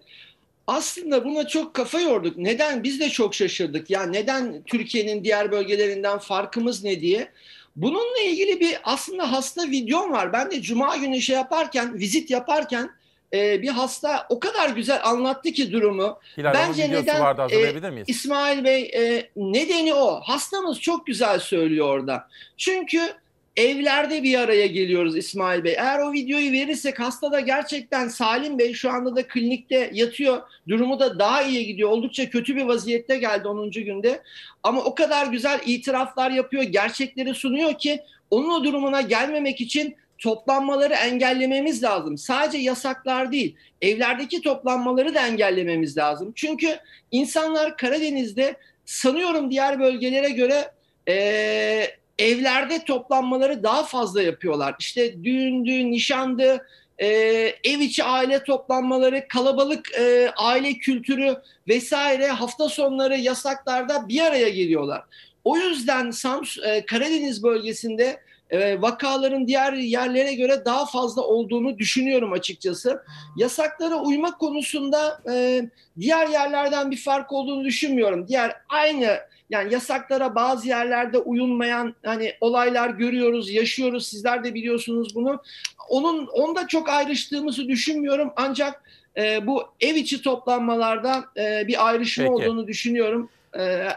[0.69, 2.37] Aslında buna çok kafa yorduk.
[2.37, 2.83] Neden?
[2.83, 3.89] Biz de çok şaşırdık.
[3.89, 7.31] Ya neden Türkiye'nin diğer bölgelerinden farkımız ne diye.
[7.75, 10.33] Bununla ilgili bir aslında hasta videom var.
[10.33, 12.89] Ben de cuma günü şey yaparken, vizit yaparken
[13.33, 16.19] e, bir hasta o kadar güzel anlattı ki durumu.
[16.37, 18.09] Hilal Hanım'ın videosu vardı, miyiz?
[18.09, 20.21] İsmail Bey e, nedeni o.
[20.21, 22.27] Hastamız çok güzel söylüyor orada.
[22.57, 23.13] Çünkü
[23.59, 25.73] evlerde bir araya geliyoruz İsmail Bey.
[25.77, 30.41] Eğer o videoyu verirsek hasta da gerçekten Salim Bey şu anda da klinikte yatıyor.
[30.67, 31.89] Durumu da daha iyi gidiyor.
[31.89, 33.71] Oldukça kötü bir vaziyette geldi 10.
[33.71, 34.21] günde.
[34.63, 37.99] Ama o kadar güzel itiraflar yapıyor, gerçekleri sunuyor ki
[38.31, 42.17] onun o durumuna gelmemek için toplanmaları engellememiz lazım.
[42.17, 46.31] Sadece yasaklar değil, evlerdeki toplanmaları da engellememiz lazım.
[46.35, 46.79] Çünkü
[47.11, 48.55] insanlar Karadeniz'de
[48.85, 50.71] sanıyorum diğer bölgelere göre
[51.07, 54.75] eee, evlerde toplanmaları daha fazla yapıyorlar.
[54.79, 56.67] İşte düğündü, nişandı,
[56.99, 61.35] eee, ev içi aile toplanmaları, kalabalık eee, aile kültürü
[61.67, 65.03] vesaire hafta sonları yasaklarda bir araya geliyorlar.
[65.43, 68.19] O yüzden Sams eee, Karadeniz bölgesinde
[68.49, 73.03] e, vakaların diğer yerlere göre daha fazla olduğunu düşünüyorum açıkçası.
[73.37, 75.61] Yasaklara uyma konusunda e,
[75.99, 78.27] diğer yerlerden bir fark olduğunu düşünmüyorum.
[78.27, 79.19] Diğer aynı
[79.49, 84.07] yani yasaklara bazı yerlerde uyulmayan hani olaylar görüyoruz, yaşıyoruz.
[84.07, 85.41] Sizler de biliyorsunuz bunu.
[85.89, 88.31] Onun onda çok ayrıştığımızı düşünmüyorum.
[88.35, 88.83] Ancak
[89.17, 92.33] e, bu ev içi toplanmalarda e, bir ayrışma Peki.
[92.33, 93.29] olduğunu düşünüyorum.
[93.57, 93.87] E,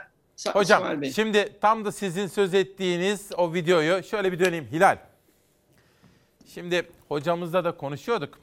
[0.53, 4.99] Hocam şimdi tam da sizin söz ettiğiniz o videoyu şöyle bir döneyim Hilal.
[6.55, 8.39] Şimdi hocamızla da konuşuyorduk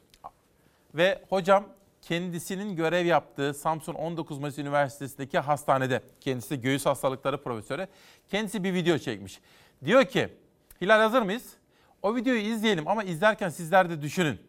[0.94, 1.64] ve hocam
[2.02, 7.86] kendisinin görev yaptığı Samsun 19 Mayıs Üniversitesi'ndeki hastanede, kendisi göğüs hastalıkları profesörü,
[8.30, 9.40] kendisi bir video çekmiş.
[9.84, 10.28] Diyor ki,
[10.80, 11.42] Hilal hazır mıyız?
[12.02, 14.40] O videoyu izleyelim ama izlerken sizler de düşünün.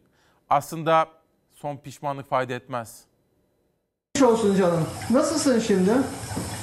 [0.49, 1.07] Aslında
[1.51, 3.01] son pişmanlık fayda etmez.
[4.13, 4.87] Geçmiş olsun canım.
[5.09, 5.91] Nasılsın şimdi?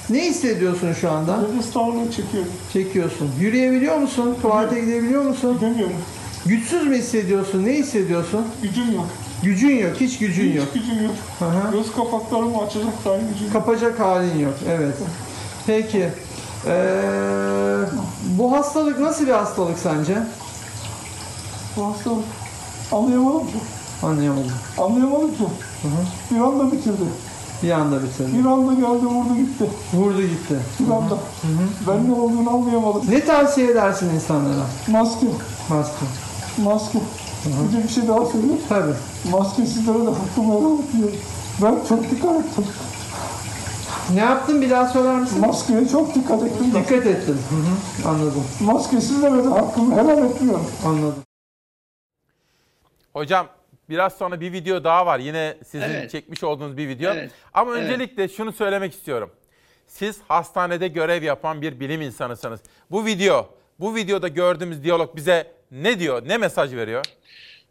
[0.09, 1.41] Ne hissediyorsun şu anda?
[1.41, 2.51] Nefes darlığı çekiyorum.
[2.73, 3.31] Çekiyorsun.
[3.39, 4.37] Yürüyebiliyor musun?
[4.41, 5.53] Tuvalete gidebiliyor musun?
[5.53, 5.95] Gidemiyorum.
[6.45, 7.65] Güçsüz mü hissediyorsun?
[7.65, 8.47] Ne hissediyorsun?
[8.61, 9.07] Gücün yok.
[9.43, 9.91] Gücün yok.
[9.99, 10.67] Hiç gücün yok.
[10.75, 11.15] Hiç gücüm yok.
[11.71, 14.53] Göz kapaklarımı açacak halin gücüm Kapacak halin yok.
[14.69, 14.95] Evet.
[15.67, 16.09] Peki.
[16.67, 17.01] Ee,
[18.37, 20.17] bu hastalık nasıl bir hastalık sence?
[21.77, 22.25] Bu hastalık
[22.91, 23.57] anlayamadım ki.
[24.03, 24.51] Anlayamadım.
[24.77, 25.43] Anlayamadım ki.
[26.31, 27.03] Bir anda bitirdi.
[27.63, 28.37] Bir anda bitirdi.
[28.39, 29.65] Bir anda geldi vurdu gitti.
[29.93, 30.55] Vurdu gitti.
[30.79, 31.17] Bir anda.
[31.87, 33.01] Ben ne olduğunu anlayamadım.
[33.09, 34.65] Ne tavsiye edersin insanlara?
[34.87, 35.25] Maske.
[35.69, 36.05] Maske.
[36.63, 36.99] Maske.
[37.45, 38.61] Bir de bir şey daha söyleyeyim.
[38.69, 38.93] Tabii.
[39.31, 41.17] Maskesizlere de hakkımı helal etmiyorum.
[41.63, 42.65] Ben çok dikkat ettim.
[44.13, 45.39] Ne yaptın bir daha söyler misin?
[45.39, 46.73] Maskeye çok dikkat ettim.
[46.73, 46.79] de.
[46.79, 47.33] Dikkat ettin.
[47.49, 48.09] Hı hı.
[48.09, 48.43] Anladım.
[48.61, 50.67] Maskesizlere de hakkımı helal etmiyorum.
[50.85, 51.23] Anladım.
[53.13, 53.47] Hocam
[53.89, 55.19] biraz sonra bir video daha var.
[55.19, 56.11] Yine sizin Evet.
[56.11, 57.13] çekmiş olduğunuz bir video.
[57.13, 57.31] Evet.
[57.53, 57.83] Ama Evet.
[57.83, 59.29] öncelikle şunu söylemek istiyorum.
[59.87, 62.59] Siz hastanede görev yapan bir bilim insanısınız.
[62.91, 63.49] Bu video,
[63.79, 67.05] bu videoda gördüğümüz diyalog bize ne diyor, ne mesaj veriyor?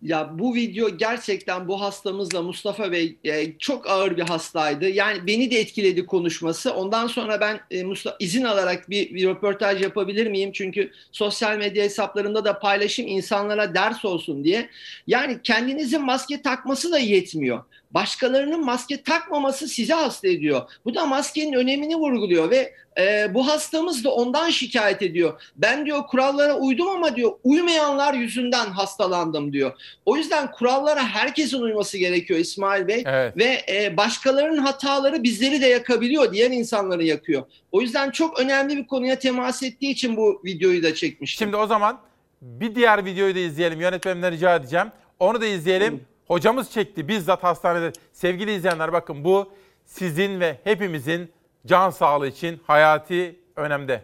[0.02, 4.88] Ya bu video gerçekten bu hastamızla Mustafa Bey e, çok ağır bir hastaydı.
[4.88, 6.74] Yani beni de etkiledi konuşması.
[6.74, 10.50] Ondan sonra ben e, Mustafa, izin alarak bir, bir röportaj yapabilir miyim?
[10.52, 14.68] Çünkü sosyal medya hesaplarında da paylaşım insanlara ders olsun diye.
[15.06, 17.64] Yani kendinizin maske takması da yetmiyor.
[17.90, 20.70] Başkalarının maske takmaması sizi hasta ediyor.
[20.84, 25.42] Bu da maskenin önemini vurguluyor ve e, bu hastamız da ondan şikayet ediyor.
[25.56, 29.72] Ben diyor kurallara uydum ama diyor uymayanlar yüzünden hastalandım diyor.
[30.06, 33.02] O yüzden kurallara herkesin uyması gerekiyor İsmail Bey.
[33.06, 33.36] Evet.
[33.36, 37.42] Ve e, başkalarının hataları bizleri de yakabiliyor, diğer insanları yakıyor.
[37.72, 41.46] O yüzden çok önemli bir konuya temas ettiği için bu videoyu da çekmiştim.
[41.46, 42.00] Şimdi o zaman
[42.42, 43.80] bir diğer videoyu da izleyelim.
[43.80, 44.86] Yönetmenimden rica edeceğim.
[45.18, 46.00] Onu da izleyelim.
[46.28, 47.92] Hocamız çekti bizzat hastanede.
[48.12, 49.48] Sevgili izleyenler bakın bu
[49.86, 51.32] sizin ve hepimizin
[51.66, 54.02] can sağlığı için hayati önemde.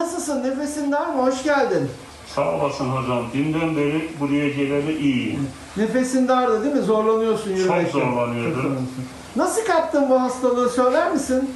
[0.00, 0.42] Nasılsın?
[0.50, 1.22] Nefesin dar mı?
[1.22, 1.90] Hoş geldin.
[2.26, 3.24] Sağ olasın hocam.
[3.32, 5.48] Dünden beri buraya geleli iyiyim.
[5.76, 6.82] Nefesin dardı değil mi?
[6.82, 7.92] Zorlanıyorsun yürümekte.
[7.92, 8.88] Çok zorlanıyordum.
[9.36, 11.50] Nasıl kaptın bu hastalığı söyler misin?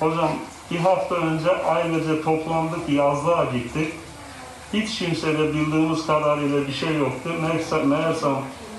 [0.00, 0.30] Hocam
[0.70, 3.92] bir hafta önce ailece toplandık, yazlığa gittik.
[4.72, 7.30] Hiç kimsede bildiğimiz kadarıyla bir şey yoktu.
[7.42, 8.36] Meğerse, meğersem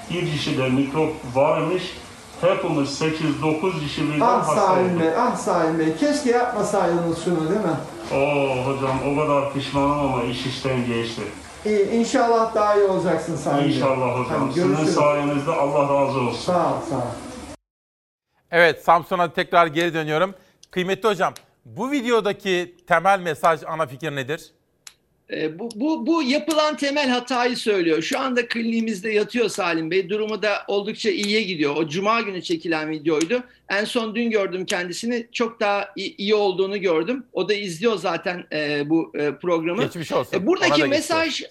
[0.10, 1.84] bir kişide mikrop varmış.
[2.42, 5.00] Hepimiz 8-9 kişi birden Ah hasta olduk.
[5.02, 5.96] Bey, ah Salim Bey.
[6.00, 7.78] Keşke yapmasaydınız şunu değil mi?
[8.14, 11.22] Oo hocam o kadar pişmanım ama iş işten geçti.
[11.66, 13.76] İyi, inşallah daha iyi olacaksın Salim Bey.
[13.76, 14.42] İnşallah hocam.
[14.42, 14.96] Hadi Sizin görüşürüz.
[14.96, 16.40] sayenizde Allah razı olsun.
[16.46, 17.02] Sağ ol, sağ ol.
[18.52, 20.36] Evet Samsun'a tekrar geri dönüyorum.
[20.72, 21.34] Kıymetli hocam
[21.66, 24.52] bu videodaki temel mesaj ana fikir nedir?
[25.32, 28.02] E, bu, bu, bu yapılan temel hatayı söylüyor.
[28.02, 30.10] Şu anda kliniğimizde yatıyor Salim Bey.
[30.10, 31.76] Durumu da oldukça iyiye gidiyor.
[31.76, 33.44] O cuma günü çekilen videoydu.
[33.70, 35.28] En son dün gördüm kendisini.
[35.32, 37.24] Çok daha iyi, iyi olduğunu gördüm.
[37.34, 39.84] O da izliyor zaten e, bu e, programı.
[39.84, 40.38] Geçmiş olsun.
[40.38, 41.44] E, buradaki da mesaj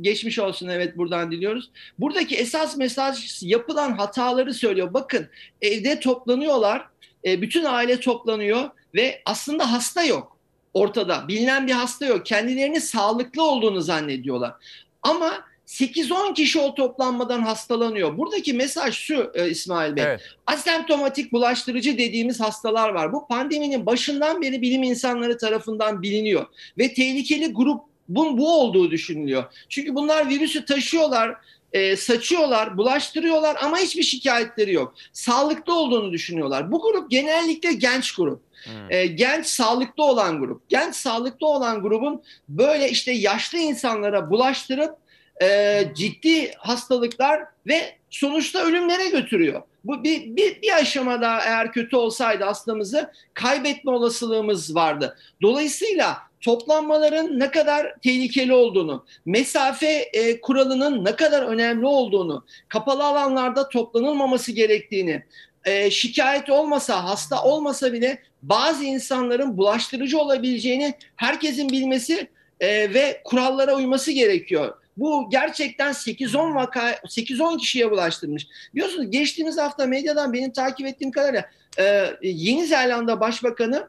[0.00, 1.70] geçmiş olsun evet buradan diliyoruz.
[1.98, 4.94] Buradaki esas mesaj yapılan hataları söylüyor.
[4.94, 5.28] Bakın
[5.62, 6.86] evde toplanıyorlar.
[7.24, 10.37] E, bütün aile toplanıyor ve aslında hasta yok
[10.74, 11.28] ortada.
[11.28, 12.26] Bilinen bir hasta yok.
[12.26, 14.54] Kendilerini sağlıklı olduğunu zannediyorlar.
[15.02, 18.18] Ama 8-10 kişi o toplanmadan hastalanıyor.
[18.18, 20.04] Buradaki mesaj şu e, İsmail Bey.
[20.04, 20.20] Evet.
[20.46, 23.12] Asemptomatik bulaştırıcı dediğimiz hastalar var.
[23.12, 26.46] Bu pandeminin başından beri bilim insanları tarafından biliniyor.
[26.78, 29.44] Ve tehlikeli grup bunun bu olduğu düşünülüyor.
[29.68, 31.36] Çünkü bunlar virüsü taşıyorlar,
[31.72, 34.94] e, saçıyorlar, bulaştırıyorlar ama hiçbir şikayetleri yok.
[35.12, 36.72] Sağlıklı olduğunu düşünüyorlar.
[36.72, 38.47] Bu grup genellikle genç grup.
[38.90, 40.68] E, genç sağlıklı olan grup.
[40.68, 44.96] Genç sağlıklı olan grubun böyle işte yaşlı insanlara bulaştırıp
[45.42, 49.62] e, ciddi hastalıklar ve sonuçta ölümlere götürüyor.
[49.84, 55.16] Bu bir, bir, bir aşamada eğer kötü olsaydı hastamızı kaybetme olasılığımız vardı.
[55.42, 63.68] Dolayısıyla toplanmaların ne kadar tehlikeli olduğunu, mesafe e, kuralının ne kadar önemli olduğunu, kapalı alanlarda
[63.68, 65.24] toplanılmaması gerektiğini,
[65.64, 72.28] e, şikayet olmasa, hasta olmasa bile bazı insanların bulaştırıcı olabileceğini herkesin bilmesi
[72.60, 74.74] e, ve kurallara uyması gerekiyor.
[74.96, 78.46] Bu gerçekten 8-10 vaka 8-10 kişiye bulaştırmış.
[78.74, 81.44] Biliyorsunuz geçtiğimiz hafta medyadan benim takip ettiğim kadarıyla
[81.78, 83.88] e, Yeni Zelanda Başbakanı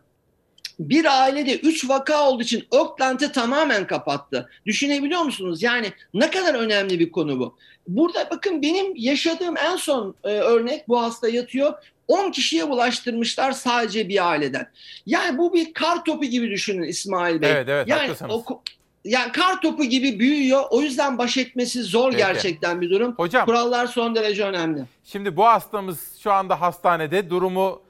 [0.80, 4.50] bir ailede 3 vaka olduğu için Auckland'ı tamamen kapattı.
[4.66, 5.64] Düşünebiliyor musunuz?
[5.64, 7.58] Yani ne kadar önemli bir konu bu.
[7.88, 11.74] Burada bakın benim yaşadığım en son e, örnek bu hasta yatıyor.
[12.10, 14.68] 10 kişiye bulaştırmışlar sadece bir aileden.
[15.06, 17.52] Yani bu bir kar topu gibi düşünün İsmail Bey.
[17.52, 18.36] Evet, evet, yani haklısınız.
[18.48, 18.62] o,
[19.06, 20.64] yani kar topu gibi büyüyor.
[20.70, 22.24] O yüzden baş etmesi zor Peki.
[22.24, 23.14] gerçekten bir durum.
[23.18, 23.46] Hocam.
[23.46, 24.82] Kurallar son derece önemli.
[25.04, 27.82] Şimdi bu hastamız şu anda hastanede durumu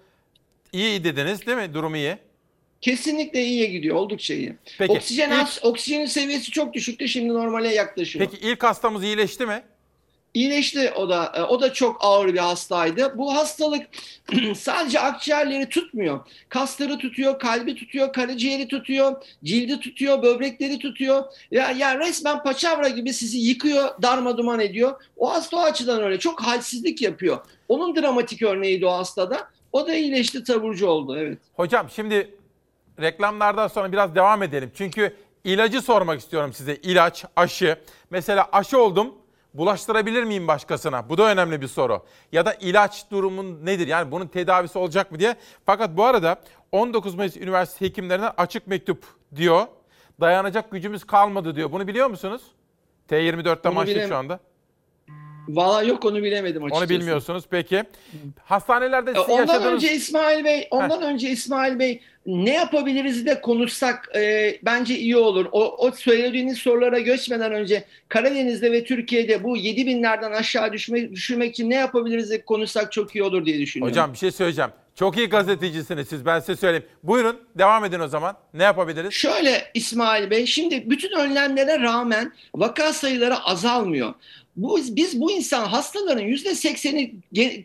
[0.74, 1.74] iyi dediniz değil mi?
[1.74, 2.18] Durumu iyi.
[2.82, 3.96] Kesinlikle iyiye gidiyor.
[3.96, 4.56] Oldukça iyi.
[4.78, 7.08] Peki, Oksijen ilk- oksijenin seviyesi çok düşüktü.
[7.08, 8.28] Şimdi normale yaklaşıyor.
[8.32, 9.62] Peki ilk hastamız iyileşti mi?
[10.34, 11.32] İyileşti o da.
[11.36, 13.18] E, O da çok ağır bir hastaydı.
[13.18, 13.88] Bu hastalık
[14.56, 16.20] sadece akciğerleri tutmuyor.
[16.50, 21.24] Kasları tutuyor, kalbi tutuyor, karaciğeri tutuyor, cildi tutuyor, böbrekleri tutuyor.
[21.52, 25.02] Ya, ya resmen paçavra gibi sizi yıkıyor, darmaduman ediyor.
[25.18, 26.20] O hasta o açıdan öyle.
[26.20, 27.38] Çok halsizlik yapıyor.
[27.70, 29.48] Onun dramatik örneğiydi o hastada.
[29.72, 31.38] O da iyileşti taburcu oldu evet.
[31.54, 32.36] Hocam şimdi
[33.02, 34.72] reklamlardan sonra biraz devam edelim.
[34.76, 36.76] Çünkü ilacı sormak istiyorum size.
[36.76, 37.78] İlaç, aşı.
[38.10, 39.16] Mesela aşı oldum.
[39.54, 41.10] Bulaştırabilir miyim başkasına?
[41.10, 42.06] Bu da önemli bir soru.
[42.32, 43.88] Ya da ilaç durumun nedir?
[43.88, 45.36] Yani bunun tedavisi olacak mı diye.
[45.66, 46.36] Fakat bu arada
[46.72, 49.04] 19 Mayıs Üniversitesi hekimlerinden açık mektup
[49.36, 49.62] diyor.
[50.22, 51.72] Dayanacak gücümüz kalmadı diyor.
[51.72, 52.42] Bunu biliyor musunuz?
[53.10, 54.40] T24'te Onu manşet bilem- şu anda.
[55.48, 56.84] Valla yok onu bilemedim açıkçası.
[56.84, 57.44] Onu bilmiyorsunuz.
[57.50, 57.84] Peki.
[58.44, 59.74] Hastanelerde sizin Ondan yaşadığınız...
[59.74, 65.46] önce İsmail Bey, ondan önce İsmail Bey ne yapabiliriz de konuşsak e, bence iyi olur.
[65.52, 71.52] O, o söylediğiniz sorulara geçmeden önce Karadeniz'de ve Türkiye'de bu 7 binlerden aşağı düşme, düşürmek
[71.52, 73.92] için ne yapabiliriz de konuşsak çok iyi olur diye düşünüyorum.
[73.92, 74.72] Hocam bir şey söyleyeceğim.
[74.96, 76.86] Çok iyi gazetecisiniz siz ben size söyleyeyim.
[77.04, 78.38] Buyurun devam edin o zaman.
[78.54, 79.14] Ne yapabiliriz?
[79.14, 84.14] Şöyle İsmail Bey, şimdi bütün önlemlere rağmen vaka sayıları azalmıyor.
[84.62, 87.14] Bu, biz bu insan hastaların yüzde sekseni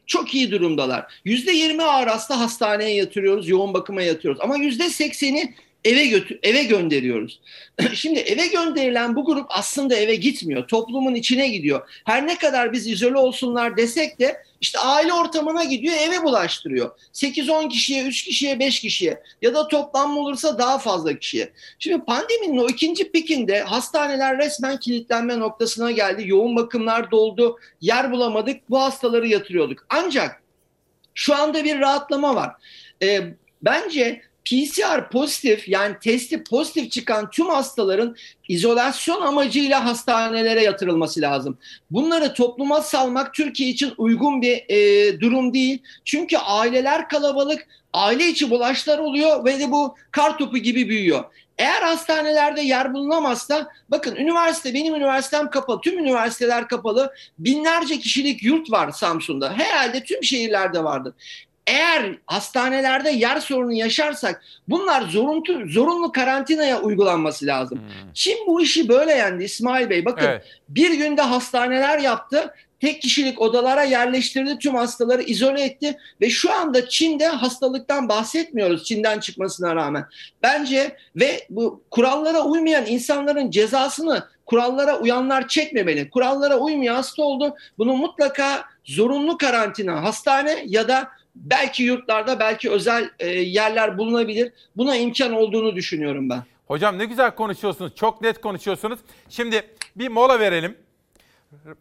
[0.07, 1.21] çok iyi durumdalar.
[1.25, 4.41] Yüzde yirmi ağır hasta hastaneye yatırıyoruz, yoğun bakıma yatıyoruz.
[4.41, 5.55] Ama yüzde sekseni
[5.85, 7.41] eve götür eve gönderiyoruz.
[7.95, 10.69] Şimdi eve gönderilen bu grup aslında eve gitmiyor.
[10.69, 11.89] Toplumun içine gidiyor.
[12.05, 16.91] Her ne kadar biz izole olsunlar desek de işte aile ortamına gidiyor, eve bulaştırıyor.
[17.13, 21.53] 8-10 kişiye, 3 kişiye, 5 kişiye ya da toplanma olursa daha fazla kişiye.
[21.79, 26.23] Şimdi pandeminin o ikinci pikinde hastaneler resmen kilitlenme noktasına geldi.
[26.27, 29.87] Yoğun bakımlar doldu, yer bulamadık, bu hastaları yatırıyorduk.
[29.89, 30.43] Ancak
[31.15, 32.51] şu anda bir rahatlama var.
[33.03, 33.21] Ee,
[33.63, 38.17] bence PCR pozitif yani testi pozitif çıkan tüm hastaların
[38.49, 41.59] izolasyon amacıyla hastanelere yatırılması lazım.
[41.91, 45.79] Bunları topluma salmak Türkiye için uygun bir e, durum değil.
[46.05, 51.25] Çünkü aileler kalabalık, aile içi bulaşlar oluyor ve de bu kar topu gibi büyüyor.
[51.59, 58.71] Eğer hastanelerde yer bulunamazsa bakın üniversite benim üniversitem kapalı tüm üniversiteler kapalı binlerce kişilik yurt
[58.71, 61.15] var Samsun'da herhalde tüm şehirlerde vardır.
[61.67, 67.81] Eğer hastanelerde yer sorunu yaşarsak bunlar zorunlu, zorunlu karantinaya uygulanması lazım.
[68.15, 70.05] Çin bu işi böyle yendi İsmail Bey.
[70.05, 70.45] Bakın Evet.
[70.69, 72.55] bir günde hastaneler yaptı.
[72.81, 74.59] Tek kişilik odalara yerleştirdi.
[74.59, 75.99] Tüm hastaları izole etti.
[76.21, 80.05] Ve şu anda Çin'de hastalıktan bahsetmiyoruz Çin'den çıkmasına rağmen.
[80.43, 86.11] Bence ve bu kurallara uymayan insanların cezasını kurallara uyanlar çekmemeli.
[86.11, 87.55] Kurallara uymayan hasta oldu.
[87.79, 94.53] Bunu mutlaka zorunlu karantina, hastane ya da belki yurtlarda belki özel e, yerler bulunabilir.
[94.77, 96.43] Buna imkan olduğunu düşünüyorum ben.
[96.67, 97.95] Hocam ne güzel konuşuyorsunuz.
[97.95, 98.99] Çok net konuşuyorsunuz.
[99.29, 99.63] Şimdi
[99.97, 100.77] bir mola verelim.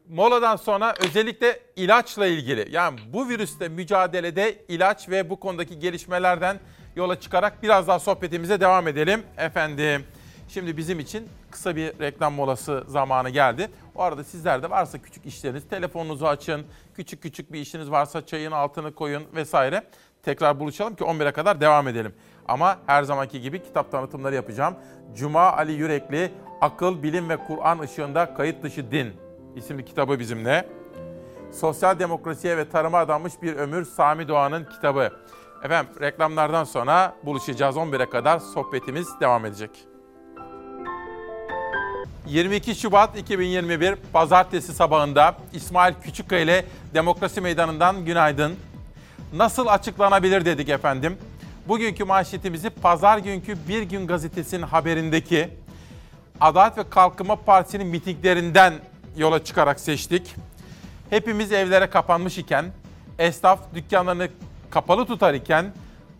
[0.09, 6.59] Moladan sonra özellikle ilaçla ilgili yani bu virüste mücadelede ilaç ve bu konudaki gelişmelerden
[6.95, 10.03] yola çıkarak biraz daha sohbetimize devam edelim efendim.
[10.49, 13.69] Şimdi bizim için kısa bir reklam molası zamanı geldi.
[13.95, 16.65] O arada sizler de varsa küçük işleriniz telefonunuzu açın.
[16.95, 19.83] Küçük küçük bir işiniz varsa çayın altını koyun vesaire.
[20.23, 22.13] Tekrar buluşalım ki 11'e kadar devam edelim.
[22.47, 24.75] Ama her zamanki gibi kitap tanıtımları yapacağım.
[25.15, 26.31] Cuma Ali Yürekli
[26.61, 29.13] Akıl, Bilim ve Kur'an ışığında Kayıt Dışı Din
[29.55, 30.69] isimli kitabı bizimle.
[31.51, 35.11] Sosyal demokrasiye ve tarıma adanmış bir ömür Sami Doğan'ın kitabı.
[35.63, 39.92] Efendim reklamlardan sonra buluşacağız 11'e kadar sohbetimiz devam edecek.
[42.27, 48.55] 22 Şubat 2021 Pazartesi sabahında İsmail Küçükkaya ile Demokrasi Meydanı'ndan günaydın.
[49.33, 51.17] Nasıl açıklanabilir dedik efendim.
[51.67, 55.49] Bugünkü manşetimizi pazar günkü Bir Gün Gazetesi'nin haberindeki
[56.41, 58.73] Adalet ve Kalkınma Partisi'nin mitinglerinden
[59.17, 60.35] yola çıkarak seçtik.
[61.09, 62.65] Hepimiz evlere kapanmış iken,
[63.19, 64.27] esnaf dükkanlarını
[64.69, 65.65] kapalı tutar iken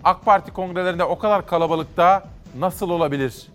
[0.03, 2.23] AK Parti kongrelerinde o kadar kalabalıkta
[2.59, 3.47] nasıl olabilir?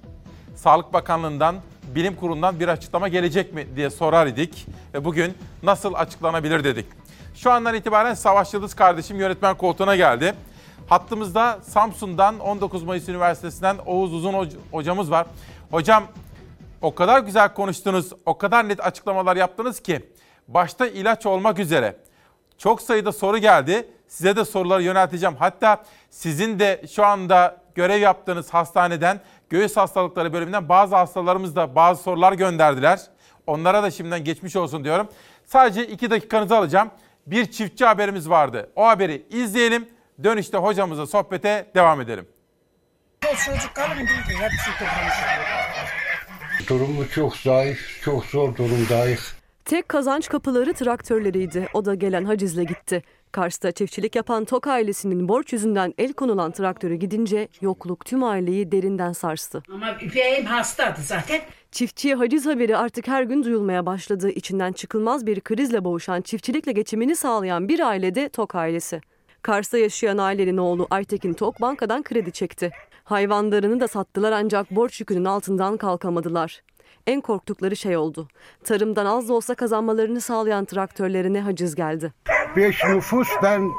[0.54, 1.56] Sağlık Bakanlığı'ndan,
[1.94, 6.86] Bilim Kurulu'ndan bir açıklama gelecek mi diye sorar idik ve bugün nasıl açıklanabilir dedik.
[7.34, 10.34] Şu andan itibaren Savaş Yıldız kardeşim yönetmen koltuğuna geldi.
[10.88, 15.26] Hattımızda Samsun'dan 19 Mayıs Üniversitesi'nden Oğuz Uzun hoc- hocamız var.
[15.70, 16.04] Hocam
[16.82, 20.08] o kadar güzel konuştunuz, o kadar net açıklamalar yaptınız ki
[20.48, 21.96] başta ilaç olmak üzere
[22.58, 23.88] çok sayıda soru geldi.
[24.08, 25.36] Size de soruları yönelteceğim.
[25.38, 32.02] Hatta sizin de şu anda görev yaptığınız hastaneden, göğüs hastalıkları bölümünden bazı hastalarımız da bazı
[32.02, 33.00] sorular gönderdiler.
[33.46, 35.08] Onlara da şimdiden geçmiş olsun diyorum.
[35.44, 36.90] Sadece iki dakikanızı alacağım.
[37.26, 38.70] Bir çiftçi haberimiz vardı.
[38.76, 39.88] O haberi izleyelim.
[40.24, 42.26] Dönüşte hocamızla sohbete devam edelim.
[46.68, 49.34] Durumu çok zayıf, çok zor durumdayız.
[49.64, 51.68] Tek kazanç kapıları traktörleriydi.
[51.74, 53.02] O da gelen hacizle gitti.
[53.32, 59.12] Kars'ta çiftçilik yapan Tok ailesinin borç yüzünden el konulan traktörü gidince yokluk tüm aileyi derinden
[59.12, 59.62] sarstı.
[59.72, 61.40] Ama üpeyim hastadı zaten.
[61.72, 64.30] Çiftçiye haciz haberi artık her gün duyulmaya başladı.
[64.30, 69.00] İçinden çıkılmaz bir krizle boğuşan çiftçilikle geçimini sağlayan bir ailede Tok ailesi.
[69.42, 72.70] Kars'ta yaşayan ailenin oğlu Aytekin Tok bankadan kredi çekti.
[73.04, 76.62] Hayvanlarını da sattılar ancak borç yükünün altından kalkamadılar.
[77.06, 78.28] En korktukları şey oldu.
[78.64, 82.12] Tarımdan az da olsa kazanmalarını sağlayan traktörlerine haciz geldi.
[82.58, 83.70] 5 nüfus ben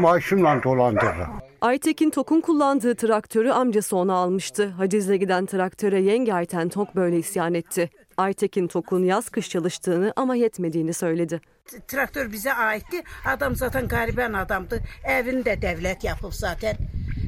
[0.00, 1.26] maaşımla dolandırdım.
[1.60, 4.68] Aytekin Tok'un kullandığı traktörü amcası ona almıştı.
[4.68, 7.90] Hacizle giden traktöre yenge Ayten Tok böyle isyan etti.
[8.16, 11.40] Aytekin Tok'un yaz kış çalıştığını ama yetmediğini söyledi.
[11.88, 13.02] Traktör bize aitti.
[13.26, 14.80] Adam zaten gariben adamdı.
[15.04, 16.76] Evini de devlet yapıp zaten.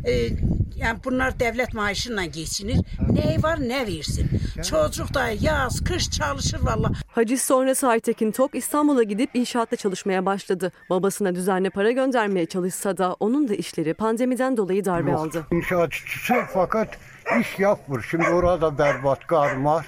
[0.07, 0.29] Ee,
[0.77, 2.81] yani bunlar devlet maaşıyla geçinir.
[3.11, 4.31] Ne var ne versin.
[4.71, 6.91] Çocuk da yaz kış çalışır valla.
[7.09, 10.73] Haciz sonrası Aytekin Tok İstanbul'a gidip inşaatta çalışmaya başladı.
[10.91, 15.47] Babasına düzenli para göndermeye çalışsa da onun da işleri pandemiden dolayı darbe Yok, aldı.
[15.53, 16.99] İnşaat işçisi fakat
[17.41, 18.07] iş yapmır.
[18.11, 19.87] Şimdi orada berbat kar var.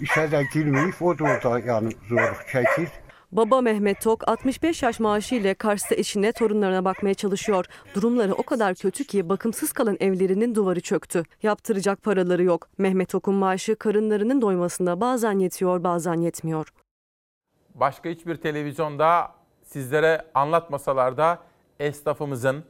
[0.00, 2.88] İşe de girmeyip o da orada yani zorluk çekir.
[3.32, 7.66] Baba Mehmet Tok 65 yaş maaşı ile Kars'ta eşine torunlarına bakmaya çalışıyor.
[7.94, 11.22] Durumları o kadar kötü ki bakımsız kalan evlerinin duvarı çöktü.
[11.42, 12.68] Yaptıracak paraları yok.
[12.78, 16.68] Mehmet Tok'un maaşı karınlarının doymasında bazen yetiyor bazen yetmiyor.
[17.74, 19.32] Başka hiçbir televizyonda
[19.64, 21.38] sizlere anlatmasalar da
[21.80, 22.64] esnafımızın,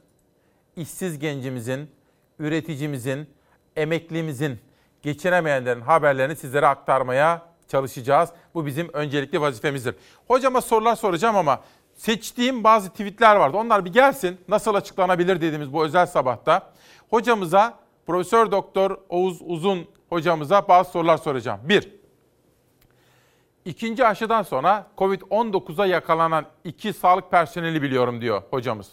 [0.77, 1.91] işsiz gencimizin,
[2.39, 3.27] üreticimizin,
[3.77, 4.59] emeklimizin,
[5.03, 8.31] geçinemeyenlerin haberlerini sizlere aktarmaya çalışacağız.
[8.55, 9.95] Bu bizim öncelikli vazifemizdir.
[10.29, 11.61] Hocama sorular soracağım ama
[11.97, 13.57] seçtiğim bazı tweetler vardı.
[13.57, 14.41] Onlar bir gelsin.
[14.49, 16.73] Nasıl açıklanabilir dediğimiz bu özel sabahta.
[17.11, 21.61] Hocamıza Profesör Doktor Oğuz Uzun hocamıza bazı sorular soracağım.
[21.65, 21.99] Bir,
[23.69, 28.91] İkinci aşıdan sonra Covid-19'a yakalanan iki sağlık personeli biliyorum diyor hocamız.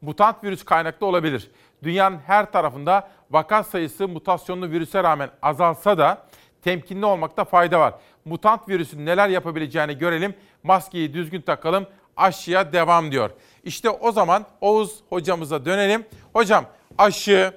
[0.00, 1.50] Mutant virüs kaynaklı olabilir.
[1.82, 6.22] Dünyanın her tarafında vaka sayısı mutasyonlu virüse rağmen azalsa da
[6.62, 7.94] temkinli olmakta fayda var.
[8.24, 10.34] Mutant virüsün neler yapabileceğini görelim.
[10.62, 11.86] Maskeyi düzgün takalım.
[12.16, 13.30] Aşıya devam diyor.
[13.64, 16.04] İşte o zaman Oğuz hocamıza dönelim.
[16.32, 16.64] Hocam
[16.98, 17.52] aşı,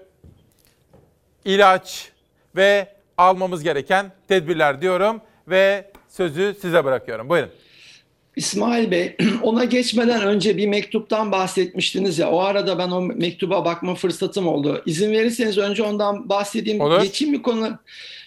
[1.45, 2.11] ilaç
[2.55, 7.29] ve almamız gereken tedbirler diyorum ve sözü size bırakıyorum.
[7.29, 7.49] Buyurun.
[8.35, 12.31] İsmail Bey, ona geçmeden önce bir mektuptan bahsetmiştiniz ya.
[12.31, 14.81] O arada ben o mektuba bakma fırsatım oldu.
[14.85, 16.81] İzin verirseniz önce ondan bahsedeyim.
[16.81, 17.01] Olur.
[17.01, 17.79] Geçeyim bir konu.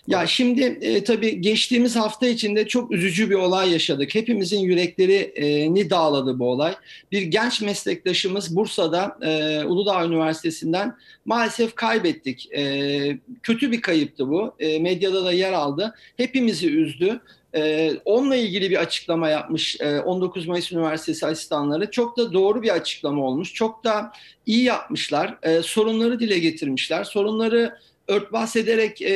[0.08, 4.14] Ya şimdi e, tabii geçtiğimiz hafta içinde çok üzücü bir olay yaşadık.
[4.14, 6.74] Hepimizin yüreklerini dağladı bu olay.
[7.12, 12.52] Bir genç meslektaşımız Bursa'da e, Uludağ Üniversitesi'nden maalesef kaybettik.
[12.52, 14.54] E, kötü bir kayıptı bu.
[14.58, 15.94] E, medyada da yer aldı.
[16.16, 17.20] Hepimizi üzdü.
[17.54, 21.90] Ee, onunla ilgili bir açıklama yapmış e, 19 Mayıs Üniversitesi asistanları.
[21.90, 23.54] Çok da doğru bir açıklama olmuş.
[23.54, 24.12] Çok da
[24.46, 25.38] iyi yapmışlar.
[25.42, 27.04] Ee, sorunları dile getirmişler.
[27.04, 27.78] Sorunları
[28.08, 29.14] örtbas ederek, e,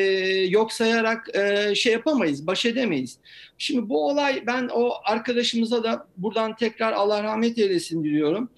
[0.48, 3.18] yok sayarak e, şey yapamayız, baş edemeyiz.
[3.58, 8.50] Şimdi bu olay ben o arkadaşımıza da buradan tekrar Allah rahmet eylesin diliyorum.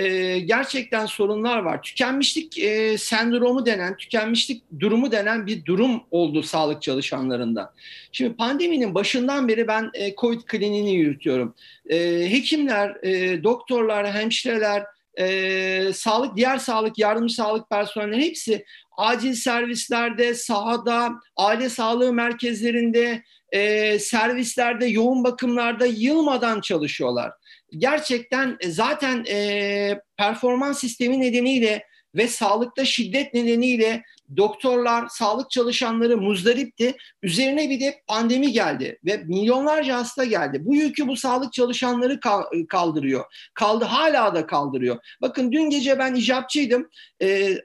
[0.00, 1.82] E, gerçekten sorunlar var.
[1.82, 7.74] Tükenmişlik e, sendromu denen, tükenmişlik durumu denen bir durum oldu sağlık çalışanlarında.
[8.12, 11.54] Şimdi pandeminin başından beri ben e, COVID kliniğini yürütüyorum.
[11.90, 11.96] E,
[12.30, 14.84] hekimler, e, doktorlar, hemşireler,
[15.18, 18.64] e, sağlık, diğer sağlık, yardımcı sağlık personeli hepsi
[18.96, 23.22] acil servislerde, sahada, aile sağlığı merkezlerinde,
[23.52, 27.32] e, servislerde, yoğun bakımlarda yılmadan çalışıyorlar.
[27.78, 31.84] Gerçekten e, zaten e, performans sistemi nedeniyle
[32.14, 34.02] ve sağlıkta şiddet nedeniyle
[34.36, 36.96] doktorlar, sağlık çalışanları muzdaripti.
[37.22, 40.58] Üzerine bir de pandemi geldi ve milyonlarca hasta geldi.
[40.64, 42.20] Bu yükü bu sağlık çalışanları
[42.68, 43.24] kaldırıyor.
[43.54, 44.96] Kaldı hala da kaldırıyor.
[45.22, 46.88] Bakın dün gece ben icapçıydım.
[47.22, 47.58] Ee,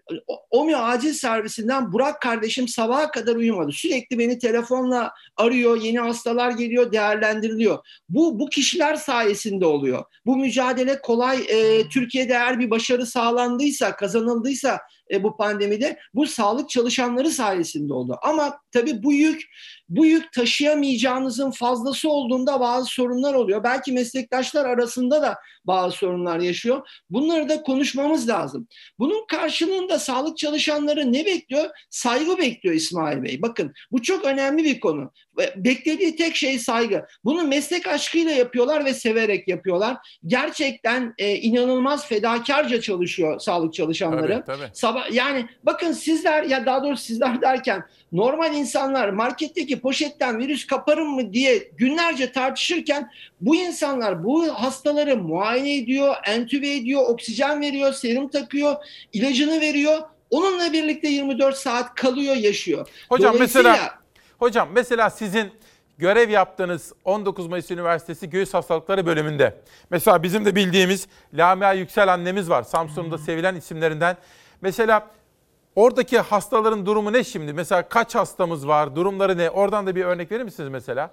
[0.50, 3.72] OMİ acil servisinden Burak kardeşim sabaha kadar uyumadı.
[3.72, 5.82] Sürekli beni telefonla arıyor.
[5.82, 7.86] Yeni hastalar geliyor, değerlendiriliyor.
[8.10, 10.04] Bu bu kişiler sayesinde oluyor.
[10.26, 11.38] Bu mücadele kolay.
[11.50, 14.80] E, Türkiye'de eğer bir başarı sağlandıysa, kazanıldıysa
[15.12, 18.18] e, bu pandemide bu sağlık çalışanları sayesinde oldu.
[18.22, 19.44] Ama tabii bu yük
[19.90, 23.64] bu yük taşıyamayacağınızın fazlası olduğunda bazı sorunlar oluyor.
[23.64, 25.36] Belki meslektaşlar arasında da
[25.66, 26.88] bazı sorunlar yaşıyor.
[27.10, 28.68] Bunları da konuşmamız lazım.
[29.00, 31.70] Bunun karşılığında sağlık çalışanları ne bekliyor?
[31.90, 33.42] Saygı bekliyor İsmail Bey.
[33.42, 35.12] Bakın bu çok önemli bir konu.
[35.56, 37.06] Beklediği tek şey saygı.
[37.24, 39.98] Bunu meslek aşkıyla yapıyorlar ve severek yapıyorlar.
[40.28, 44.44] Gerçekten e, inanılmaz fedakarca çalışıyor sağlık çalışanları.
[44.46, 44.70] Tabii, tabii.
[44.74, 47.84] Sabah yani bakın sizler ya daha doğrusu sizler derken
[48.16, 53.12] normal insanlar marketteki poşetten virüs kaparım mı diye günlerce tartışırken
[53.42, 58.76] bu insanlar bu hastaları muayene ediyor, entübe ediyor, oksijen veriyor, serum takıyor,
[59.14, 60.02] ilacını veriyor.
[60.30, 62.88] Onunla birlikte 24 saat kalıyor, yaşıyor.
[63.10, 64.00] Hocam mesela
[64.40, 65.52] hocam mesela sizin
[65.98, 69.58] görev yaptığınız 19 Mayıs Üniversitesi Göğüs Hastalıkları bölümünde.
[69.90, 72.64] Mesela bizim de bildiğimiz Lamia Yüksel annemiz var.
[72.64, 74.18] Samsun'da sevilen isimlerinden.
[74.62, 75.08] Mesela
[75.76, 77.54] oradaki hastaların durumu ne şimdi?
[77.54, 78.96] Mesela kaç hastamız var?
[78.96, 79.50] Durumları ne?
[79.50, 81.12] Oradan da bir örnek verir misiniz mesela?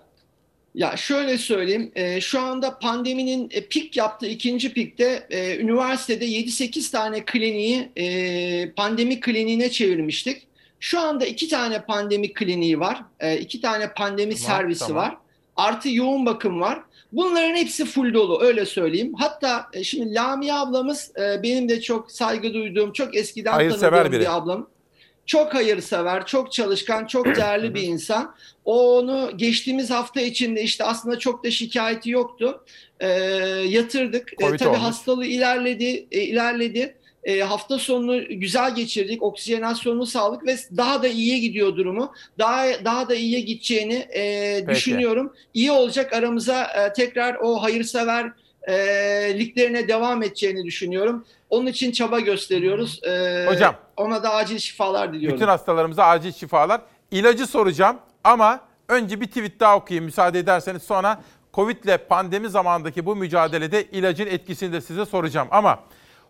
[0.74, 6.92] Ya şöyle söyleyeyim, e, şu anda pandeminin e, pik yaptığı ikinci pikte e, üniversitede 7-8
[6.92, 10.46] tane kliniği e, pandemi kliniğine çevirmiştik.
[10.80, 14.96] Şu anda iki tane pandemi kliniği var, e, iki tane pandemi Tamam, servisi tamam.
[14.96, 15.16] var,
[15.56, 16.82] artı yoğun bakım var.
[17.12, 19.12] Bunların hepsi full dolu öyle söyleyeyim.
[19.18, 24.12] Hatta e, şimdi Lamia ablamız e, benim de çok saygı duyduğum, çok eskiden Hayırsever tanıdığım
[24.12, 24.20] biri.
[24.20, 24.68] bir ablam.
[25.26, 28.34] Çok hayırsever, çok çalışkan, çok değerli bir insan.
[28.64, 32.64] O onu geçtiğimiz hafta içinde işte aslında çok da şikayeti yoktu.
[33.00, 33.08] Ee,
[33.68, 34.32] yatırdık.
[34.40, 34.82] Covid tabii olmuş.
[34.82, 36.96] hastalığı ilerledi, e, ilerledi.
[37.24, 39.22] Ee, hafta sonunu güzel geçirdik.
[39.22, 42.12] Oksijenasyonunu sağlık ve daha da iyiye gidiyor durumu.
[42.38, 45.32] Daha daha da iyiye gideceğini e, düşünüyorum.
[45.54, 48.32] İyi olacak aramıza e, tekrar o hayırsever
[48.68, 48.74] e,
[49.38, 51.24] liglerine devam edeceğini düşünüyorum.
[51.50, 53.00] Onun için çaba gösteriyoruz.
[53.04, 53.74] Ee, Hocam.
[53.96, 55.36] Ona da acil şifalar diliyorum.
[55.36, 56.80] Bütün hastalarımıza acil şifalar.
[57.10, 60.82] İlacı soracağım ama önce bir tweet daha okuyayım müsaade ederseniz.
[60.82, 61.22] Sonra
[61.54, 65.48] Covid ile pandemi zamanındaki bu mücadelede ilacın etkisini de size soracağım.
[65.50, 65.78] Ama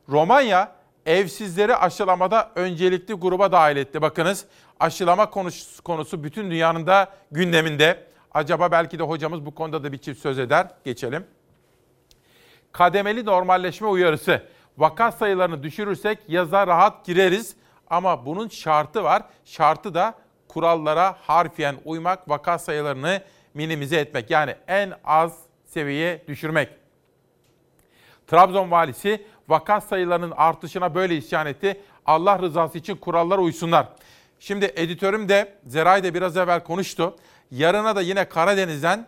[0.09, 0.73] Romanya
[1.07, 4.03] evsizleri aşılamada öncelikli gruba dahil etti.
[4.03, 4.45] Bakınız
[4.81, 5.31] aşılama
[5.85, 8.07] konusu, bütün dünyanın da gündeminde.
[8.35, 10.67] Acaba belki de hocamız bu konuda da bir çift söz eder.
[10.85, 11.27] Geçelim.
[12.73, 14.43] Kademeli normalleşme uyarısı.
[14.79, 17.57] Vaka sayılarını düşürürsek yaza rahat gireriz.
[17.91, 19.23] Ama bunun şartı var.
[19.45, 20.15] Şartı da
[20.49, 23.23] kurallara harfiyen uymak, vaka sayılarını
[23.55, 24.31] minimize etmek.
[24.31, 26.69] Yani en az seviyeye düşürmek.
[28.27, 31.81] Trabzon valisi vaka sayılarının artışına böyle isyan etti.
[32.07, 33.89] Allah rızası için kurallara uysunlar.
[34.41, 37.17] Şimdi editörüm de Zeray de biraz evvel konuştu.
[37.51, 39.07] Yarına da yine Karadeniz'den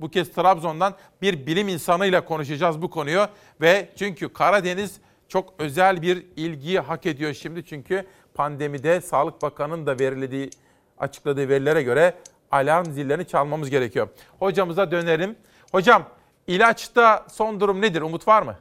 [0.00, 3.26] bu kez Trabzon'dan bir bilim insanıyla konuşacağız bu konuyu.
[3.60, 7.64] Ve çünkü Karadeniz çok özel bir ilgiyi hak ediyor şimdi.
[7.64, 10.50] Çünkü pandemide Sağlık Bakanı'nın da verildiği,
[10.98, 12.14] açıkladığı verilere göre
[12.50, 14.08] alarm zillerini çalmamız gerekiyor.
[14.38, 15.36] Hocamıza dönelim.
[15.72, 16.04] Hocam
[16.46, 18.02] ilaçta son durum nedir?
[18.02, 18.56] Umut var mı?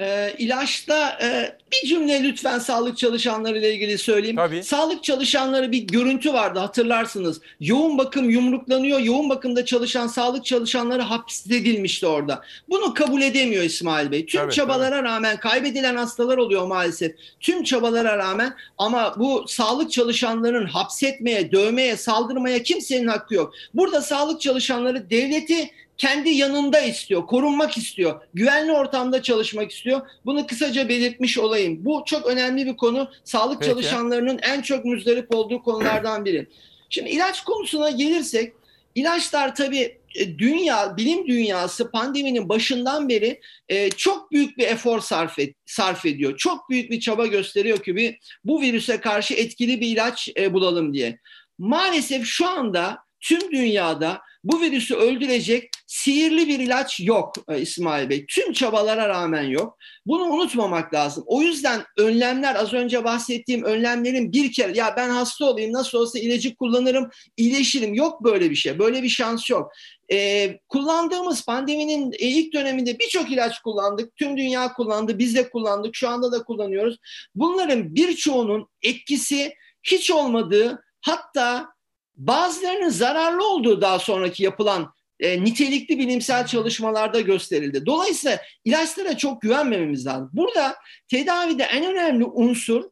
[0.00, 4.62] Ee, ilaçta e, bir cümle lütfen sağlık çalışanları ile ilgili söyleyeyim.
[4.62, 7.40] Sağlık çalışanları bir görüntü vardı hatırlarsınız.
[7.60, 8.98] Yoğun bakım yumruklanıyor.
[8.98, 12.42] Yoğun bakımda çalışan sağlık çalışanları hapsedilmişti orada.
[12.68, 14.26] Bunu kabul edemiyor İsmail Bey.
[14.26, 17.12] Tüm Tabii, çabalara rağmen kaybedilen hastalar oluyor maalesef.
[17.40, 23.54] Tüm çabalara rağmen ama bu sağlık çalışanlarının hapsetmeye, dövmeye, saldırmaya kimsenin hakkı yok.
[23.74, 25.70] Burada sağlık çalışanları devleti
[26.00, 30.00] kendi yanında istiyor, korunmak istiyor, güvenli ortamda çalışmak istiyor.
[30.26, 31.84] Bunu kısaca belirtmiş olayım.
[31.84, 33.10] Bu çok önemli bir konu.
[33.24, 33.70] Sağlık Peki.
[33.70, 36.46] çalışanlarının en çok müzdarip olduğu konulardan biri.
[36.90, 38.52] Şimdi ilaç konusuna gelirsek,
[38.94, 45.38] ilaçlar tabii e, dünya, bilim dünyası pandeminin başından beri e, çok büyük bir efor sarf,
[45.38, 46.36] et, sarf ediyor.
[46.36, 50.94] Çok büyük bir çaba gösteriyor ki bir, bu virüse karşı etkili bir ilaç e, bulalım
[50.94, 51.18] diye.
[51.58, 58.26] Maalesef şu anda tüm dünyada bu virüsü öldürecek sihirli bir ilaç yok e, İsmail Bey.
[58.26, 59.78] Tüm çabalara rağmen yok.
[60.06, 61.24] Bunu unutmamak lazım.
[61.26, 66.18] O yüzden önlemler az önce bahsettiğim önlemlerin bir kere ya ben hasta olayım nasıl olsa
[66.18, 67.94] ilacı kullanırım iyileşirim.
[67.94, 68.78] Yok böyle bir şey.
[68.78, 69.72] Böyle bir şans yok.
[70.12, 74.16] Ee, kullandığımız pandeminin e, ilk döneminde birçok ilaç kullandık.
[74.16, 75.18] Tüm dünya kullandı.
[75.18, 75.94] Biz de kullandık.
[75.94, 76.96] Şu anda da kullanıyoruz.
[77.34, 81.68] Bunların birçoğunun etkisi hiç olmadığı hatta
[82.16, 87.86] bazılarının zararlı olduğu daha sonraki yapılan e, nitelikli bilimsel çalışmalarda gösterildi.
[87.86, 90.30] Dolayısıyla ilaçlara çok güvenmememiz lazım.
[90.32, 90.76] Burada
[91.08, 92.84] tedavide en önemli unsur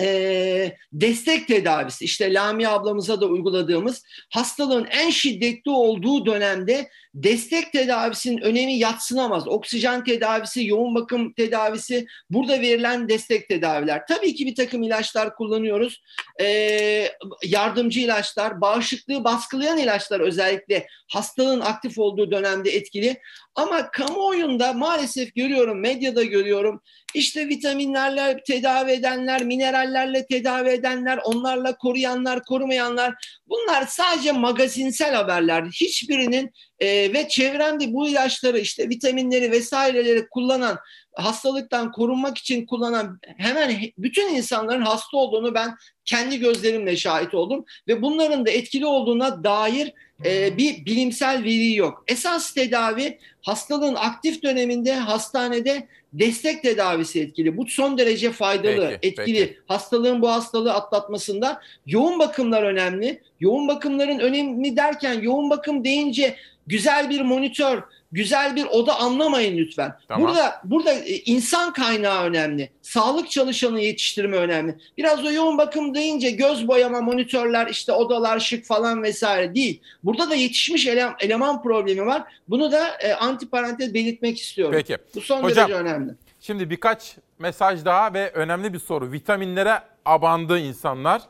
[0.00, 2.04] e, destek tedavisi.
[2.04, 9.48] İşte Lamia ablamıza da uyguladığımız hastalığın en şiddetli olduğu dönemde destek tedavisinin önemi yatsınamaz.
[9.48, 14.06] Oksijen tedavisi, yoğun bakım tedavisi, burada verilen destek tedaviler.
[14.08, 16.02] Tabii ki bir takım ilaçlar kullanıyoruz.
[16.40, 17.12] Ee,
[17.44, 23.20] yardımcı ilaçlar, bağışıklığı baskılayan ilaçlar özellikle hastalığın aktif olduğu dönemde etkili.
[23.54, 26.82] Ama kamuoyunda maalesef görüyorum, medyada görüyorum.
[27.14, 33.14] İşte vitaminlerle tedavi edenler, minerallerle tedavi edenler, onlarla koruyanlar, korumayanlar.
[33.46, 35.64] Bunlar sadece magazinsel haberler.
[35.64, 40.78] Hiçbirinin e, ve çevremde bu ilaçları işte vitaminleri vesaireleri kullanan
[41.12, 47.64] hastalıktan korunmak için kullanan hemen bütün insanların hasta olduğunu ben kendi gözlerimle şahit oldum.
[47.88, 49.92] Ve bunların da etkili olduğuna dair
[50.24, 52.04] e, bir bilimsel veri yok.
[52.08, 57.56] Esas tedavi hastalığın aktif döneminde hastanede destek tedavisi etkili.
[57.56, 59.46] Bu son derece faydalı, Peki, etkili.
[59.46, 59.58] peki.
[59.66, 63.20] Hastalığın bu hastalığı atlatmasında yoğun bakımlar önemli.
[63.40, 66.36] Yoğun bakımların önemli derken yoğun bakım deyince
[66.66, 69.96] güzel bir monitör, güzel bir oda anlamayın lütfen.
[70.08, 70.28] Tamam.
[70.28, 72.70] Burada burada e, insan kaynağı önemli.
[72.82, 74.78] Sağlık çalışanı yetiştirme önemli.
[74.98, 79.80] Biraz o yoğun bakım deyince göz boyama, monitörler, işte odalar şık falan vesaire değil.
[80.04, 82.22] Burada da yetişmiş ele- eleman problemi var.
[82.48, 84.74] Bunu da e, antiparantez belirtmek istiyorum.
[84.76, 84.96] Peki.
[85.14, 86.12] Bu son Hocam, derece önemli.
[86.40, 89.12] Şimdi birkaç mesaj daha ve önemli bir soru.
[89.12, 91.22] Vitaminlere abandı insanlar.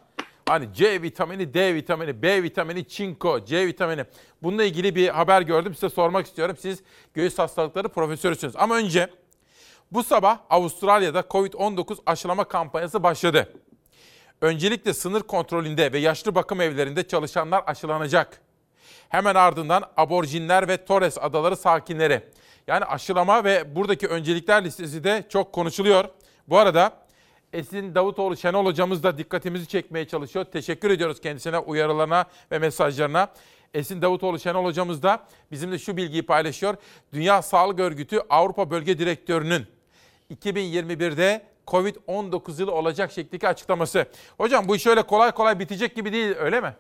[0.51, 4.05] Hani C vitamini, D vitamini, B vitamini, çinko, C vitamini.
[4.43, 5.75] Bununla ilgili bir haber gördüm.
[5.75, 6.57] Size sormak istiyorum.
[6.61, 6.83] Siz
[7.15, 8.57] göğüs hastalıkları profesörüsünüz.
[8.57, 9.11] Ama önce
[9.93, 13.53] bu sabah Avustralya'da COVID-19 aşılama kampanyası başladı.
[14.41, 18.41] Öncelikle sınır kontrolünde ve yaşlı bakım evlerinde çalışanlar aşılanacak.
[19.09, 22.23] Hemen ardından aborjinler ve Torres adaları sakinleri.
[22.67, 26.05] Yani aşılama ve buradaki öncelikler listesi de çok konuşuluyor.
[26.49, 26.93] Bu arada
[27.53, 30.45] Esin Davutoğlu Şenol hocamız da dikkatimizi çekmeye çalışıyor.
[30.45, 33.29] Teşekkür ediyoruz kendisine uyarılarına ve mesajlarına.
[33.75, 36.75] Esin Davutoğlu Şenol hocamız da bizimle şu bilgiyi paylaşıyor.
[37.13, 39.67] Dünya Sağlık Örgütü Avrupa Bölge Direktörü'nün
[40.35, 44.07] 2021'de Covid-19 yılı olacak şeklindeki açıklaması.
[44.39, 46.75] Hocam bu iş öyle kolay kolay bitecek gibi değil öyle mi?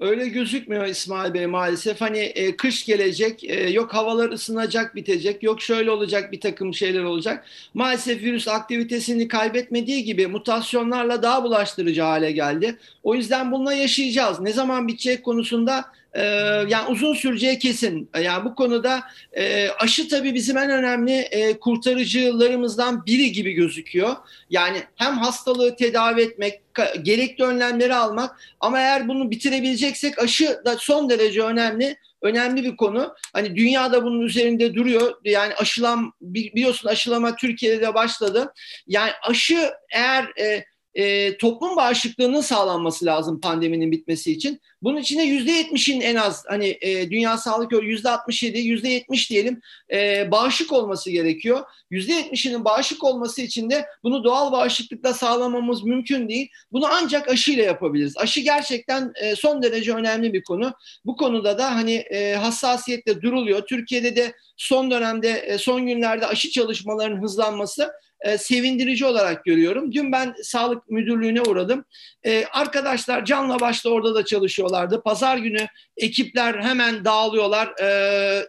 [0.00, 2.00] Öyle gözükmüyor İsmail Bey maalesef.
[2.00, 7.02] Hani e, kış gelecek, e, yok havalar ısınacak, bitecek, yok şöyle olacak bir takım şeyler
[7.02, 7.44] olacak.
[7.74, 12.76] Maalesef virüs aktivitesini kaybetmediği gibi mutasyonlarla daha bulaştırıcı hale geldi.
[13.02, 14.40] O yüzden bununla yaşayacağız.
[14.40, 16.22] Ne zaman bitecek konusunda e,
[16.68, 18.10] yani uzun süreceği kesin.
[18.22, 19.00] Yani bu konuda
[19.32, 24.16] e, aşı tabii bizim en önemli e, kurtarıcılarımızdan biri gibi gözüküyor.
[24.50, 26.60] Yani hem hastalığı tedavi etmek,
[27.02, 31.96] gerekli önlemleri almak ama eğer bunu bitirebileceksek aşı da son derece önemli.
[32.22, 33.14] Önemli bir konu.
[33.32, 35.14] Hani dünyada bunun üzerinde duruyor.
[35.24, 38.52] Yani aşılam bi- biliyorsun aşılama Türkiye'de de başladı.
[38.86, 40.64] Yani aşı eğer e,
[40.94, 44.60] e, toplum bağışıklığının sağlanması lazım pandeminin bitmesi için.
[44.82, 48.88] Bunun içinde yüzde yetmişin en az hani e, Dünya Sağlık Örgütü yüzde altmış yedi, yüzde
[48.88, 49.60] yetmiş diyelim
[49.92, 51.60] e, bağışık olması gerekiyor.
[51.90, 56.48] Yüzde yetmişinin bağışık olması için de bunu doğal bağışıklıkla sağlamamız mümkün değil.
[56.72, 58.16] Bunu ancak aşıyla yapabiliriz.
[58.16, 60.72] Aşı gerçekten e, son derece önemli bir konu.
[61.04, 63.66] Bu konuda da hani e, hassasiyetle duruluyor.
[63.66, 67.90] Türkiye'de de son dönemde, e, son günlerde aşı çalışmalarının hızlanması
[68.20, 69.92] e, sevindirici olarak görüyorum.
[69.92, 71.84] Dün ben sağlık müdürlüğüne uğradım.
[72.26, 75.02] E, arkadaşlar canla başla orada da çalışıyorlardı.
[75.02, 75.66] Pazar günü
[75.96, 77.74] ekipler hemen dağılıyorlar.
[77.80, 77.86] E,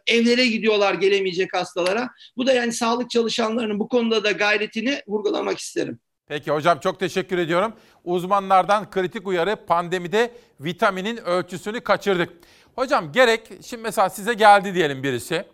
[0.08, 2.10] evlere gidiyorlar gelemeyecek hastalara.
[2.38, 6.00] Bu da yani sağlık çalışanlarının bu konuda da gayretini vurgulamak isterim.
[6.28, 7.74] Peki hocam çok teşekkür ediyorum.
[8.04, 12.30] Uzmanlardan kritik uyarı pandemide vitaminin ölçüsünü kaçırdık.
[12.76, 15.46] Hocam gerek şimdi mesela size geldi diyelim birisi.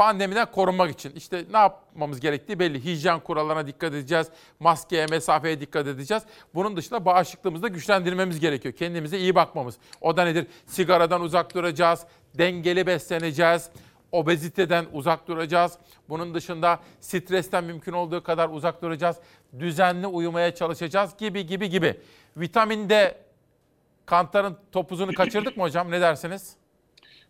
[0.00, 2.84] Pandemiden korunmak için işte ne yapmamız gerektiği belli.
[2.84, 4.26] Hijyen kurallarına dikkat edeceğiz.
[4.60, 6.22] Maskeye, mesafeye dikkat edeceğiz.
[6.54, 8.74] Bunun dışında bağışıklığımızı da güçlendirmemiz gerekiyor.
[8.74, 9.78] Kendimize iyi bakmamız.
[10.00, 10.46] O da nedir?
[10.66, 12.04] Sigaradan uzak duracağız.
[12.38, 13.70] Dengeli besleneceğiz.
[14.12, 15.78] Obeziteden uzak duracağız.
[16.08, 19.16] Bunun dışında stresten mümkün olduğu kadar uzak duracağız.
[19.58, 22.00] Düzenli uyumaya çalışacağız gibi gibi gibi.
[22.36, 23.18] Vitaminde
[24.06, 25.90] kantarın topuzunu kaçırdık mı hocam?
[25.90, 26.56] Ne dersiniz?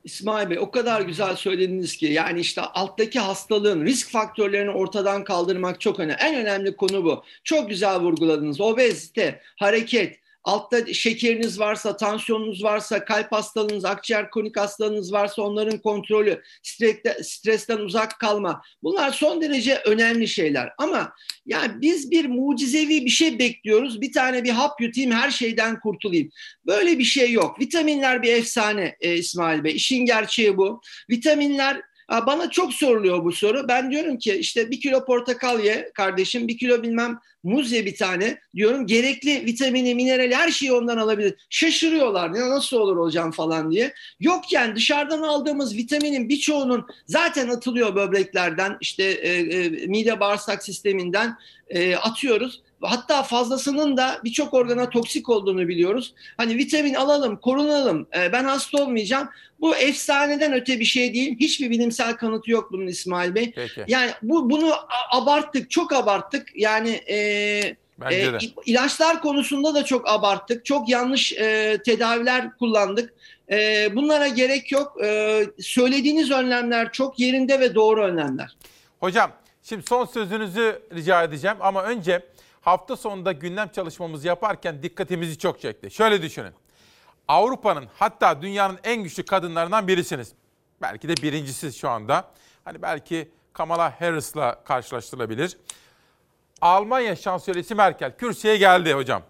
[0.05, 5.81] İsmail Bey o kadar güzel söylediniz ki yani işte alttaki hastalığın risk faktörlerini ortadan kaldırmak
[5.81, 6.17] çok önemli.
[6.21, 7.25] En önemli konu bu.
[7.45, 8.61] Çok güzel vurguladınız.
[8.61, 16.43] Obezite, hareket, altta şekeriniz varsa, tansiyonunuz varsa, kalp hastalığınız, akciğer kronik hastalığınız varsa onların kontrolü,
[16.63, 18.63] streste, stresten uzak kalma.
[18.83, 20.73] Bunlar son derece önemli şeyler.
[20.79, 21.13] Ama
[21.47, 24.01] yani biz bir mucizevi bir şey bekliyoruz.
[24.01, 26.31] Bir tane bir hap yutayım her şeyden kurtulayım.
[26.67, 27.61] Böyle bir şey yok.
[27.61, 29.77] Vitaminler bir efsane e, İsmail Bey.
[29.77, 30.81] İşin gerçeği bu.
[31.11, 33.69] Vitaminler Bana çok soruluyor bu soru.
[33.69, 37.97] Ben diyorum ki işte bir kilo portakal ye kardeşim, bir kilo bilmem muz ye bir
[37.97, 38.87] tane diyorum.
[38.87, 41.35] Gerekli vitamini, minerali her şeyi ondan alabilir.
[41.51, 43.95] Şaşırıyorlar ya nasıl olur hocam falan diye.
[44.21, 51.37] Yok yani dışarıdan aldığımız vitaminin birçoğunun zaten atılıyor böbreklerden işte e, e, mide bağırsak sisteminden
[51.69, 52.63] e, atıyoruz.
[52.83, 56.15] Hatta fazlasının da birçok organa toksik olduğunu biliyoruz.
[56.37, 59.29] Hani vitamin alalım, korunalım, e, ben hasta olmayacağım.
[59.61, 61.37] Bu efsaneden öte bir şey değil.
[61.41, 63.53] Hiçbir bilimsel kanıtı yok bunun İsmail Bey.
[63.57, 63.85] Peki.
[63.89, 64.75] Yani bu bunu
[65.13, 66.49] abarttık, çok abarttık.
[66.55, 67.17] Yani e,
[68.01, 68.39] Bence e, de.
[68.67, 70.65] ilaçlar konusunda da çok abarttık.
[70.65, 73.15] Çok yanlış e, tedaviler kullandık.
[73.51, 75.05] E, bunlara gerek yok.
[75.05, 78.57] E, söylediğiniz önlemler çok yerinde ve doğru önlemler.
[79.01, 79.33] Hocam
[79.63, 82.23] şimdi son sözünüzü rica edeceğim ama önce
[82.61, 85.91] hafta sonunda gündem çalışmamızı yaparken dikkatimizi çok çekti.
[85.91, 86.53] Şöyle düşünün.
[87.29, 90.33] Avrupa'nın hatta dünyanın en güçlü kadınlarından birisiniz.
[90.83, 92.31] Belki de birincisi şu anda.
[92.65, 95.57] Hani belki Kamala Harris'la karşılaştırılabilir.
[96.61, 99.23] Almanya şansölyesi Merkel kürsüye geldi hocam.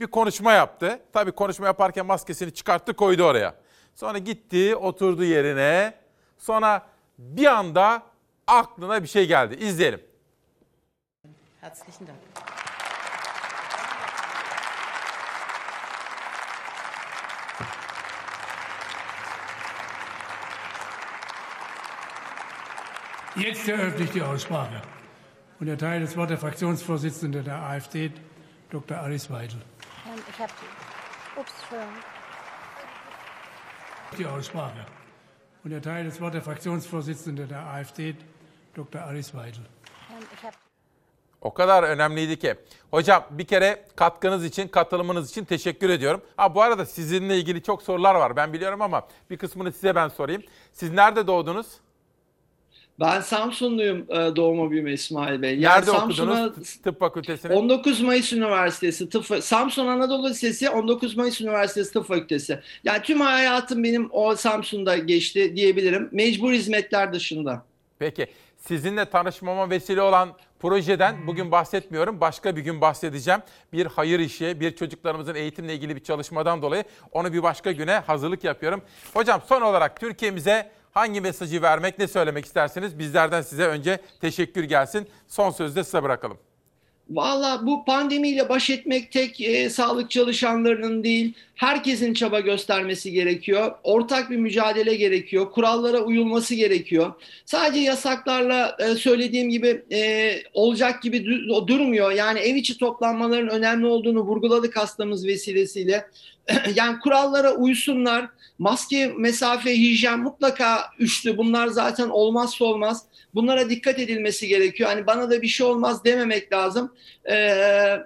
[0.00, 1.00] Bir konuşma yaptı.
[1.12, 3.54] Tabii konuşma yaparken maskesini çıkarttı koydu oraya.
[3.94, 5.94] Sonra gitti oturdu yerine.
[6.38, 6.86] Sonra
[7.18, 8.02] bir anda
[8.46, 9.54] aklına bir şey geldi.
[9.54, 10.00] İzleyelim.
[11.60, 12.49] Herzlichen Dank.
[23.40, 24.82] Jetzt eröffne ich die Aussprache
[25.60, 28.12] und erteile das Wort der Fraktionsvorsitzenden der AfD,
[28.70, 28.98] Dr.
[28.98, 29.56] Alice Weidel.
[30.06, 31.40] Ähm, ich habe die.
[31.40, 31.52] Ups.
[34.18, 34.84] Die Aussprache
[35.64, 38.14] und erteile das Wort der Fraktionsvorsitzenden der AfD,
[38.76, 39.00] Dr.
[39.00, 39.64] Alice Weidel.
[40.10, 40.56] Ähm, ich habe
[41.42, 42.54] O kadar önemliydi ki.
[42.90, 46.22] Hocam bir kere katkınız için, katılımınız için teşekkür ediyorum.
[46.36, 48.36] Ha bu arada sizinle ilgili çok sorular var.
[48.36, 50.42] Ben biliyorum ama bir kısmını size ben sorayım.
[50.72, 51.80] Siz nerede doğdunuz?
[53.00, 55.60] Ben Samsunluyum e, doğma büyüme İsmail Bey.
[55.60, 56.76] Nerede Samsun'a- okudunuz?
[56.76, 57.52] Tıp fakültesini.
[57.52, 62.60] 19 Mayıs Üniversitesi Tıp Samsun Anadolu Lisesi 19 Mayıs Üniversitesi Tıp Fakültesi.
[62.84, 66.08] Yani tüm hayatım benim o Samsun'da geçti diyebilirim.
[66.12, 67.64] Mecbur hizmetler dışında.
[67.98, 70.28] Peki sizinle tanışmama vesile olan
[70.60, 72.20] projeden bugün bahsetmiyorum.
[72.20, 73.40] Başka bir gün bahsedeceğim.
[73.72, 78.44] Bir hayır işi, bir çocuklarımızın eğitimle ilgili bir çalışmadan dolayı onu bir başka güne hazırlık
[78.44, 78.82] yapıyorum.
[79.14, 82.98] Hocam son olarak Türkiye'mize hangi mesajı vermek, ne söylemek istersiniz?
[82.98, 85.06] Bizlerden size önce teşekkür gelsin.
[85.28, 86.38] Son sözü de size bırakalım.
[87.10, 93.72] Valla bu pandemiyle baş etmek tek e, sağlık çalışanlarının değil, herkesin çaba göstermesi gerekiyor.
[93.82, 95.50] Ortak bir mücadele gerekiyor.
[95.50, 97.12] Kurallara uyulması gerekiyor.
[97.44, 102.12] Sadece yasaklarla e, söylediğim gibi e, olacak gibi du- durmuyor.
[102.12, 106.06] Yani ev içi toplanmaların önemli olduğunu vurguladık hastamız vesilesiyle.
[106.74, 108.28] yani kurallara uysunlar.
[108.58, 111.36] Maske, mesafe, hijyen mutlaka üçlü.
[111.36, 113.04] Bunlar zaten olmazsa olmaz.
[113.34, 114.90] Bunlara dikkat edilmesi gerekiyor.
[114.90, 116.94] Hani bana da bir şey olmaz dememek lazım.
[117.30, 117.96] Ee,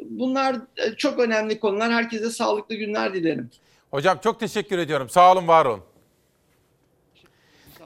[0.00, 1.92] bunlar e, çok önemli konular.
[1.92, 3.50] Herkese sağlıklı günler dilerim.
[3.90, 5.08] Hocam çok teşekkür ediyorum.
[5.08, 5.82] Sağ olun, var olun.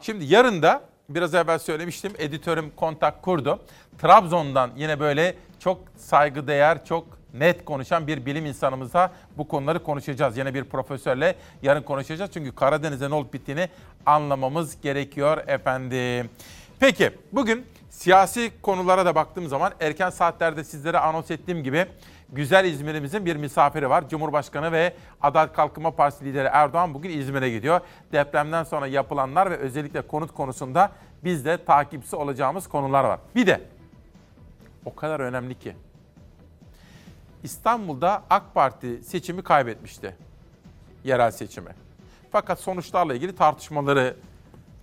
[0.01, 3.60] Şimdi yarın da biraz evvel söylemiştim editörüm kontak kurdu.
[3.98, 10.36] Trabzon'dan yine böyle çok saygıdeğer, çok net konuşan bir bilim insanımızla bu konuları konuşacağız.
[10.36, 12.30] Yine bir profesörle yarın konuşacağız.
[12.34, 13.68] Çünkü Karadeniz'de ne olup bittiğini
[14.06, 16.30] anlamamız gerekiyor efendim.
[16.80, 21.86] Peki bugün siyasi konulara da baktığım zaman erken saatlerde sizlere anons ettiğim gibi
[22.32, 24.08] güzel İzmir'imizin bir misafiri var.
[24.08, 24.92] Cumhurbaşkanı ve
[25.22, 27.80] Adalet Kalkınma Partisi lideri Erdoğan bugün İzmir'e gidiyor.
[28.12, 30.92] Depremden sonra yapılanlar ve özellikle konut konusunda
[31.24, 33.20] biz de takipçisi olacağımız konular var.
[33.34, 33.60] Bir de
[34.84, 35.76] o kadar önemli ki
[37.47, 40.16] İstanbul'da AK Parti seçimi kaybetmişti.
[41.05, 41.70] Yerel seçimi.
[42.32, 44.16] Fakat sonuçlarla ilgili tartışmaları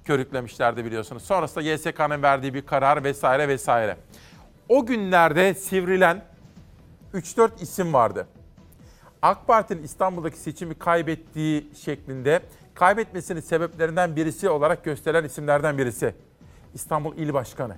[0.05, 1.23] körüklemişlerdi biliyorsunuz.
[1.23, 3.97] Sonrasında YSK'nın verdiği bir karar vesaire vesaire.
[4.69, 6.25] O günlerde sivrilen
[7.13, 8.27] 3-4 isim vardı.
[9.21, 12.41] AK Parti'nin İstanbul'daki seçimi kaybettiği şeklinde
[12.73, 16.15] kaybetmesinin sebeplerinden birisi olarak gösterilen isimlerden birisi.
[16.73, 17.75] İstanbul İl Başkanı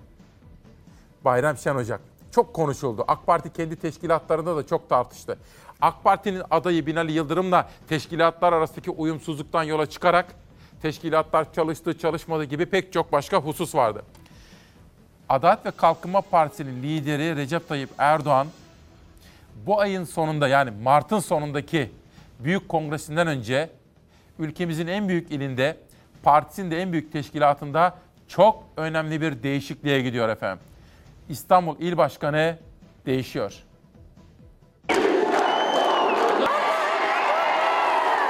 [1.25, 2.14] Bayram Şenocak.
[2.35, 3.05] Çok konuşuldu.
[3.07, 5.37] AK Parti kendi teşkilatlarında da çok tartıştı.
[5.81, 10.25] AK Parti'nin adayı Binali Yıldırım'la teşkilatlar arasındaki uyumsuzluktan yola çıkarak
[10.81, 14.03] teşkilatlar çalıştı, çalışmadı gibi pek çok başka husus vardı.
[15.29, 18.47] Adalet ve Kalkınma Partisi'nin lideri Recep Tayyip Erdoğan
[19.65, 21.91] bu ayın sonunda yani Mart'ın sonundaki
[22.39, 23.69] büyük kongresinden önce
[24.39, 25.77] ülkemizin en büyük ilinde,
[26.23, 27.97] partisinin de en büyük teşkilatında
[28.27, 30.74] çok önemli bir değişikliğe gidiyor efendim.
[31.29, 32.57] İstanbul İl Başkanı
[33.05, 33.53] değişiyor.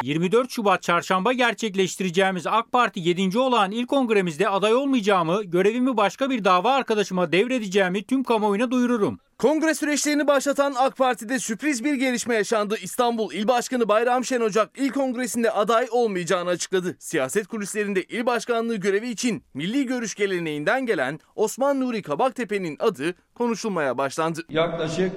[0.03, 3.39] 24 Şubat çarşamba gerçekleştireceğimiz AK Parti 7.
[3.39, 9.19] olan il kongremizde aday olmayacağımı, görevimi başka bir dava arkadaşıma devredeceğimi tüm kamuoyuna duyururum.
[9.37, 12.77] Kongre süreçlerini başlatan AK Parti'de sürpriz bir gelişme yaşandı.
[12.81, 16.95] İstanbul İl Başkanı Bayram Şenocak il kongresinde aday olmayacağını açıkladı.
[16.99, 23.97] Siyaset kulislerinde il başkanlığı görevi için milli görüş geleneğinden gelen Osman Nuri Kabaktepe'nin adı konuşulmaya
[23.97, 24.41] başlandı.
[24.49, 25.11] Yaklaşık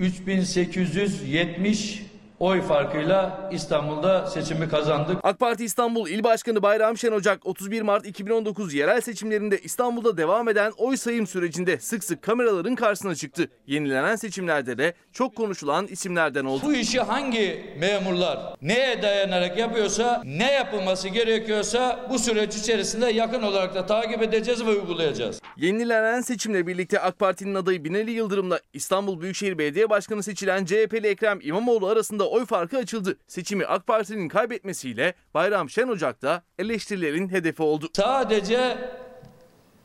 [0.00, 2.02] 3870
[2.44, 5.18] oy farkıyla İstanbul'da seçimi kazandık.
[5.22, 10.72] AK Parti İstanbul İl Başkanı Bayram Şenocak 31 Mart 2019 yerel seçimlerinde İstanbul'da devam eden
[10.76, 13.48] oy sayım sürecinde sık sık kameraların karşısına çıktı.
[13.66, 16.62] Yenilenen seçimlerde de çok konuşulan isimlerden oldu.
[16.64, 23.74] Bu işi hangi memurlar neye dayanarak yapıyorsa, ne yapılması gerekiyorsa bu süreç içerisinde yakın olarak
[23.74, 25.40] da takip edeceğiz ve uygulayacağız.
[25.56, 31.38] Yenilenen seçimle birlikte AK Parti'nin adayı Binali Yıldırım'la İstanbul Büyükşehir Belediye Başkanı seçilen CHP'li Ekrem
[31.42, 33.16] İmamoğlu arasında oy farkı açıldı.
[33.26, 37.88] Seçimi AK Parti'nin kaybetmesiyle Bayram Şenocak da eleştirilerin hedefi oldu.
[37.96, 38.78] Sadece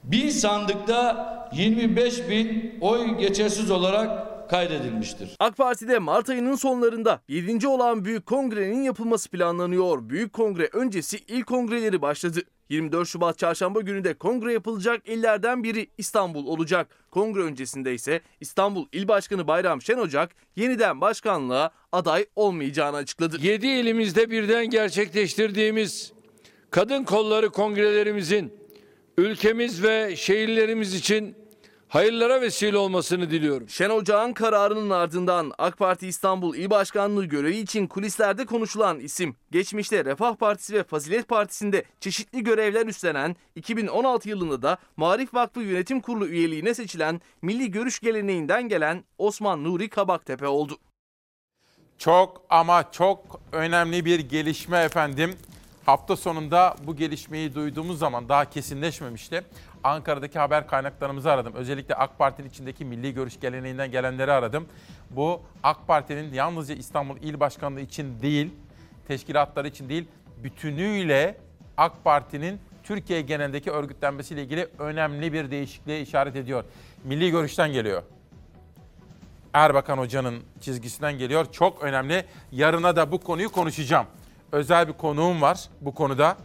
[0.03, 5.35] bin sandıkta 25 bin oy geçersiz olarak kaydedilmiştir.
[5.39, 7.67] AK Parti'de Mart ayının sonlarında 7.
[7.67, 10.09] olan Büyük Kongre'nin yapılması planlanıyor.
[10.09, 12.39] Büyük Kongre öncesi ilk kongreleri başladı.
[12.69, 16.87] 24 Şubat çarşamba günü de kongre yapılacak illerden biri İstanbul olacak.
[17.11, 23.37] Kongre öncesinde ise İstanbul İl Başkanı Bayram Şenocak yeniden başkanlığa aday olmayacağını açıkladı.
[23.41, 26.13] 7 ilimizde birden gerçekleştirdiğimiz
[26.71, 28.53] kadın kolları kongrelerimizin
[29.17, 31.35] ülkemiz ve şehirlerimiz için
[31.89, 33.69] hayırlara vesile olmasını diliyorum.
[33.69, 40.05] Şen Ocağın kararının ardından AK Parti İstanbul İl Başkanlığı görevi için kulislerde konuşulan isim, geçmişte
[40.05, 46.27] Refah Partisi ve Fazilet Partisi'nde çeşitli görevler üstlenen, 2016 yılında da Marif Vakfı Yönetim Kurulu
[46.27, 50.77] üyeliğine seçilen Milli Görüş geleneğinden gelen Osman Nuri Kabaktepe oldu.
[51.97, 55.35] Çok ama çok önemli bir gelişme efendim.
[55.85, 59.43] Hafta sonunda bu gelişmeyi duyduğumuz zaman daha kesinleşmemişti.
[59.83, 61.53] Ankara'daki haber kaynaklarımızı aradım.
[61.53, 64.67] Özellikle AK Parti'nin içindeki milli görüş geleneğinden gelenleri aradım.
[65.09, 68.53] Bu AK Parti'nin yalnızca İstanbul İl Başkanlığı için değil,
[69.07, 70.07] teşkilatları için değil,
[70.43, 71.37] bütünüyle
[71.77, 76.63] AK Parti'nin Türkiye genelindeki örgütlenmesiyle ilgili önemli bir değişikliğe işaret ediyor.
[77.03, 78.03] Milli görüşten geliyor.
[79.53, 81.51] Erbakan Hoca'nın çizgisinden geliyor.
[81.51, 82.25] Çok önemli.
[82.51, 84.05] Yarına da bu konuyu konuşacağım.
[84.51, 86.37] Özel bir konuğum var bu konuda.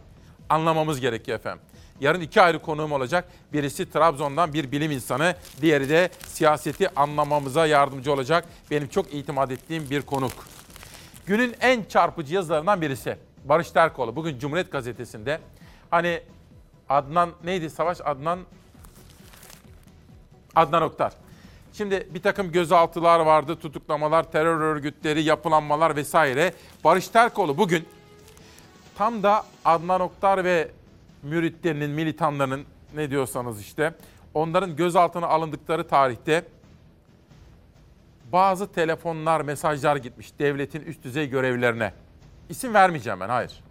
[0.49, 1.61] Anlamamız gerekiyor efendim.
[1.99, 3.27] Yarın iki ayrı konuğum olacak.
[3.53, 8.45] Birisi Trabzon'dan bir bilim insanı, diğeri de siyaseti anlamamıza yardımcı olacak.
[8.71, 10.31] Benim çok itimat ettiğim bir konuk.
[11.25, 13.17] Günün en çarpıcı yazılarından birisi.
[13.45, 15.39] Barış Terkoğlu bugün Cumhuriyet Gazetesi'nde
[15.91, 16.21] hani
[16.89, 18.39] Adnan neydi Savaş Adnan
[20.55, 21.13] Adnan Oktar.
[21.73, 26.53] Şimdi bir takım gözaltılar vardı, tutuklamalar, terör örgütleri, yapılanmalar vesaire.
[26.83, 27.85] Barış Terkoğlu bugün
[28.97, 30.71] tam da Adnan Oktar ve
[31.25, 32.65] müritlerinin, militanlarının
[32.95, 33.93] ne diyorsanız işte
[34.33, 36.45] onların gözaltına alındıkları tarihte
[38.31, 41.93] bazı telefonlar, mesajlar gitmiş devletin üst düzey görevlilerine.
[42.49, 43.63] İsim vermeyeceğim ben, hayır.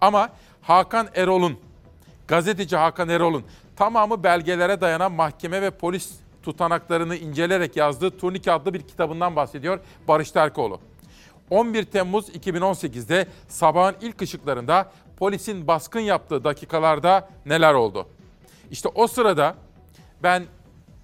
[0.00, 0.28] Ama
[0.62, 1.58] Hakan Erol'un,
[2.28, 3.44] gazeteci Hakan Erol'un
[3.76, 6.12] tamamı belgelere dayanan mahkeme ve polis
[6.42, 10.80] tutanaklarını inceleyerek yazdığı Turnike adlı bir kitabından bahsediyor Barış Terkoğlu.
[11.50, 18.06] 11 Temmuz 2018'de sabahın ilk ışıklarında polisin baskın yaptığı dakikalarda neler oldu?
[18.70, 19.54] İşte o sırada
[20.22, 20.44] ben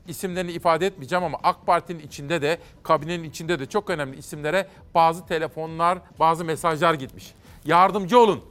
[0.08, 5.26] isimlerini ifade etmeyeceğim ama AK Parti'nin içinde de kabinenin içinde de çok önemli isimlere bazı
[5.26, 7.34] telefonlar, bazı mesajlar gitmiş.
[7.64, 8.44] Yardımcı olun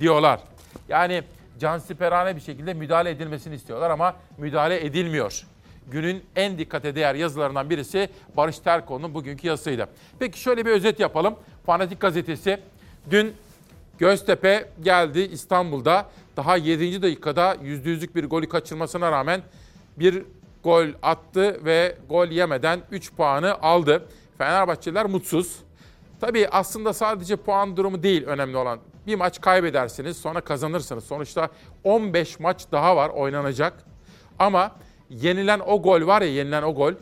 [0.00, 0.40] diyorlar.
[0.88, 1.22] Yani
[1.58, 5.46] cansiperane bir şekilde müdahale edilmesini istiyorlar ama müdahale edilmiyor.
[5.90, 9.88] Günün en dikkate değer yazılarından birisi Barış Terkoğlu'nun bugünkü yazısıydı.
[10.18, 11.34] Peki şöyle bir özet yapalım.
[11.66, 12.60] Fanatik gazetesi
[13.10, 13.34] dün
[13.98, 16.06] Göztepe geldi İstanbul'da.
[16.36, 17.02] Daha 7.
[17.02, 19.42] dakikada %100'lük bir golü kaçırmasına rağmen
[19.96, 20.22] bir
[20.64, 24.08] gol attı ve gol yemeden 3 puanı aldı.
[24.38, 25.56] Fenerbahçeliler mutsuz.
[26.20, 28.78] Tabii aslında sadece puan durumu değil önemli olan.
[29.06, 31.04] Bir maç kaybedersiniz sonra kazanırsınız.
[31.04, 31.48] Sonuçta
[31.84, 33.72] 15 maç daha var oynanacak.
[34.38, 34.72] Ama
[35.10, 36.92] yenilen o gol var ya yenilen o gol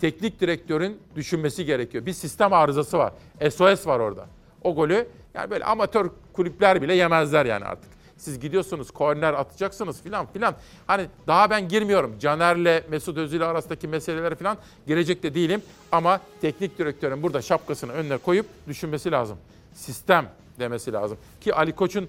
[0.00, 2.06] teknik direktörün düşünmesi gerekiyor.
[2.06, 3.12] Bir sistem arızası var.
[3.50, 4.26] SOS var orada.
[4.64, 5.08] O golü
[5.38, 7.90] yani böyle amatör kulüpler bile yemezler yani artık.
[8.16, 10.54] Siz gidiyorsunuz korner atacaksınız filan filan.
[10.86, 12.18] Hani daha ben girmiyorum.
[12.18, 14.56] Caner'le Mesut Özil arasındaki meselelere filan
[14.86, 15.62] girecek de değilim.
[15.92, 19.38] Ama teknik direktörün burada şapkasını önüne koyup düşünmesi lazım.
[19.74, 20.28] Sistem
[20.58, 21.18] demesi lazım.
[21.40, 22.08] Ki Ali Koç'un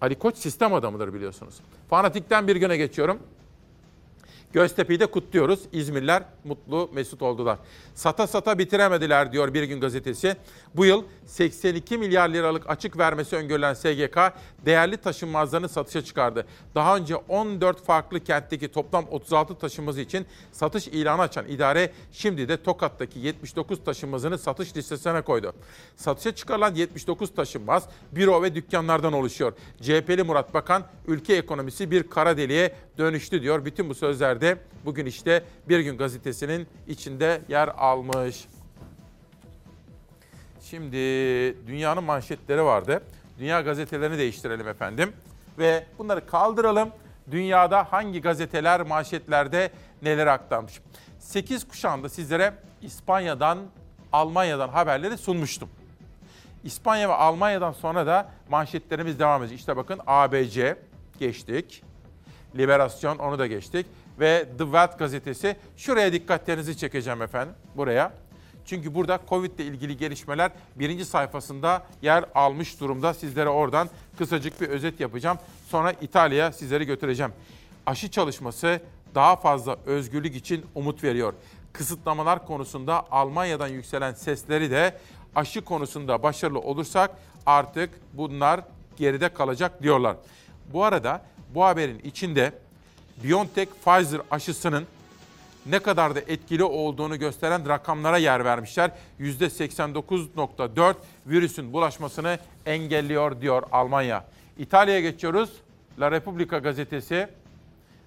[0.00, 1.54] Ali Koç sistem adamıdır biliyorsunuz.
[1.90, 3.18] Fanatikten bir güne geçiyorum.
[4.52, 5.60] Göztepe'yi de kutluyoruz.
[5.72, 7.58] İzmirliler mutlu, mesut oldular.
[7.94, 10.36] Sata sata bitiremediler diyor Bir Gün Gazetesi.
[10.74, 14.18] Bu yıl 82 milyar liralık açık vermesi öngörülen SGK
[14.66, 16.46] değerli taşınmazlarını satışa çıkardı.
[16.74, 22.62] Daha önce 14 farklı kentteki toplam 36 taşınmazı için satış ilanı açan idare şimdi de
[22.62, 25.52] Tokat'taki 79 taşınmazını satış listesine koydu.
[25.96, 29.52] Satışa çıkarılan 79 taşınmaz büro ve dükkanlardan oluşuyor.
[29.82, 33.64] CHP'li Murat Bakan ülke ekonomisi bir kara deliğe dönüştü diyor.
[33.64, 38.44] Bütün bu sözlerde bugün işte Bir Gün Gazetesi'nin içinde yer almış.
[40.62, 40.96] Şimdi
[41.66, 43.02] dünyanın manşetleri vardı.
[43.38, 45.12] Dünya gazetelerini değiştirelim efendim.
[45.58, 46.90] Ve bunları kaldıralım.
[47.30, 49.70] Dünyada hangi gazeteler manşetlerde
[50.02, 50.80] neler aktarmış.
[51.18, 53.58] 8 kuşağında sizlere İspanya'dan,
[54.12, 55.68] Almanya'dan haberleri sunmuştum.
[56.64, 59.58] İspanya ve Almanya'dan sonra da manşetlerimiz devam edecek.
[59.58, 60.76] İşte bakın ABC
[61.18, 61.82] geçtik.
[62.58, 63.86] Liberasyon onu da geçtik.
[64.20, 65.56] Ve The Welt gazetesi.
[65.76, 67.54] Şuraya dikkatlerinizi çekeceğim efendim.
[67.76, 68.12] Buraya.
[68.66, 73.14] Çünkü burada Covid ile ilgili gelişmeler birinci sayfasında yer almış durumda.
[73.14, 75.38] Sizlere oradan kısacık bir özet yapacağım.
[75.66, 77.32] Sonra İtalya'ya sizleri götüreceğim.
[77.86, 78.80] Aşı çalışması
[79.14, 81.34] daha fazla özgürlük için umut veriyor.
[81.72, 84.98] Kısıtlamalar konusunda Almanya'dan yükselen sesleri de
[85.34, 87.10] aşı konusunda başarılı olursak
[87.46, 88.60] artık bunlar
[88.96, 90.16] geride kalacak diyorlar.
[90.72, 91.22] Bu arada
[91.54, 92.52] bu haberin içinde
[93.24, 94.86] BioNTech Pfizer aşısının
[95.66, 98.90] ne kadar da etkili olduğunu gösteren rakamlara yer vermişler.
[99.20, 100.94] %89.4
[101.26, 104.24] virüsün bulaşmasını engelliyor diyor Almanya.
[104.58, 105.50] İtalya'ya geçiyoruz.
[106.00, 107.28] La Repubblica gazetesi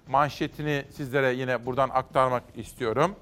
[0.08, 3.16] manşetini sizlere yine buradan aktarmak istiyorum.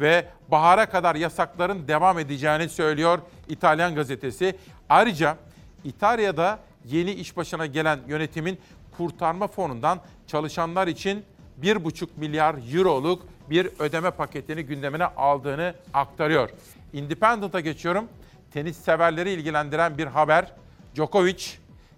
[0.00, 3.18] Ve bahara kadar yasakların devam edeceğini söylüyor
[3.48, 4.56] İtalyan gazetesi.
[4.88, 5.36] Ayrıca
[5.84, 8.58] İtalya'da yeni iş başına gelen yönetimin
[8.96, 11.24] kurtarma fonundan çalışanlar için
[11.62, 16.50] 1,5 milyar euroluk bir ödeme paketini gündemine aldığını aktarıyor.
[16.92, 18.08] Independent'a geçiyorum.
[18.52, 20.52] Tenis severleri ilgilendiren bir haber.
[20.94, 21.44] Djokovic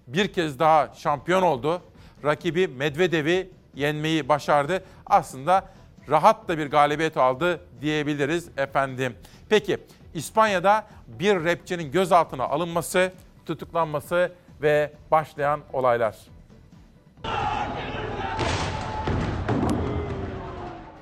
[0.07, 1.83] bir kez daha şampiyon oldu.
[2.25, 4.85] Rakibi Medvedev'i yenmeyi başardı.
[5.07, 5.69] Aslında
[6.09, 9.15] rahat da bir galibiyet aldı diyebiliriz efendim.
[9.49, 9.79] Peki
[10.15, 13.13] İspanya'da bir rapçinin gözaltına alınması,
[13.47, 16.34] tutuklanması ve başlayan olaylar.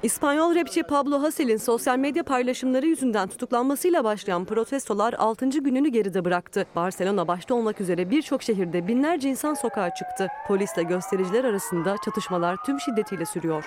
[0.02, 5.48] İspanyol rapçi Pablo Hasél sosyal medya paylaşımları yüzünden tutuklanmasıyla başlayan protestolar 6.
[5.48, 6.66] gününü geride bıraktı.
[6.76, 10.28] Barcelona başta olmak üzere birçok şehirde binlerce insan sokağa çıktı.
[10.48, 13.64] Polisle göstericiler arasında çatışmalar tüm şiddetiyle sürüyor.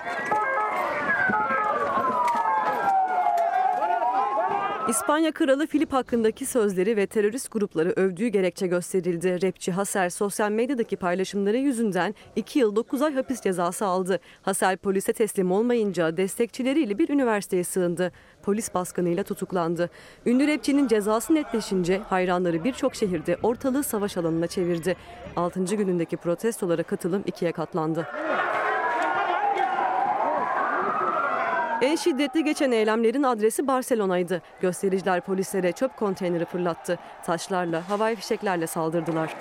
[4.88, 9.42] İspanya Kralı Filip hakkındaki sözleri ve terörist grupları övdüğü gerekçe gösterildi.
[9.42, 14.20] Rapçi Haser sosyal medyadaki paylaşımları yüzünden 2 yıl 9 ay hapis cezası aldı.
[14.42, 18.12] Haser polise teslim olmayınca destekçileriyle bir üniversiteye sığındı.
[18.42, 19.90] Polis baskınıyla tutuklandı.
[20.26, 24.96] Ünlü rapçinin cezası netleşince hayranları birçok şehirde ortalığı savaş alanına çevirdi.
[25.36, 25.64] 6.
[25.64, 28.06] günündeki protestolara katılım ikiye katlandı.
[31.82, 34.42] En şiddetli geçen eylemlerin adresi Barcelona'ydı.
[34.60, 36.98] Göstericiler polislere çöp konteyneri fırlattı.
[37.24, 39.36] Taşlarla, havai fişeklerle saldırdılar.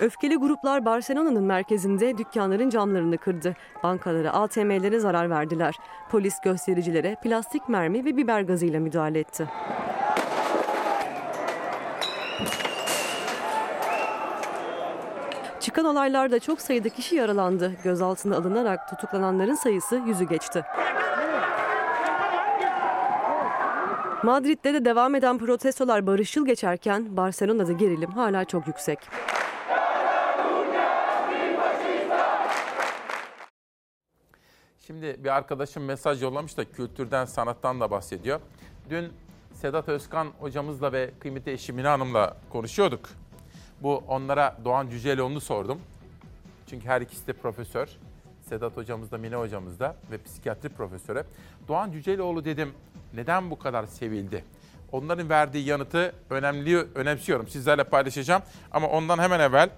[0.00, 3.54] Öfkeli gruplar Barcelona'nın merkezinde dükkanların camlarını kırdı.
[3.82, 5.74] Bankalara, ATM'lere zarar verdiler.
[6.10, 9.48] Polis göstericilere plastik mermi ve biber gazıyla müdahale etti.
[15.68, 17.72] Çıkan olaylarda çok sayıda kişi yaralandı.
[17.84, 20.64] Gözaltına alınarak tutuklananların sayısı yüzü geçti.
[24.22, 28.98] Madrid'de de devam eden protestolar barışçıl geçerken Barcelona'da gerilim hala çok yüksek.
[34.86, 38.40] Şimdi bir arkadaşım mesaj yollamış da kültürden, sanattan da bahsediyor.
[38.90, 39.12] Dün
[39.54, 43.08] Sedat Özkan hocamızla ve kıymetli eşi Mine Hanım'la konuşuyorduk.
[43.82, 45.80] Bu onlara Doğan Cüceloğlu'nu sordum.
[46.66, 47.88] Çünkü her ikisi de profesör.
[48.48, 51.24] Sedat hocamız da Mine hocamız da ve psikiyatri profesörü.
[51.68, 52.72] Doğan Cüceloğlu dedim
[53.14, 54.44] neden bu kadar sevildi?
[54.92, 57.48] Onların verdiği yanıtı önemli önemsiyorum.
[57.48, 58.42] Sizlerle paylaşacağım.
[58.70, 59.70] Ama ondan hemen evvel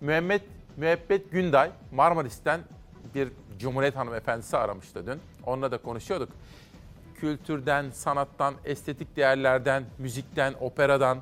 [0.00, 0.40] Mühammed
[0.76, 2.60] Müebbet Günday Marmaris'ten
[3.14, 3.28] bir
[3.58, 5.20] Cumhuriyet hanımefendisi aramıştı dün.
[5.46, 6.28] Onunla da konuşuyorduk.
[7.14, 11.18] Kültürden, sanattan, estetik değerlerden, müzikten, operadan,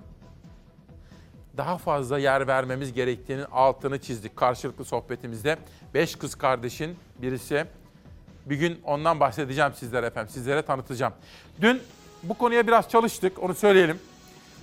[1.57, 5.59] daha fazla yer vermemiz gerektiğinin altını çizdik karşılıklı sohbetimizde.
[5.95, 7.65] Beş kız kardeşin birisi.
[8.47, 10.33] Bir gün ondan bahsedeceğim sizlere efendim.
[10.35, 11.13] Sizlere tanıtacağım.
[11.61, 11.83] Dün
[12.23, 13.43] bu konuya biraz çalıştık.
[13.43, 13.99] Onu söyleyelim.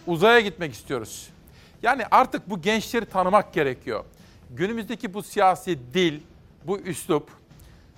[0.08, 1.30] Uzaya gitmek istiyoruz.
[1.84, 4.04] Yani artık bu gençleri tanımak gerekiyor.
[4.50, 6.20] Günümüzdeki bu siyasi dil,
[6.68, 7.30] bu üslup,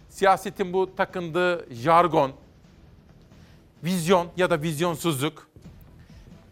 [0.10, 2.32] siyasetin bu takındığı jargon,
[3.84, 5.48] vizyon ya da vizyonsuzluk.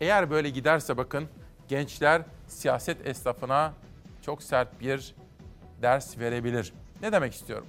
[0.02, 1.28] Eğer böyle giderse bakın
[1.70, 3.74] gençler siyaset esnafına
[4.26, 5.16] çok sert bir
[5.82, 6.74] ders verebilir.
[7.02, 7.68] Ne demek istiyorum?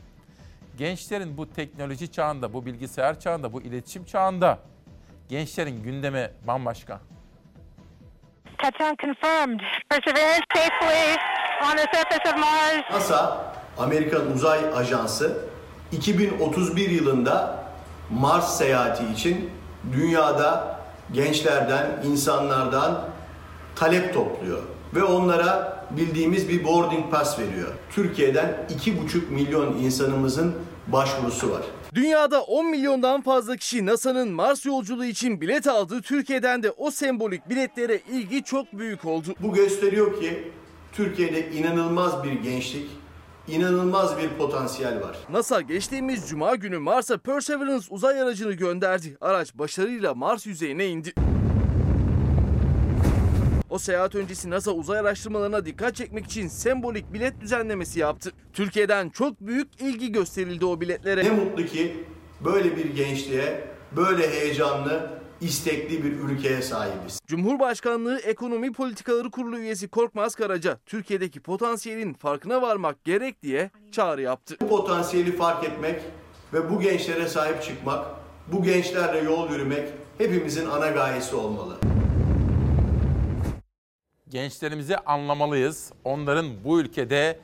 [0.79, 4.59] Gençlerin bu teknoloji çağında, bu bilgisayar çağında, bu iletişim çağında
[5.29, 7.01] gençlerin gündemi bambaşka.
[8.59, 9.61] Touchdown confirmed.
[9.91, 11.17] Perseverance safely
[11.65, 12.91] on the surface of Mars.
[12.93, 15.45] NASA, Amerikan Uzay Ajansı
[15.93, 17.65] 2031 yılında
[18.11, 19.51] Mars seyahati için
[19.93, 20.81] dünyada
[21.13, 23.10] gençlerden, insanlardan
[23.77, 24.63] talep topluyor
[24.95, 27.69] ve onlara bildiğimiz bir boarding pass veriyor.
[27.91, 30.55] Türkiye'den 2,5 milyon insanımızın
[30.87, 31.63] başvurusu var.
[31.95, 36.03] Dünyada 10 milyondan fazla kişi NASA'nın Mars yolculuğu için bilet aldı.
[36.03, 39.35] Türkiye'den de o sembolik biletlere ilgi çok büyük oldu.
[39.41, 40.53] Bu gösteriyor ki
[40.93, 42.91] Türkiye'de inanılmaz bir gençlik,
[43.49, 45.17] inanılmaz bir potansiyel var.
[45.31, 49.17] NASA geçtiğimiz cuma günü Mars'a Perseverance uzay aracını gönderdi.
[49.21, 51.15] Araç başarıyla Mars yüzeyine indi.
[53.71, 58.33] O seyahat öncesi NASA uzay araştırmalarına dikkat çekmek için sembolik bilet düzenlemesi yaptı.
[58.53, 61.25] Türkiye'den çok büyük ilgi gösterildi o biletlere.
[61.25, 62.05] Ne mutlu ki
[62.45, 63.65] böyle bir gençliğe,
[63.97, 65.11] böyle heyecanlı,
[65.41, 67.21] istekli bir ülkeye sahibiz.
[67.27, 74.57] Cumhurbaşkanlığı Ekonomi Politikaları Kurulu üyesi Korkmaz Karaca, Türkiye'deki potansiyelin farkına varmak gerek diye çağrı yaptı.
[74.61, 76.01] Bu potansiyeli fark etmek
[76.53, 78.07] ve bu gençlere sahip çıkmak,
[78.53, 79.89] bu gençlerle yol yürümek
[80.19, 81.77] hepimizin ana gayesi olmalı.
[84.31, 85.93] Gençlerimizi anlamalıyız.
[86.05, 87.39] Onların bu ülkede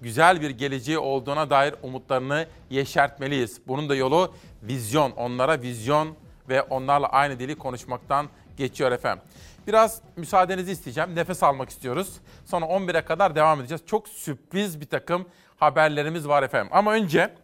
[0.00, 3.60] güzel bir geleceği olduğuna dair umutlarını yeşertmeliyiz.
[3.66, 5.10] Bunun da yolu vizyon.
[5.10, 6.16] Onlara vizyon
[6.48, 9.24] ve onlarla aynı dili konuşmaktan geçiyor efendim.
[9.66, 11.14] Biraz müsaadenizi isteyeceğim.
[11.14, 12.20] Nefes almak istiyoruz.
[12.44, 13.82] Sonra 11'e kadar devam edeceğiz.
[13.86, 15.26] Çok sürpriz bir takım
[15.56, 16.70] haberlerimiz var efendim.
[16.72, 17.34] Ama önce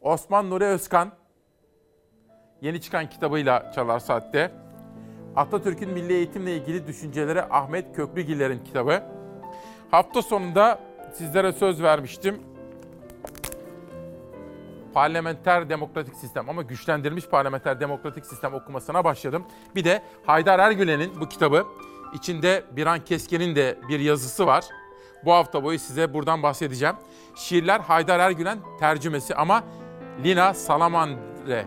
[0.00, 1.12] Osman Nuri Özkan
[2.62, 4.63] yeni çıkan kitabıyla Çalar Saat'te
[5.36, 9.02] Atatürk'ün milli eğitimle ilgili düşünceleri Ahmet Köklügiller'in kitabı.
[9.90, 10.80] Hafta sonunda
[11.12, 12.40] sizlere söz vermiştim.
[14.94, 19.44] Parlamenter demokratik sistem ama güçlendirilmiş parlamenter demokratik sistem okumasına başladım.
[19.74, 21.64] Bir de Haydar Ergülen'in bu kitabı
[22.14, 24.64] içinde Biran Keskin'in de bir yazısı var.
[25.24, 26.94] Bu hafta boyu size buradan bahsedeceğim.
[27.34, 29.64] Şiirler Haydar Ergülen tercümesi ama
[30.24, 31.64] Lina Salamandre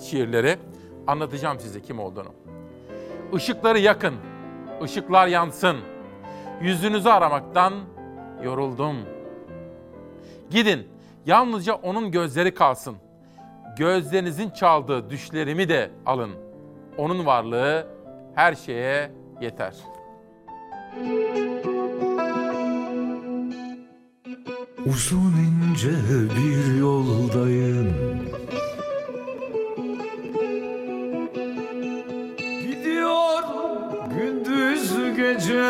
[0.00, 0.58] şiirleri
[1.06, 2.34] anlatacağım size kim olduğunu.
[3.36, 4.14] Işıkları yakın,
[4.82, 5.76] ışıklar yansın.
[6.62, 7.74] Yüzünüzü aramaktan
[8.44, 8.96] yoruldum.
[10.50, 10.88] Gidin,
[11.26, 12.96] yalnızca onun gözleri kalsın.
[13.78, 16.30] Gözlerinizin çaldığı düşlerimi de alın.
[16.98, 17.86] Onun varlığı
[18.34, 19.10] her şeye
[19.40, 19.74] yeter.
[24.86, 25.90] Uzun ince
[26.36, 27.94] bir yoldayım
[35.14, 35.64] gündüz gece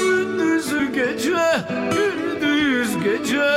[0.00, 1.46] gündüz gece
[1.92, 3.48] Gündüz gece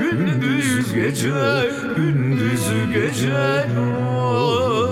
[0.00, 3.66] Gündüz gece Gündüz gece
[4.20, 4.87] Oy.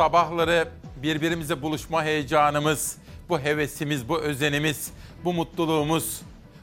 [0.00, 0.68] Sabahları
[1.02, 2.96] birbirimize buluşma heyecanımız,
[3.28, 4.90] bu hevesimiz, bu özenimiz,
[5.24, 6.20] bu mutluluğumuz,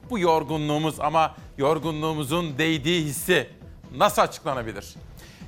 [0.09, 3.49] bu yorgunluğumuz ama yorgunluğumuzun değdiği hissi
[3.95, 4.95] nasıl açıklanabilir?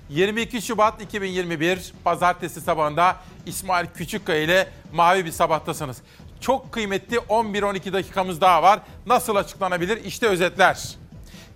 [0.10, 5.98] 22 Şubat 2021 Pazartesi sabahında İsmail Küçükkaya ile Mavi Bir Sabah'tasınız.
[6.42, 8.80] Çok kıymetli 11-12 dakikamız daha var.
[9.06, 10.04] Nasıl açıklanabilir?
[10.06, 10.96] İşte özetler.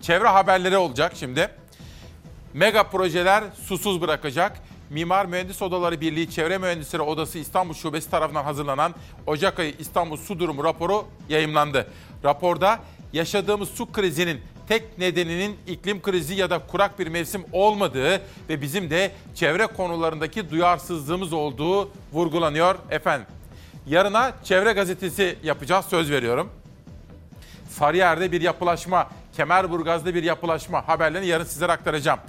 [0.01, 1.49] Çevre haberleri olacak şimdi.
[2.53, 4.61] Mega projeler susuz bırakacak.
[4.93, 8.95] Mimar Mühendis Odaları Birliği Çevre Mühendisleri Odası İstanbul Şubesi tarafından hazırlanan
[9.27, 11.87] Ocak ayı İstanbul Su Durumu raporu yayımlandı.
[12.23, 12.79] Raporda
[13.13, 18.89] yaşadığımız su krizinin tek nedeninin iklim krizi ya da kurak bir mevsim olmadığı ve bizim
[18.89, 23.27] de çevre konularındaki duyarsızlığımız olduğu vurgulanıyor efendim.
[23.87, 26.49] Yarına Çevre Gazetesi yapacağız söz veriyorum.
[27.69, 32.19] Sarıyer'de bir yapılaşma, Kemerburgaz'da bir yapılaşma haberlerini yarın sizlere aktaracağım.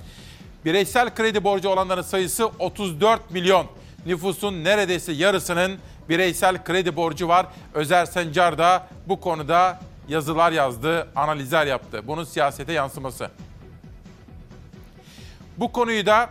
[0.65, 3.67] Bireysel kredi borcu olanların sayısı 34 milyon.
[4.07, 5.79] Nüfusun neredeyse yarısının
[6.09, 7.47] bireysel kredi borcu var.
[7.75, 12.03] Özer Sencar da bu konuda yazılar yazdı, analizler yaptı.
[12.07, 13.31] Bunun siyasete yansıması.
[15.57, 16.31] Bu konuyu da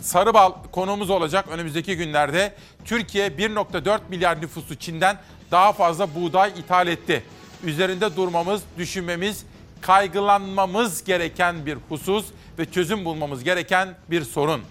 [0.00, 2.54] Sarıbal konuğumuz olacak önümüzdeki günlerde.
[2.84, 5.18] Türkiye 1.4 milyar nüfusu Çin'den
[5.50, 7.22] daha fazla buğday ithal etti.
[7.64, 9.44] Üzerinde durmamız, düşünmemiz,
[9.80, 12.26] kaygılanmamız gereken bir husus
[12.58, 14.62] ve çözüm bulmamız gereken bir sorun.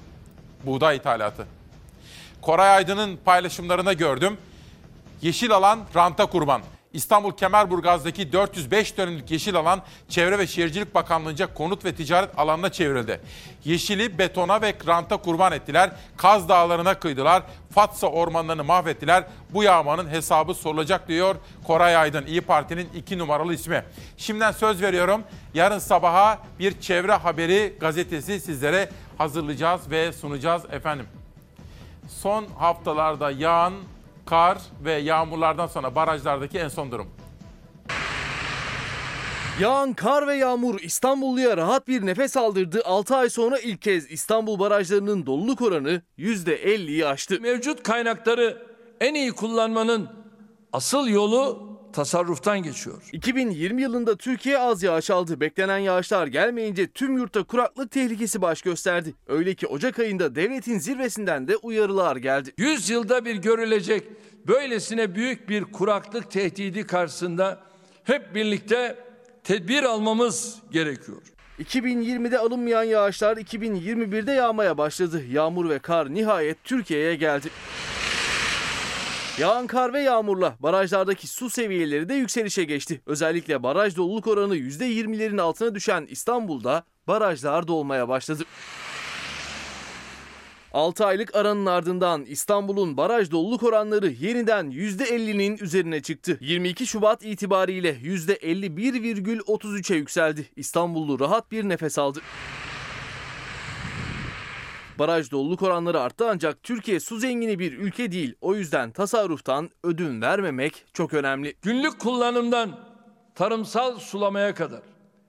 [0.65, 1.47] Buğday ithalatı.
[2.41, 4.37] Koray Aydın'ın paylaşımlarına gördüm.
[5.21, 6.61] Yeşil alan ranta kurban.
[6.97, 13.21] İstanbul Kemerburgaz'daki 405 dönümlük yeşil alan Çevre ve Şehircilik Bakanlığı'nca konut ve ticaret alanına çevrildi.
[13.65, 15.91] Yeşili betona ve ranta kurban ettiler.
[16.17, 17.43] Kaz Dağları'na kıydılar.
[17.71, 19.23] Fatsa ormanlarını mahvettiler.
[19.49, 21.35] Bu yağmanın hesabı sorulacak diyor
[21.67, 22.25] Koray Aydın.
[22.25, 23.83] İyi Parti'nin iki numaralı ismi.
[24.17, 25.23] Şimdiden söz veriyorum.
[25.53, 31.05] Yarın sabaha bir çevre haberi gazetesi sizlere hazırlayacağız ve sunacağız efendim.
[32.09, 33.73] Son haftalarda yağan
[34.27, 37.07] kar ve yağmurlardan sonra barajlardaki en son durum.
[39.59, 42.81] Yağan kar ve yağmur İstanbulluya rahat bir nefes aldırdı.
[42.85, 47.41] 6 ay sonra ilk kez İstanbul barajlarının doluluk oranı %50'yi aştı.
[47.41, 48.67] Mevcut kaynakları
[49.01, 50.09] en iyi kullanmanın
[50.73, 51.67] asıl yolu
[51.97, 53.01] tasarruftan geçiyor.
[53.11, 55.39] 2020 yılında Türkiye az yağış aldı.
[55.39, 59.13] Beklenen yağışlar gelmeyince tüm yurtta kuraklık tehlikesi baş gösterdi.
[59.27, 62.53] Öyle ki Ocak ayında devletin zirvesinden de uyarılar geldi.
[62.57, 64.03] 100 yılda bir görülecek
[64.47, 67.59] böylesine büyük bir kuraklık tehdidi karşısında
[68.03, 68.95] hep birlikte
[69.43, 71.21] tedbir almamız gerekiyor.
[71.59, 75.23] 2020'de alınmayan yağışlar 2021'de yağmaya başladı.
[75.31, 77.49] Yağmur ve kar nihayet Türkiye'ye geldi.
[79.39, 83.01] Yağan kar ve yağmurla barajlardaki su seviyeleri de yükselişe geçti.
[83.05, 88.43] Özellikle baraj doluluk oranı %20'lerin altına düşen İstanbul'da barajlar dolmaya başladı.
[90.73, 96.37] 6 aylık aranın ardından İstanbul'un baraj doluluk oranları yeniden %50'nin üzerine çıktı.
[96.41, 100.49] 22 Şubat itibariyle %51,33'e yükseldi.
[100.55, 102.21] İstanbullu rahat bir nefes aldı.
[104.99, 108.35] Baraj doluluk oranları arttı ancak Türkiye su zengini bir ülke değil.
[108.41, 111.55] O yüzden tasarruftan ödün vermemek çok önemli.
[111.61, 112.79] Günlük kullanımdan
[113.35, 114.81] tarımsal sulamaya kadar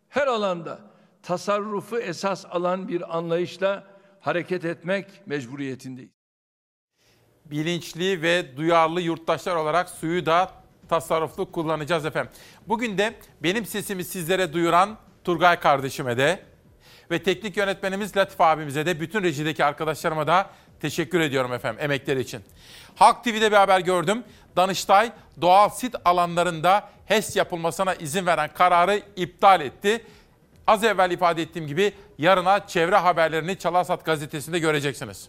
[0.09, 0.81] her alanda
[1.23, 3.85] tasarrufu esas alan bir anlayışla
[4.21, 6.13] hareket etmek mecburiyetindeyiz.
[7.45, 10.51] Bilinçli ve duyarlı yurttaşlar olarak suyu da
[10.89, 12.33] tasarruflu kullanacağız efendim.
[12.69, 16.41] Bugün de benim sesimi sizlere duyuran Turgay kardeşime de
[17.11, 22.43] ve teknik yönetmenimiz Latif abimize de bütün rejideki arkadaşlarıma da teşekkür ediyorum efendim emekleri için.
[22.95, 24.25] Halk TV'de bir haber gördüm.
[24.57, 30.05] Danıştay doğal sit alanlarında HES yapılmasına izin veren kararı iptal etti.
[30.67, 35.29] Az evvel ifade ettiğim gibi yarına çevre haberlerini Çalarsat gazetesinde göreceksiniz.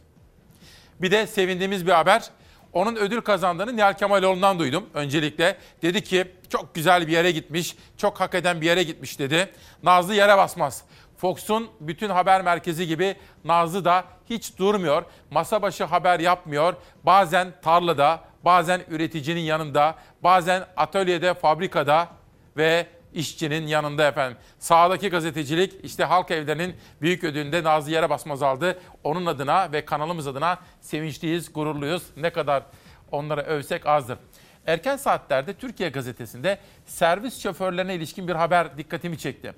[1.02, 2.30] Bir de sevindiğimiz bir haber.
[2.74, 5.58] Onun ödül kazandığını Nihal Kemaloğlu'ndan duydum öncelikle.
[5.82, 9.50] Dedi ki çok güzel bir yere gitmiş, çok hak eden bir yere gitmiş dedi.
[9.84, 10.84] Nazlı yere basmaz.
[11.20, 13.16] Fox'un bütün haber merkezi gibi
[13.46, 15.04] Nazlı da hiç durmuyor.
[15.32, 16.74] Masa başı haber yapmıyor.
[17.04, 22.08] Bazen tarlada, bazen üreticinin yanında, bazen atölyede, fabrikada
[22.58, 24.38] ve işçinin yanında efendim.
[24.60, 28.80] Sağdaki gazetecilik işte halk evlerinin büyük ödülünde Nazlı Yere Basmaz aldı.
[29.04, 32.04] Onun adına ve kanalımız adına sevinçliyiz, gururluyuz.
[32.18, 32.64] Ne kadar
[33.12, 34.18] onlara övsek azdır.
[34.68, 39.54] Erken saatlerde Türkiye gazetesinde servis şoförlerine ilişkin bir haber dikkatimi çekti.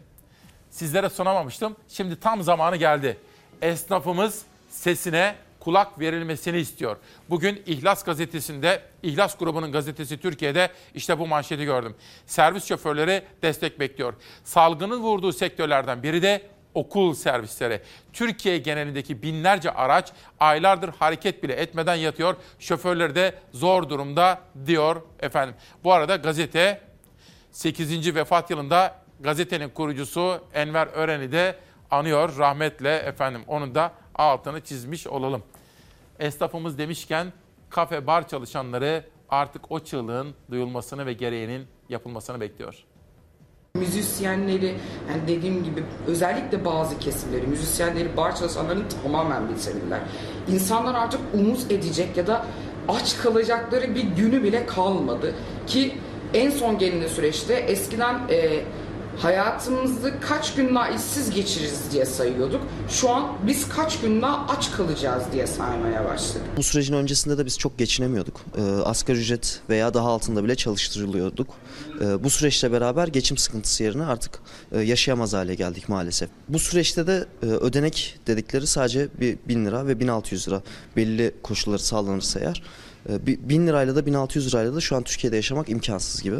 [0.71, 1.75] Sizlere sunamamıştım.
[1.87, 3.17] Şimdi tam zamanı geldi.
[3.61, 6.97] Esnafımız sesine kulak verilmesini istiyor.
[7.29, 11.95] Bugün İhlas gazetesinde, İhlas grubunun gazetesi Türkiye'de işte bu manşeti gördüm.
[12.25, 14.13] Servis şoförleri destek bekliyor.
[14.43, 16.41] Salgının vurduğu sektörlerden biri de
[16.73, 17.81] okul servisleri.
[18.13, 22.35] Türkiye genelindeki binlerce araç aylardır hareket bile etmeden yatıyor.
[22.59, 25.55] Şoförleri de zor durumda diyor efendim.
[25.83, 26.81] Bu arada gazete
[27.51, 28.15] 8.
[28.15, 31.55] vefat yılında gazetenin kurucusu Enver Ören'i de
[31.91, 33.41] anıyor rahmetle efendim.
[33.47, 35.43] Onun da altını çizmiş olalım.
[36.19, 37.33] Esnafımız demişken
[37.69, 42.83] kafe bar çalışanları artık o çığlığın duyulmasını ve gereğinin yapılmasını bekliyor.
[43.75, 44.75] Müzisyenleri
[45.09, 49.99] yani dediğim gibi özellikle bazı kesimleri, müzisyenleri, bar çalışanlarını tamamen bitirdiler.
[50.47, 52.45] İnsanlar artık umut edecek ya da
[52.87, 55.35] aç kalacakları bir günü bile kalmadı.
[55.67, 55.97] Ki
[56.33, 58.61] en son gelinen süreçte eskiden e,
[59.21, 62.61] hayatımızı kaç gün daha işsiz geçiririz diye sayıyorduk.
[62.89, 66.47] Şu an biz kaç gün daha aç kalacağız diye saymaya başladık.
[66.57, 68.41] Bu sürecin öncesinde de biz çok geçinemiyorduk.
[68.57, 71.47] E, asgari ücret veya daha altında bile çalıştırılıyorduk.
[72.01, 74.39] E, bu süreçle beraber geçim sıkıntısı yerine artık
[74.71, 76.29] e, yaşayamaz hale geldik maalesef.
[76.49, 80.61] Bu süreçte de e, ödenek dedikleri sadece bir 1000 lira ve 1600 lira
[80.95, 82.63] belli koşulları sağlanırsa eğer.
[83.09, 86.37] E, 1000 lirayla da 1600 lirayla da şu an Türkiye'de yaşamak imkansız gibi.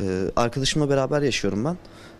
[0.00, 0.02] E,
[0.36, 1.76] arkadaşımla beraber yaşıyorum ben.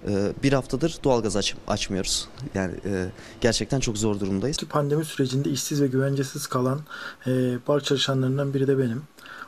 [0.09, 2.28] E, bir haftadır doğalgaz aç, açmıyoruz.
[2.55, 3.06] Yani e,
[3.40, 4.56] gerçekten çok zor durumdayız.
[4.68, 6.81] Pandemi sürecinde işsiz ve güvencesiz kalan
[7.27, 7.31] e,
[7.68, 9.02] bar çalışanlarından biri de benim.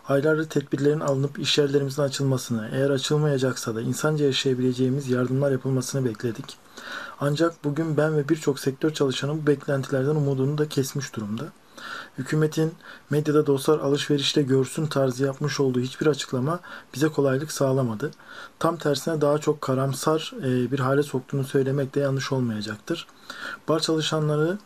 [0.09, 6.57] Aylardır tedbirlerin alınıp iş yerlerimizin açılmasını, eğer açılmayacaksa da insanca yaşayabileceğimiz yardımlar yapılmasını bekledik.
[7.21, 11.45] Ancak bugün ben ve birçok sektör çalışanı bu beklentilerden umudunu da kesmiş durumda.
[12.19, 12.75] Hükümetin
[13.11, 16.61] medyada dostlar alışverişte görsün tarzı yapmış olduğu hiçbir açıklama
[16.95, 18.11] bize kolaylık sağlamadı.
[18.59, 23.07] Tam tersine daha çok karamsar bir hale soktuğunu söylemek de yanlış olmayacaktır.
[23.69, 24.59] Bar çalışanları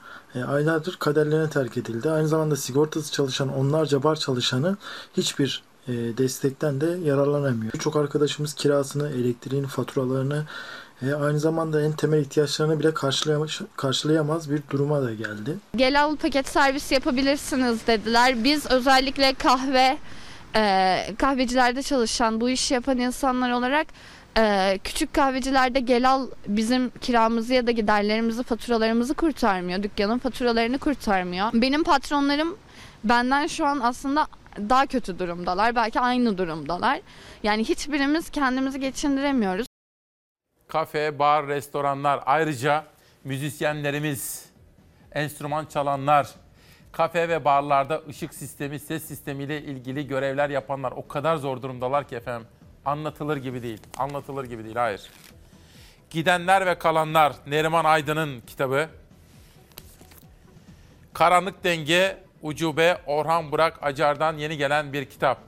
[0.47, 2.11] aylardır kaderlerine terk edildi.
[2.11, 4.77] Aynı zamanda sigortası çalışan onlarca bar çalışanı
[5.17, 7.73] hiçbir destekten de yararlanamıyor.
[7.73, 10.45] Birçok arkadaşımız kirasını, elektriğini, faturalarını
[11.03, 12.95] e, aynı zamanda en temel ihtiyaçlarını bile
[13.77, 15.57] karşılayamaz, bir duruma da geldi.
[15.77, 18.45] Gel al paket servis yapabilirsiniz dediler.
[18.45, 19.99] Biz özellikle kahve
[20.57, 23.87] e, kahvecilerde çalışan bu işi yapan insanlar olarak
[24.39, 29.83] Ee, küçük kahvecilerde gel al bizim kiramızı ya da giderlerimizi, faturalarımızı kurtarmıyor.
[29.83, 31.51] Dükkanın faturalarını kurtarmıyor.
[31.55, 32.57] Benim patronlarım
[33.05, 34.27] benden şu an aslında
[34.59, 35.77] daha kötü durumdalar.
[35.77, 37.01] Belki aynı durumdalar.
[37.43, 39.67] Yani hiçbirimiz kendimizi geçindiremiyoruz.
[40.69, 42.85] Kafe, bar, restoranlar ayrıca
[43.25, 44.47] müzisyenlerimiz,
[45.13, 46.29] enstrüman çalanlar,
[46.93, 52.17] kafe ve barlarda ışık sistemi, ses sistemiyle ilgili görevler yapanlar o kadar zor durumdalar ki
[52.17, 52.49] efendim.
[52.85, 53.81] Anlatılır gibi değil.
[53.99, 54.77] Anlatılır gibi değil.
[54.77, 55.11] Hayır.
[56.11, 58.89] Gidenler ve Kalanlar Neriman Aydın'ın kitabı.
[61.13, 65.39] Karanlık Denge Ucube Orhan Burak Acar'dan yeni gelen bir kitap.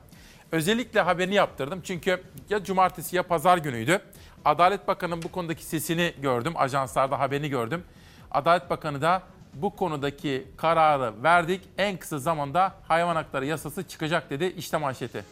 [0.52, 4.00] Özellikle haberini yaptırdım çünkü ya cumartesi ya pazar günüydü.
[4.44, 6.52] Adalet Bakanı'nın bu konudaki sesini gördüm.
[6.56, 7.84] Ajanslarda haberini gördüm.
[8.30, 9.22] Adalet Bakanı da
[9.54, 11.60] bu konudaki kararı verdik.
[11.78, 14.54] En kısa zamanda hayvan hakları yasası çıkacak dedi.
[14.56, 15.24] İşte manşeti.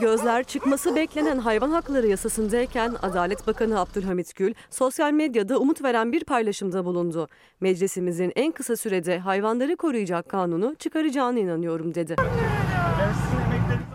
[0.00, 6.24] Gözler çıkması beklenen hayvan hakları yasasındayken Adalet Bakanı Abdülhamit Gül sosyal medyada umut veren bir
[6.24, 7.28] paylaşımda bulundu.
[7.60, 12.16] Meclisimizin en kısa sürede hayvanları koruyacak kanunu çıkaracağına inanıyorum dedi.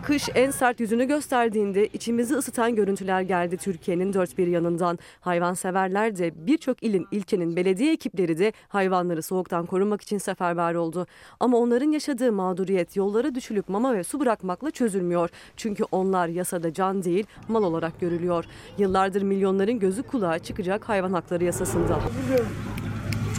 [0.06, 4.98] Kış en sert yüzünü gösterdiğinde içimizi ısıtan görüntüler geldi Türkiye'nin dört bir yanından.
[5.20, 11.06] Hayvanseverler de birçok ilin, ilçenin belediye ekipleri de hayvanları soğuktan korumak için seferber oldu.
[11.40, 15.30] Ama onların yaşadığı mağduriyet yollara düşülüp mama ve su bırakmakla çözülmüyor.
[15.56, 18.44] Çünkü onlar yasada can değil mal olarak görülüyor.
[18.78, 22.00] Yıllardır milyonların gözü kulağı çıkacak hayvan hakları yasasında.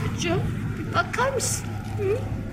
[0.04, 0.42] Çocuğum
[0.96, 1.66] bakar mısın?
[1.98, 2.47] Hı?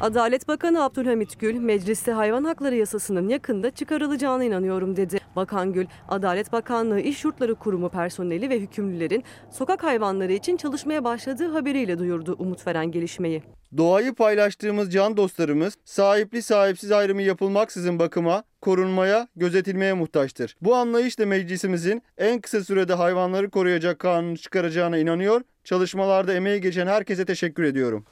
[0.00, 5.18] Adalet Bakanı Abdülhamit Gül, mecliste hayvan hakları yasasının yakında çıkarılacağına inanıyorum dedi.
[5.36, 11.48] Bakan Gül, Adalet Bakanlığı İş Yurtları Kurumu personeli ve hükümlülerin sokak hayvanları için çalışmaya başladığı
[11.48, 13.42] haberiyle duyurdu umut veren gelişmeyi.
[13.76, 20.56] Doğayı paylaştığımız can dostlarımız sahipli sahipsiz ayrımı yapılmaksızın bakıma, korunmaya, gözetilmeye muhtaçtır.
[20.60, 25.40] Bu anlayışla meclisimizin en kısa sürede hayvanları koruyacak kanunu çıkaracağına inanıyor.
[25.64, 28.04] Çalışmalarda emeği geçen herkese teşekkür ediyorum.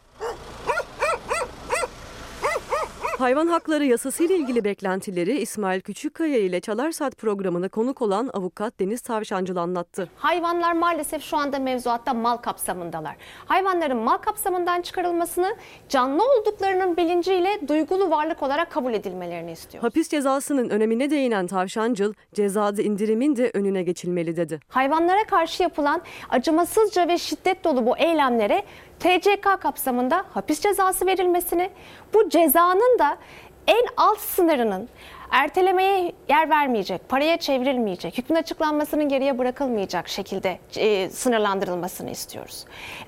[3.23, 8.81] Hayvan hakları yasası ile ilgili beklentileri İsmail Küçükkaya ile Çalar Saat programına konuk olan avukat
[8.81, 10.09] Deniz Tavşancıl anlattı.
[10.17, 13.17] Hayvanlar maalesef şu anda mevzuatta mal kapsamındalar.
[13.47, 15.57] Hayvanların mal kapsamından çıkarılmasını
[15.89, 19.83] canlı olduklarının bilinciyle duygulu varlık olarak kabul edilmelerini istiyor.
[19.83, 24.61] Hapis cezasının önemine değinen Tavşancıl, cezada indirimin de önüne geçilmeli dedi.
[24.69, 28.63] Hayvanlara karşı yapılan acımasızca ve şiddet dolu bu eylemlere
[29.03, 31.71] TCK kapsamında hapis cezası verilmesini,
[32.15, 33.19] bu cezanın da
[33.67, 34.89] en alt sınırının
[35.31, 42.65] ertelemeye yer vermeyecek, paraya çevrilmeyecek, hükmün açıklanmasının geriye bırakılmayacak şekilde e, sınırlandırılmasını istiyoruz.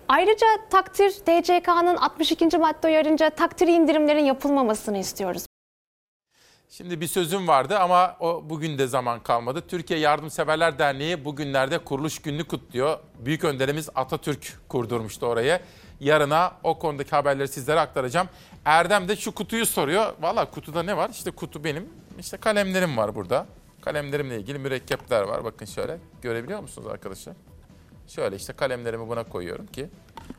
[0.08, 2.58] Ayrıca takdir TCK'nın 62.
[2.58, 5.46] madde uyarınca takdir indirimlerin yapılmamasını istiyoruz.
[6.68, 9.62] Şimdi bir sözüm vardı ama o bugün de zaman kalmadı.
[9.68, 12.98] Türkiye Yardımseverler Derneği bugünlerde kuruluş gününü kutluyor.
[13.18, 15.60] Büyük önderimiz Atatürk kurdurmuştu orayı.
[16.00, 18.28] Yarına o konudaki haberleri sizlere aktaracağım.
[18.64, 20.12] Erdem de şu kutuyu soruyor.
[20.20, 21.10] Valla kutuda ne var?
[21.10, 21.88] İşte kutu benim.
[22.18, 23.46] İşte kalemlerim var burada.
[23.80, 25.44] Kalemlerimle ilgili mürekkepler var.
[25.44, 25.98] Bakın şöyle.
[26.22, 27.34] Görebiliyor musunuz arkadaşlar?
[28.08, 29.88] Şöyle işte kalemlerimi buna koyuyorum ki.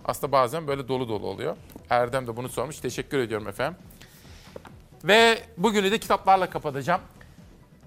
[0.06, 1.58] Aslında bazen böyle dolu dolu oluyor.
[1.90, 2.80] Erdem de bunu sormuş.
[2.80, 3.78] Teşekkür ediyorum efendim.
[5.04, 7.02] Ve bugünü de kitaplarla kapatacağım.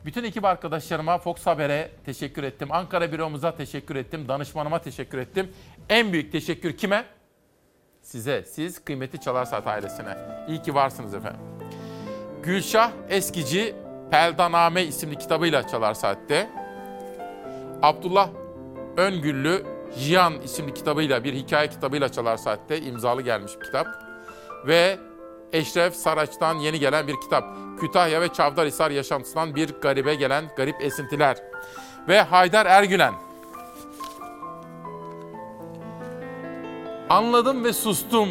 [0.04, 2.72] Bütün ekip arkadaşlarıma, Fox Haber'e teşekkür ettim.
[2.72, 4.28] Ankara büromuza teşekkür ettim.
[4.28, 5.50] Danışmanıma teşekkür ettim.
[5.88, 7.04] En büyük teşekkür kime?
[8.08, 10.16] Size, siz kıymetli Çalar Saat ailesine.
[10.48, 11.40] İyi ki varsınız efendim.
[12.42, 13.74] Gülşah Eskici
[14.10, 16.50] Peldaname isimli kitabıyla Çalar Saat'te.
[17.82, 18.28] Abdullah
[18.96, 19.64] Öngüllü
[19.96, 23.86] Jiyan isimli kitabıyla, bir hikaye kitabıyla Çalar Saat'te imzalı gelmiş bir kitap.
[24.66, 24.98] Ve
[25.52, 27.44] Eşref Saraç'tan yeni gelen bir kitap.
[27.80, 31.36] Kütahya ve Çavdarhisar yaşantısından bir garibe gelen garip esintiler.
[32.08, 33.27] Ve Haydar Ergülen.
[37.10, 38.28] Anladım ve sustum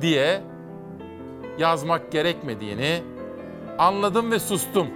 [0.00, 0.42] diye
[1.58, 3.02] yazmak gerekmediğini
[3.78, 4.86] anladım ve sustum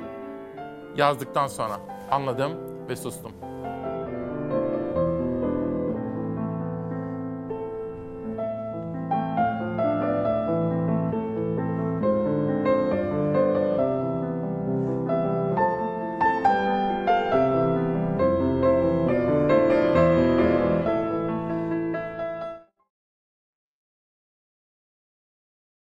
[0.96, 1.80] yazdıktan sonra
[2.10, 2.52] anladım
[2.88, 3.39] ve sustum.